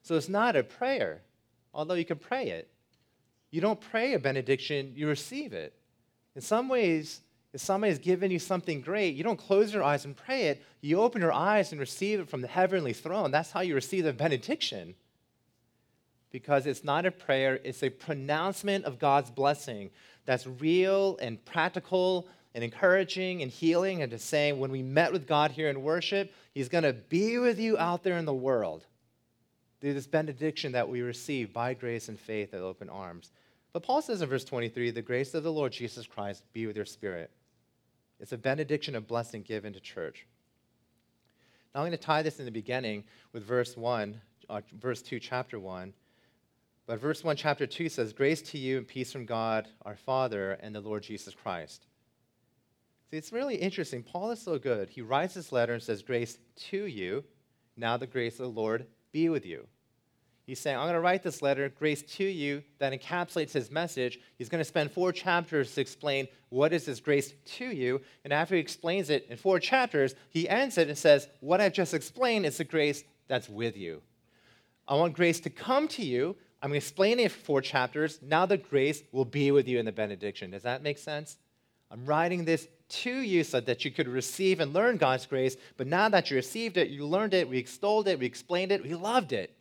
So 0.02 0.14
it's 0.14 0.28
not 0.28 0.56
a 0.56 0.62
prayer, 0.62 1.22
although 1.74 1.94
you 1.94 2.04
can 2.04 2.18
pray 2.18 2.50
it. 2.50 2.70
You 3.50 3.60
don't 3.60 3.80
pray 3.80 4.14
a 4.14 4.18
benediction, 4.18 4.92
you 4.94 5.08
receive 5.08 5.52
it. 5.52 5.74
In 6.36 6.42
some 6.42 6.68
ways, 6.68 7.22
if 7.52 7.60
somebody's 7.60 7.98
given 7.98 8.30
you 8.30 8.38
something 8.38 8.80
great, 8.80 9.16
you 9.16 9.24
don't 9.24 9.38
close 9.38 9.74
your 9.74 9.82
eyes 9.82 10.04
and 10.04 10.16
pray 10.16 10.44
it. 10.44 10.62
You 10.80 11.00
open 11.00 11.20
your 11.20 11.32
eyes 11.32 11.72
and 11.72 11.80
receive 11.80 12.20
it 12.20 12.28
from 12.28 12.40
the 12.40 12.48
heavenly 12.48 12.92
throne. 12.92 13.30
That's 13.30 13.50
how 13.50 13.60
you 13.60 13.74
receive 13.74 14.04
the 14.04 14.12
benediction. 14.12 14.94
Because 16.30 16.66
it's 16.66 16.84
not 16.84 17.06
a 17.06 17.10
prayer, 17.10 17.58
it's 17.64 17.82
a 17.82 17.90
pronouncement 17.90 18.84
of 18.84 18.98
God's 18.98 19.30
blessing 19.30 19.90
that's 20.26 20.46
real 20.46 21.16
and 21.22 21.42
practical 21.44 22.28
and 22.54 22.64
encouraging 22.64 23.42
and 23.42 23.50
healing, 23.50 24.02
and 24.02 24.10
to 24.10 24.18
saying 24.18 24.58
when 24.58 24.70
we 24.70 24.82
met 24.82 25.12
with 25.12 25.26
God 25.26 25.52
here 25.52 25.68
in 25.68 25.82
worship, 25.82 26.32
He's 26.52 26.68
going 26.68 26.84
to 26.84 26.92
be 26.92 27.38
with 27.38 27.58
you 27.58 27.78
out 27.78 28.02
there 28.02 28.18
in 28.18 28.24
the 28.24 28.34
world 28.34 28.84
through 29.80 29.94
this 29.94 30.06
benediction 30.06 30.72
that 30.72 30.88
we 30.88 31.02
receive 31.02 31.52
by 31.52 31.74
grace 31.74 32.08
and 32.08 32.18
faith 32.18 32.52
at 32.52 32.60
open 32.60 32.88
arms. 32.88 33.30
But 33.72 33.82
Paul 33.82 34.02
says 34.02 34.22
in 34.22 34.28
verse 34.28 34.44
23 34.44 34.90
the 34.90 35.02
grace 35.02 35.34
of 35.34 35.44
the 35.44 35.52
Lord 35.52 35.72
Jesus 35.72 36.06
Christ 36.06 36.42
be 36.52 36.66
with 36.66 36.76
your 36.76 36.84
spirit. 36.84 37.30
It's 38.18 38.32
a 38.32 38.38
benediction 38.38 38.96
of 38.96 39.06
blessing 39.06 39.42
given 39.42 39.72
to 39.74 39.80
church. 39.80 40.26
Now 41.74 41.80
I'm 41.80 41.86
going 41.86 41.96
to 41.96 42.04
tie 42.04 42.22
this 42.22 42.38
in 42.38 42.44
the 42.44 42.50
beginning 42.50 43.04
with 43.32 43.44
verse 43.44 43.76
1, 43.76 44.20
uh, 44.48 44.60
verse 44.80 45.02
2, 45.02 45.20
chapter 45.20 45.60
1. 45.60 45.92
But 46.88 47.00
verse 47.00 47.22
1, 47.22 47.36
chapter 47.36 47.66
2 47.66 47.90
says, 47.90 48.14
Grace 48.14 48.40
to 48.40 48.56
you 48.56 48.78
and 48.78 48.88
peace 48.88 49.12
from 49.12 49.26
God 49.26 49.68
our 49.84 49.94
Father 49.94 50.52
and 50.52 50.74
the 50.74 50.80
Lord 50.80 51.02
Jesus 51.02 51.34
Christ. 51.34 51.84
See, 53.10 53.18
it's 53.18 53.30
really 53.30 53.56
interesting. 53.56 54.02
Paul 54.02 54.30
is 54.30 54.40
so 54.40 54.58
good. 54.58 54.88
He 54.88 55.02
writes 55.02 55.34
this 55.34 55.52
letter 55.52 55.74
and 55.74 55.82
says, 55.82 56.00
Grace 56.00 56.38
to 56.70 56.86
you. 56.86 57.24
Now 57.76 57.98
the 57.98 58.06
grace 58.06 58.40
of 58.40 58.46
the 58.46 58.60
Lord 58.60 58.86
be 59.12 59.28
with 59.28 59.44
you. 59.44 59.66
He's 60.46 60.60
saying, 60.60 60.78
I'm 60.78 60.84
going 60.84 60.94
to 60.94 61.00
write 61.00 61.22
this 61.22 61.42
letter, 61.42 61.68
grace 61.68 62.00
to 62.00 62.24
you, 62.24 62.62
that 62.78 62.98
encapsulates 62.98 63.52
his 63.52 63.70
message. 63.70 64.18
He's 64.38 64.48
going 64.48 64.60
to 64.60 64.64
spend 64.64 64.90
four 64.90 65.12
chapters 65.12 65.74
to 65.74 65.82
explain 65.82 66.26
what 66.48 66.72
is 66.72 66.86
this 66.86 67.00
grace 67.00 67.34
to 67.58 67.66
you. 67.66 68.00
And 68.24 68.32
after 68.32 68.54
he 68.54 68.62
explains 68.62 69.10
it 69.10 69.26
in 69.28 69.36
four 69.36 69.60
chapters, 69.60 70.14
he 70.30 70.48
ends 70.48 70.78
it 70.78 70.88
and 70.88 70.96
says, 70.96 71.28
What 71.40 71.60
I've 71.60 71.74
just 71.74 71.92
explained 71.92 72.46
is 72.46 72.56
the 72.56 72.64
grace 72.64 73.04
that's 73.26 73.50
with 73.50 73.76
you. 73.76 74.00
I 74.88 74.94
want 74.94 75.12
grace 75.12 75.40
to 75.40 75.50
come 75.50 75.86
to 75.88 76.02
you 76.02 76.34
I'm 76.60 76.74
explaining 76.74 77.26
it 77.26 77.32
for 77.32 77.38
four 77.38 77.60
chapters. 77.60 78.18
Now 78.22 78.46
the 78.46 78.56
grace 78.56 79.02
will 79.12 79.24
be 79.24 79.50
with 79.50 79.68
you 79.68 79.78
in 79.78 79.84
the 79.84 79.92
benediction. 79.92 80.50
Does 80.50 80.64
that 80.64 80.82
make 80.82 80.98
sense? 80.98 81.36
I'm 81.90 82.04
writing 82.04 82.44
this 82.44 82.68
to 82.88 83.10
you 83.10 83.44
so 83.44 83.60
that 83.60 83.84
you 83.84 83.90
could 83.90 84.08
receive 84.08 84.60
and 84.60 84.72
learn 84.72 84.96
God's 84.96 85.26
grace. 85.26 85.56
But 85.76 85.86
now 85.86 86.08
that 86.08 86.30
you 86.30 86.36
received 86.36 86.76
it, 86.76 86.88
you 86.88 87.06
learned 87.06 87.34
it, 87.34 87.48
we 87.48 87.58
extolled 87.58 88.08
it, 88.08 88.18
we 88.18 88.26
explained 88.26 88.72
it, 88.72 88.82
we 88.82 88.94
loved 88.94 89.32
it. 89.32 89.54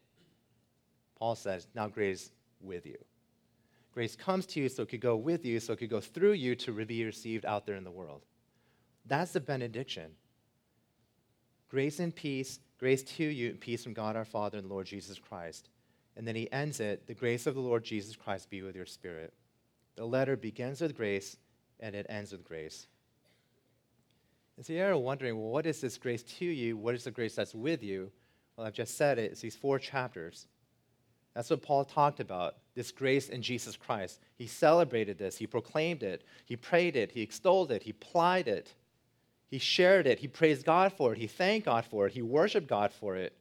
Paul 1.18 1.36
says, 1.36 1.68
now 1.76 1.88
grace 1.88 2.32
with 2.62 2.86
you. 2.86 2.98
Grace 3.94 4.16
comes 4.16 4.46
to 4.46 4.60
you 4.60 4.70
so 4.70 4.84
it 4.84 4.90
could 4.90 5.02
go 5.02 5.16
with 5.16 5.46
you, 5.46 5.60
so 5.60 5.74
it 5.74 5.78
could 5.80 5.90
go 5.90 6.00
through 6.00 6.34
you 6.34 6.56
to 6.56 6.72
be 6.86 7.04
received 7.04 7.46
out 7.46 7.66
there 7.66 7.76
in 7.76 7.84
the 7.84 7.92
world. 7.92 8.22
That's 9.06 9.34
the 9.34 9.40
benediction. 9.40 10.12
Grace 11.70 12.00
and 12.00 12.16
peace, 12.16 12.60
grace 12.80 13.04
to 13.04 13.24
you, 13.24 13.50
and 13.50 13.60
peace 13.60 13.84
from 13.84 13.94
God 13.94 14.16
our 14.16 14.26
Father 14.26 14.58
and 14.58 14.70
Lord 14.70 14.86
Jesus 14.86 15.18
Christ. 15.18 15.70
And 16.18 16.28
then 16.28 16.36
he 16.36 16.52
ends 16.52 16.80
it 16.80 17.08
The 17.08 17.14
grace 17.14 17.48
of 17.48 17.54
the 17.54 17.62
Lord 17.62 17.84
Jesus 17.84 18.16
Christ 18.16 18.50
be 18.50 18.64
with 18.64 18.76
your 18.76 18.88
spirit. 18.88 19.34
The 19.96 20.06
letter 20.06 20.36
begins 20.36 20.82
with 20.82 20.98
grace 20.98 21.38
and 21.80 21.96
it 21.96 22.08
ends 22.10 22.32
with 22.32 22.44
grace. 22.44 22.88
And 24.58 24.66
so 24.66 24.74
you're 24.74 24.98
wondering, 24.98 25.38
well, 25.38 25.52
what 25.52 25.68
is 25.68 25.80
this 25.80 25.98
grace 25.98 26.24
to 26.24 26.46
you? 26.46 26.76
What 26.76 26.96
is 26.96 27.04
the 27.04 27.12
grace 27.12 27.36
that's 27.36 27.54
with 27.54 27.84
you? 27.84 28.12
Well, 28.56 28.66
I've 28.66 28.74
just 28.74 28.98
said 28.98 29.20
it. 29.20 29.32
It's 29.32 29.42
these 29.42 29.56
four 29.56 29.78
chapters. 29.78 30.48
That's 31.36 31.52
what 31.52 31.62
Paul 31.62 31.86
talked 31.86 32.20
about 32.20 32.56
this 32.74 32.92
grace 32.92 33.30
in 33.30 33.44
Jesus 33.44 33.78
Christ. 33.78 34.20
He 34.36 34.48
celebrated 34.48 35.20
this, 35.20 35.38
he 35.38 35.46
proclaimed 35.46 36.02
it, 36.02 36.24
he 36.46 36.56
prayed 36.56 36.96
it, 36.96 37.12
he 37.12 37.22
extolled 37.22 37.72
it, 37.72 37.84
he 37.84 37.94
plied 37.94 38.48
it, 38.48 38.74
he 39.48 39.60
shared 39.60 40.08
it, 40.08 40.18
he 40.18 40.28
praised 40.28 40.66
God 40.66 40.94
for 40.94 41.14
it, 41.14 41.20
he 41.20 41.28
thanked 41.28 41.66
God 41.66 41.86
for 41.86 42.08
it, 42.08 42.14
he 42.14 42.24
worshiped 42.24 42.68
God 42.68 42.92
for 42.92 43.16
it 43.16 43.38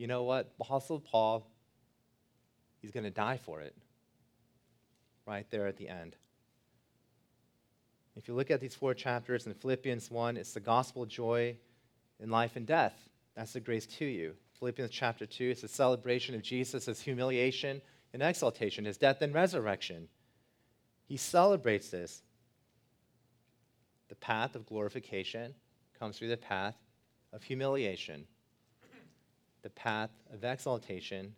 you 0.00 0.06
know 0.06 0.22
what? 0.22 0.54
Apostle 0.58 0.98
Paul, 0.98 1.46
he's 2.80 2.90
going 2.90 3.04
to 3.04 3.10
die 3.10 3.38
for 3.44 3.60
it. 3.60 3.76
Right 5.26 5.46
there 5.50 5.66
at 5.66 5.76
the 5.76 5.90
end. 5.90 6.16
If 8.16 8.26
you 8.26 8.32
look 8.32 8.50
at 8.50 8.62
these 8.62 8.74
four 8.74 8.94
chapters 8.94 9.46
in 9.46 9.52
Philippians 9.52 10.10
1, 10.10 10.38
it's 10.38 10.54
the 10.54 10.60
gospel 10.60 11.04
joy 11.04 11.54
in 12.18 12.30
life 12.30 12.56
and 12.56 12.66
death. 12.66 12.94
That's 13.36 13.52
the 13.52 13.60
grace 13.60 13.84
to 13.98 14.06
you. 14.06 14.32
Philippians 14.58 14.90
chapter 14.90 15.26
2, 15.26 15.50
it's 15.50 15.60
the 15.60 15.68
celebration 15.68 16.34
of 16.34 16.40
Jesus' 16.40 17.02
humiliation 17.02 17.82
and 18.14 18.22
exaltation, 18.22 18.86
his 18.86 18.96
death 18.96 19.20
and 19.20 19.34
resurrection. 19.34 20.08
He 21.04 21.18
celebrates 21.18 21.90
this. 21.90 22.22
The 24.08 24.16
path 24.16 24.54
of 24.54 24.64
glorification 24.64 25.52
comes 25.98 26.16
through 26.16 26.28
the 26.28 26.38
path 26.38 26.76
of 27.34 27.42
humiliation 27.42 28.24
the 29.62 29.70
path 29.70 30.10
of 30.32 30.44
exaltation 30.44 31.34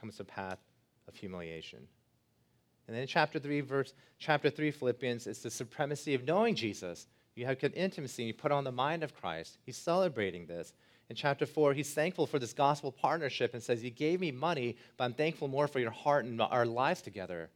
comes 0.00 0.18
the 0.18 0.24
path 0.24 0.58
of 1.08 1.16
humiliation. 1.16 1.86
And 2.86 2.94
then 2.94 3.02
in 3.02 3.08
chapter 3.08 3.38
3, 3.38 3.60
verse 3.62 3.94
chapter 4.18 4.50
3, 4.50 4.70
Philippians, 4.70 5.26
it's 5.26 5.42
the 5.42 5.50
supremacy 5.50 6.14
of 6.14 6.24
knowing 6.24 6.54
Jesus. 6.54 7.06
You 7.34 7.46
have 7.46 7.58
intimacy, 7.74 8.24
you 8.24 8.34
put 8.34 8.52
on 8.52 8.64
the 8.64 8.72
mind 8.72 9.02
of 9.02 9.14
Christ. 9.14 9.58
He's 9.64 9.76
celebrating 9.76 10.46
this. 10.46 10.72
In 11.10 11.16
chapter 11.16 11.46
4, 11.46 11.74
he's 11.74 11.92
thankful 11.92 12.26
for 12.26 12.38
this 12.38 12.52
gospel 12.52 12.92
partnership 12.92 13.54
and 13.54 13.62
says, 13.62 13.82
You 13.82 13.90
gave 13.90 14.20
me 14.20 14.30
money, 14.30 14.76
but 14.96 15.04
I'm 15.04 15.14
thankful 15.14 15.48
more 15.48 15.66
for 15.66 15.80
your 15.80 15.90
heart 15.90 16.24
and 16.24 16.40
our 16.40 16.64
lives 16.64 17.02
together. 17.02 17.50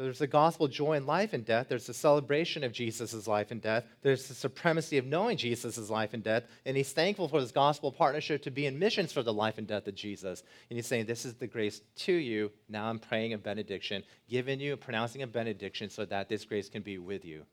So 0.00 0.04
there's 0.04 0.18
the 0.18 0.26
gospel 0.26 0.66
joy 0.66 0.94
in 0.94 1.04
life 1.04 1.34
and 1.34 1.44
death. 1.44 1.66
There's 1.68 1.86
the 1.86 1.92
celebration 1.92 2.64
of 2.64 2.72
Jesus' 2.72 3.26
life 3.26 3.50
and 3.50 3.60
death. 3.60 3.84
There's 4.00 4.28
the 4.28 4.34
supremacy 4.34 4.96
of 4.96 5.04
knowing 5.04 5.36
Jesus' 5.36 5.90
life 5.90 6.14
and 6.14 6.24
death. 6.24 6.44
And 6.64 6.74
he's 6.74 6.90
thankful 6.90 7.28
for 7.28 7.38
this 7.38 7.52
gospel 7.52 7.92
partnership 7.92 8.42
to 8.44 8.50
be 8.50 8.64
in 8.64 8.78
missions 8.78 9.12
for 9.12 9.22
the 9.22 9.34
life 9.34 9.58
and 9.58 9.66
death 9.66 9.86
of 9.86 9.94
Jesus. 9.94 10.42
And 10.70 10.78
he's 10.78 10.86
saying, 10.86 11.04
This 11.04 11.26
is 11.26 11.34
the 11.34 11.46
grace 11.46 11.82
to 11.96 12.14
you. 12.14 12.50
Now 12.66 12.88
I'm 12.88 12.98
praying 12.98 13.34
a 13.34 13.38
benediction, 13.38 14.02
giving 14.26 14.58
you, 14.58 14.74
pronouncing 14.78 15.20
a 15.20 15.26
benediction 15.26 15.90
so 15.90 16.06
that 16.06 16.30
this 16.30 16.46
grace 16.46 16.70
can 16.70 16.80
be 16.80 16.96
with 16.96 17.26
you. 17.26 17.44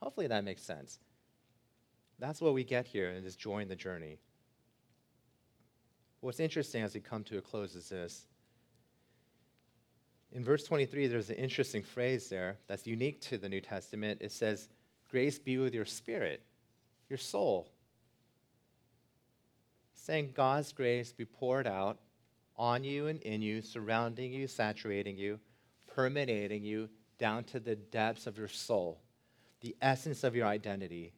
Hopefully 0.00 0.28
that 0.28 0.44
makes 0.44 0.62
sense. 0.62 1.00
That's 2.20 2.40
what 2.40 2.54
we 2.54 2.62
get 2.62 2.86
here 2.86 3.10
in 3.10 3.24
this 3.24 3.34
joy 3.34 3.58
in 3.58 3.66
the 3.66 3.74
journey. 3.74 4.18
What's 6.20 6.38
interesting 6.38 6.84
as 6.84 6.94
we 6.94 7.00
come 7.00 7.24
to 7.24 7.38
a 7.38 7.42
close 7.42 7.74
is 7.74 7.88
this 7.88 8.28
in 10.34 10.42
verse 10.44 10.64
23, 10.64 11.08
there's 11.08 11.30
an 11.30 11.36
interesting 11.36 11.82
phrase 11.82 12.28
there 12.28 12.56
that's 12.66 12.86
unique 12.86 13.20
to 13.22 13.36
the 13.36 13.48
New 13.48 13.60
Testament. 13.60 14.22
It 14.22 14.32
says, 14.32 14.68
Grace 15.10 15.38
be 15.38 15.58
with 15.58 15.74
your 15.74 15.84
spirit, 15.84 16.42
your 17.10 17.18
soul. 17.18 17.68
saying 19.94 20.32
God's 20.34 20.72
grace 20.72 21.12
be 21.12 21.24
poured 21.24 21.66
out 21.66 21.98
on 22.56 22.82
you 22.82 23.06
and 23.06 23.20
in 23.22 23.42
you, 23.42 23.62
surrounding 23.62 24.32
you, 24.32 24.48
saturating 24.48 25.16
you, 25.16 25.38
permeating 25.94 26.64
you 26.64 26.88
down 27.18 27.44
to 27.44 27.60
the 27.60 27.76
depths 27.76 28.26
of 28.26 28.38
your 28.38 28.48
soul, 28.48 29.00
the 29.60 29.76
essence 29.80 30.24
of 30.24 30.34
your 30.34 30.46
identity, 30.46 31.12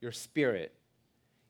your 0.00 0.12
spirit. 0.12 0.74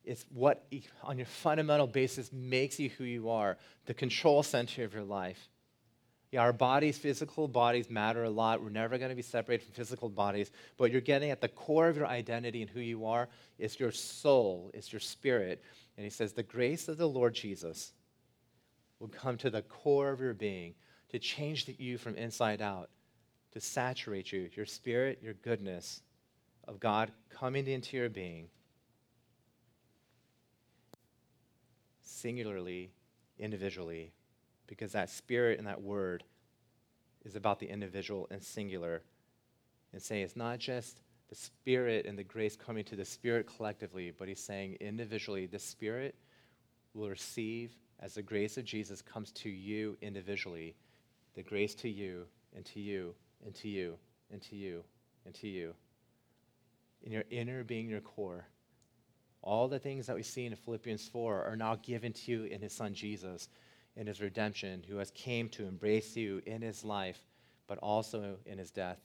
It's 0.04 0.26
what, 0.34 0.66
on 1.02 1.16
your 1.16 1.26
fundamental 1.26 1.86
basis, 1.86 2.32
makes 2.32 2.78
you 2.78 2.90
who 2.90 3.04
you 3.04 3.30
are, 3.30 3.56
the 3.86 3.94
control 3.94 4.42
center 4.42 4.84
of 4.84 4.92
your 4.92 5.04
life. 5.04 5.48
Yeah, 6.32 6.40
our 6.40 6.52
bodies, 6.52 6.98
physical 6.98 7.46
bodies 7.46 7.88
matter 7.88 8.24
a 8.24 8.30
lot. 8.30 8.62
We're 8.62 8.70
never 8.70 8.98
going 8.98 9.10
to 9.10 9.16
be 9.16 9.22
separated 9.22 9.64
from 9.64 9.74
physical 9.74 10.08
bodies. 10.08 10.50
But 10.76 10.90
you're 10.90 11.00
getting 11.00 11.30
at 11.30 11.40
the 11.40 11.48
core 11.48 11.88
of 11.88 11.96
your 11.96 12.06
identity 12.06 12.62
and 12.62 12.70
who 12.70 12.80
you 12.80 13.06
are. 13.06 13.28
is 13.58 13.78
your 13.78 13.92
soul, 13.92 14.70
it's 14.74 14.92
your 14.92 15.00
spirit. 15.00 15.62
And 15.96 16.04
he 16.04 16.10
says, 16.10 16.32
The 16.32 16.42
grace 16.42 16.88
of 16.88 16.98
the 16.98 17.08
Lord 17.08 17.34
Jesus 17.34 17.92
will 18.98 19.08
come 19.08 19.36
to 19.38 19.50
the 19.50 19.62
core 19.62 20.10
of 20.10 20.20
your 20.20 20.34
being 20.34 20.74
to 21.10 21.18
change 21.18 21.68
you 21.78 21.98
from 21.98 22.16
inside 22.16 22.60
out, 22.60 22.90
to 23.52 23.60
saturate 23.60 24.32
you, 24.32 24.50
your 24.54 24.66
spirit, 24.66 25.20
your 25.22 25.34
goodness 25.34 26.02
of 26.66 26.80
God 26.80 27.12
coming 27.30 27.68
into 27.68 27.96
your 27.96 28.08
being. 28.08 28.48
Singularly, 32.02 32.90
individually, 33.38 34.12
because 34.66 34.92
that 34.92 35.10
spirit 35.10 35.58
and 35.58 35.66
that 35.66 35.82
word 35.82 36.24
is 37.24 37.36
about 37.36 37.58
the 37.58 37.68
individual 37.68 38.26
and 38.30 38.42
singular. 38.42 39.02
And 39.92 40.02
saying 40.02 40.24
it's 40.24 40.36
not 40.36 40.58
just 40.58 41.00
the 41.28 41.34
spirit 41.34 42.06
and 42.06 42.18
the 42.18 42.24
grace 42.24 42.56
coming 42.56 42.84
to 42.84 42.96
the 42.96 43.04
spirit 43.04 43.48
collectively, 43.56 44.12
but 44.16 44.28
he's 44.28 44.42
saying 44.42 44.76
individually, 44.80 45.46
the 45.46 45.58
spirit 45.58 46.14
will 46.94 47.08
receive 47.08 47.72
as 48.00 48.14
the 48.14 48.22
grace 48.22 48.56
of 48.56 48.64
Jesus 48.64 49.02
comes 49.02 49.32
to 49.32 49.48
you 49.48 49.96
individually, 50.02 50.76
the 51.34 51.42
grace 51.42 51.74
to 51.76 51.88
you 51.88 52.24
and 52.54 52.64
to 52.66 52.80
you 52.80 53.14
and 53.44 53.54
to 53.54 53.68
you 53.68 53.98
and 54.30 54.42
to 54.42 54.56
you 54.56 54.84
and 55.24 55.34
to 55.34 55.48
you. 55.48 55.74
In 57.02 57.12
your 57.12 57.24
inner 57.30 57.64
being, 57.64 57.88
your 57.88 58.00
core. 58.00 58.46
All 59.42 59.68
the 59.68 59.78
things 59.78 60.06
that 60.06 60.16
we 60.16 60.22
see 60.22 60.46
in 60.46 60.56
Philippians 60.56 61.08
4 61.08 61.44
are 61.44 61.56
now 61.56 61.76
given 61.76 62.12
to 62.12 62.32
you 62.32 62.44
in 62.44 62.60
his 62.60 62.72
son 62.72 62.94
Jesus 62.94 63.48
in 63.96 64.06
his 64.06 64.20
redemption, 64.20 64.84
who 64.88 64.96
has 64.96 65.10
came 65.12 65.48
to 65.48 65.66
embrace 65.66 66.16
you 66.16 66.42
in 66.46 66.62
his 66.62 66.84
life, 66.84 67.18
but 67.66 67.78
also 67.78 68.36
in 68.44 68.58
his 68.58 68.70
death, 68.70 68.98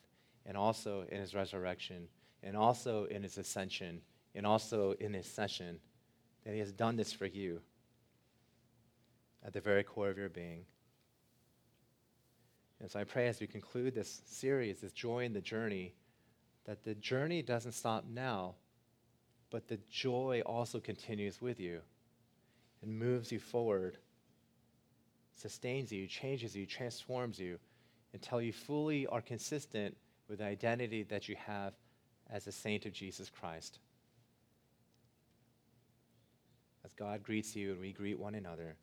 and 0.46 0.58
also 0.58 1.06
in 1.10 1.20
his 1.20 1.34
resurrection, 1.34 2.08
and 2.44 2.58
also 2.58 3.06
in 3.06 3.24
his 3.24 3.38
ascension, 3.38 4.02
and 4.36 4.46
also 4.46 4.96
in 5.00 5.14
his 5.14 5.26
session, 5.26 5.80
that 6.44 6.54
he 6.54 6.60
has 6.60 6.72
done 6.72 6.98
this 6.98 7.14
for 7.14 7.26
you 7.26 7.62
at 9.46 9.54
the 9.54 9.62
very 9.62 9.84
core 9.84 10.10
of 10.10 10.18
your 10.18 10.30
being. 10.30 10.66
And 12.80 12.89
so 12.89 13.00
I 13.00 13.04
pray 13.04 13.28
as 13.28 13.39
we 13.39 13.48
conclude 13.48 13.94
this 13.94 14.22
series, 14.26 14.82
this 14.82 14.92
joy 14.92 15.24
in 15.24 15.34
the 15.34 15.42
journey, 15.42 15.94
that 16.66 16.84
the 16.84 16.96
journey 16.96 17.42
doesn't 17.42 17.74
stop 17.74 18.06
now, 18.12 18.56
but 19.52 19.68
the 19.68 19.80
joy 19.89 20.42
also 20.46 20.80
continues 20.80 21.42
with 21.42 21.60
you 21.60 21.82
and 22.82 22.98
moves 22.98 23.32
you 23.32 23.39
forward 23.39 23.98
sustains 25.42 25.92
you, 25.92 26.08
changes 26.08 26.56
you, 26.56 26.66
transforms 26.66 27.39
you 27.39 27.58
until 28.14 28.42
you 28.42 28.54
fully 28.54 29.08
are 29.08 29.22
consistent 29.22 29.96
with 30.30 30.39
the 30.39 30.46
identity 30.46 31.04
that 31.04 31.28
you 31.28 31.36
have 31.36 31.74
as 32.30 32.48
a 32.48 32.52
saint 32.52 32.86
of 32.86 32.94
Jesus 32.94 33.30
Christ. 33.30 33.80
As 36.86 36.94
God 36.94 37.24
greets 37.24 37.56
you 37.56 37.72
and 37.72 37.82
we 37.82 37.92
greet 37.92 38.20
one 38.20 38.36
another, 38.36 38.76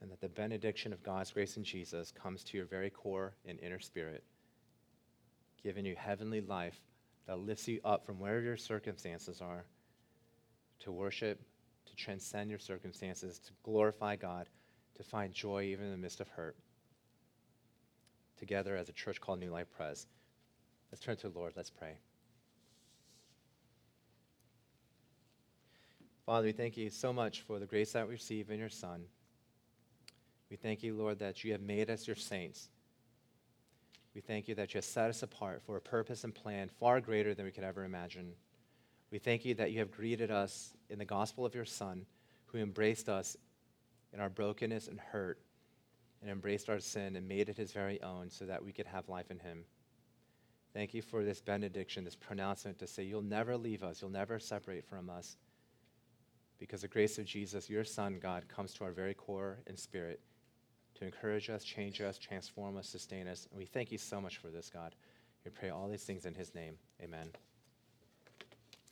and 0.00 0.10
that 0.10 0.20
the 0.20 0.28
benediction 0.28 0.92
of 0.92 1.02
God's 1.02 1.32
grace 1.32 1.56
in 1.56 1.64
Jesus 1.64 2.12
comes 2.12 2.44
to 2.44 2.56
your 2.56 2.66
very 2.66 2.90
core 2.90 3.32
and 3.46 3.58
inner 3.60 3.80
spirit, 3.80 4.24
giving 5.62 5.86
you 5.86 5.96
heavenly 5.96 6.40
life 6.40 6.80
that 7.26 7.38
lifts 7.38 7.66
you 7.66 7.80
up 7.84 8.04
from 8.04 8.20
wherever 8.20 8.42
your 8.42 8.56
circumstances 8.56 9.40
are 9.40 9.64
to 10.80 10.92
worship, 10.92 11.40
to 11.86 11.96
transcend 11.96 12.50
your 12.50 12.58
circumstances, 12.58 13.38
to 13.38 13.52
glorify 13.64 14.16
God 14.16 14.48
to 14.96 15.02
find 15.02 15.32
joy 15.32 15.64
even 15.64 15.86
in 15.86 15.90
the 15.90 15.96
midst 15.96 16.20
of 16.20 16.28
hurt. 16.28 16.56
Together 18.38 18.76
as 18.76 18.88
a 18.88 18.92
church 18.92 19.20
called 19.20 19.40
New 19.40 19.50
Life 19.50 19.68
Pres. 19.76 20.06
Let's 20.90 21.04
turn 21.04 21.16
to 21.16 21.28
the 21.28 21.38
Lord. 21.38 21.54
Let's 21.56 21.70
pray. 21.70 21.98
Father, 26.24 26.46
we 26.46 26.52
thank 26.52 26.76
you 26.76 26.90
so 26.90 27.12
much 27.12 27.42
for 27.42 27.58
the 27.58 27.66
grace 27.66 27.92
that 27.92 28.06
we 28.06 28.14
receive 28.14 28.50
in 28.50 28.58
your 28.58 28.68
Son. 28.68 29.04
We 30.50 30.56
thank 30.56 30.82
you, 30.82 30.96
Lord, 30.96 31.18
that 31.20 31.44
you 31.44 31.52
have 31.52 31.60
made 31.60 31.88
us 31.90 32.06
your 32.06 32.16
saints. 32.16 32.68
We 34.14 34.20
thank 34.20 34.48
you 34.48 34.54
that 34.56 34.72
you 34.72 34.78
have 34.78 34.84
set 34.84 35.10
us 35.10 35.22
apart 35.22 35.62
for 35.62 35.76
a 35.76 35.80
purpose 35.80 36.24
and 36.24 36.34
plan 36.34 36.68
far 36.80 37.00
greater 37.00 37.34
than 37.34 37.44
we 37.44 37.52
could 37.52 37.64
ever 37.64 37.84
imagine. 37.84 38.32
We 39.10 39.18
thank 39.18 39.44
you 39.44 39.54
that 39.54 39.70
you 39.72 39.78
have 39.78 39.90
greeted 39.90 40.30
us 40.30 40.72
in 40.88 40.98
the 40.98 41.04
gospel 41.04 41.44
of 41.44 41.54
your 41.54 41.64
Son, 41.64 42.06
who 42.46 42.58
embraced 42.58 43.08
us 43.08 43.36
in 44.12 44.20
our 44.20 44.28
brokenness 44.28 44.88
and 44.88 45.00
hurt 45.00 45.40
and 46.22 46.30
embraced 46.30 46.68
our 46.68 46.80
sin 46.80 47.16
and 47.16 47.28
made 47.28 47.48
it 47.48 47.56
his 47.56 47.72
very 47.72 48.00
own 48.02 48.30
so 48.30 48.44
that 48.46 48.64
we 48.64 48.72
could 48.72 48.86
have 48.86 49.08
life 49.08 49.30
in 49.30 49.38
him. 49.38 49.64
Thank 50.72 50.92
you 50.92 51.02
for 51.02 51.24
this 51.24 51.40
benediction, 51.40 52.04
this 52.04 52.16
pronouncement 52.16 52.78
to 52.80 52.86
say, 52.86 53.02
You'll 53.02 53.22
never 53.22 53.56
leave 53.56 53.82
us, 53.82 54.02
you'll 54.02 54.10
never 54.10 54.38
separate 54.38 54.84
from 54.84 55.08
us. 55.08 55.36
Because 56.58 56.82
the 56.82 56.88
grace 56.88 57.18
of 57.18 57.26
Jesus, 57.26 57.68
your 57.68 57.84
Son, 57.84 58.18
God, 58.20 58.48
comes 58.48 58.72
to 58.74 58.84
our 58.84 58.92
very 58.92 59.14
core 59.14 59.58
and 59.66 59.78
spirit 59.78 60.20
to 60.94 61.04
encourage 61.04 61.50
us, 61.50 61.64
change 61.64 62.00
us, 62.00 62.18
transform 62.18 62.76
us, 62.76 62.88
sustain 62.88 63.28
us. 63.28 63.46
And 63.50 63.58
we 63.58 63.66
thank 63.66 63.92
you 63.92 63.98
so 63.98 64.20
much 64.20 64.38
for 64.38 64.48
this, 64.48 64.70
God. 64.70 64.94
We 65.44 65.50
pray 65.50 65.70
all 65.70 65.88
these 65.88 66.04
things 66.04 66.24
in 66.24 66.34
his 66.34 66.54
name. 66.54 66.76
Amen. 67.02 67.28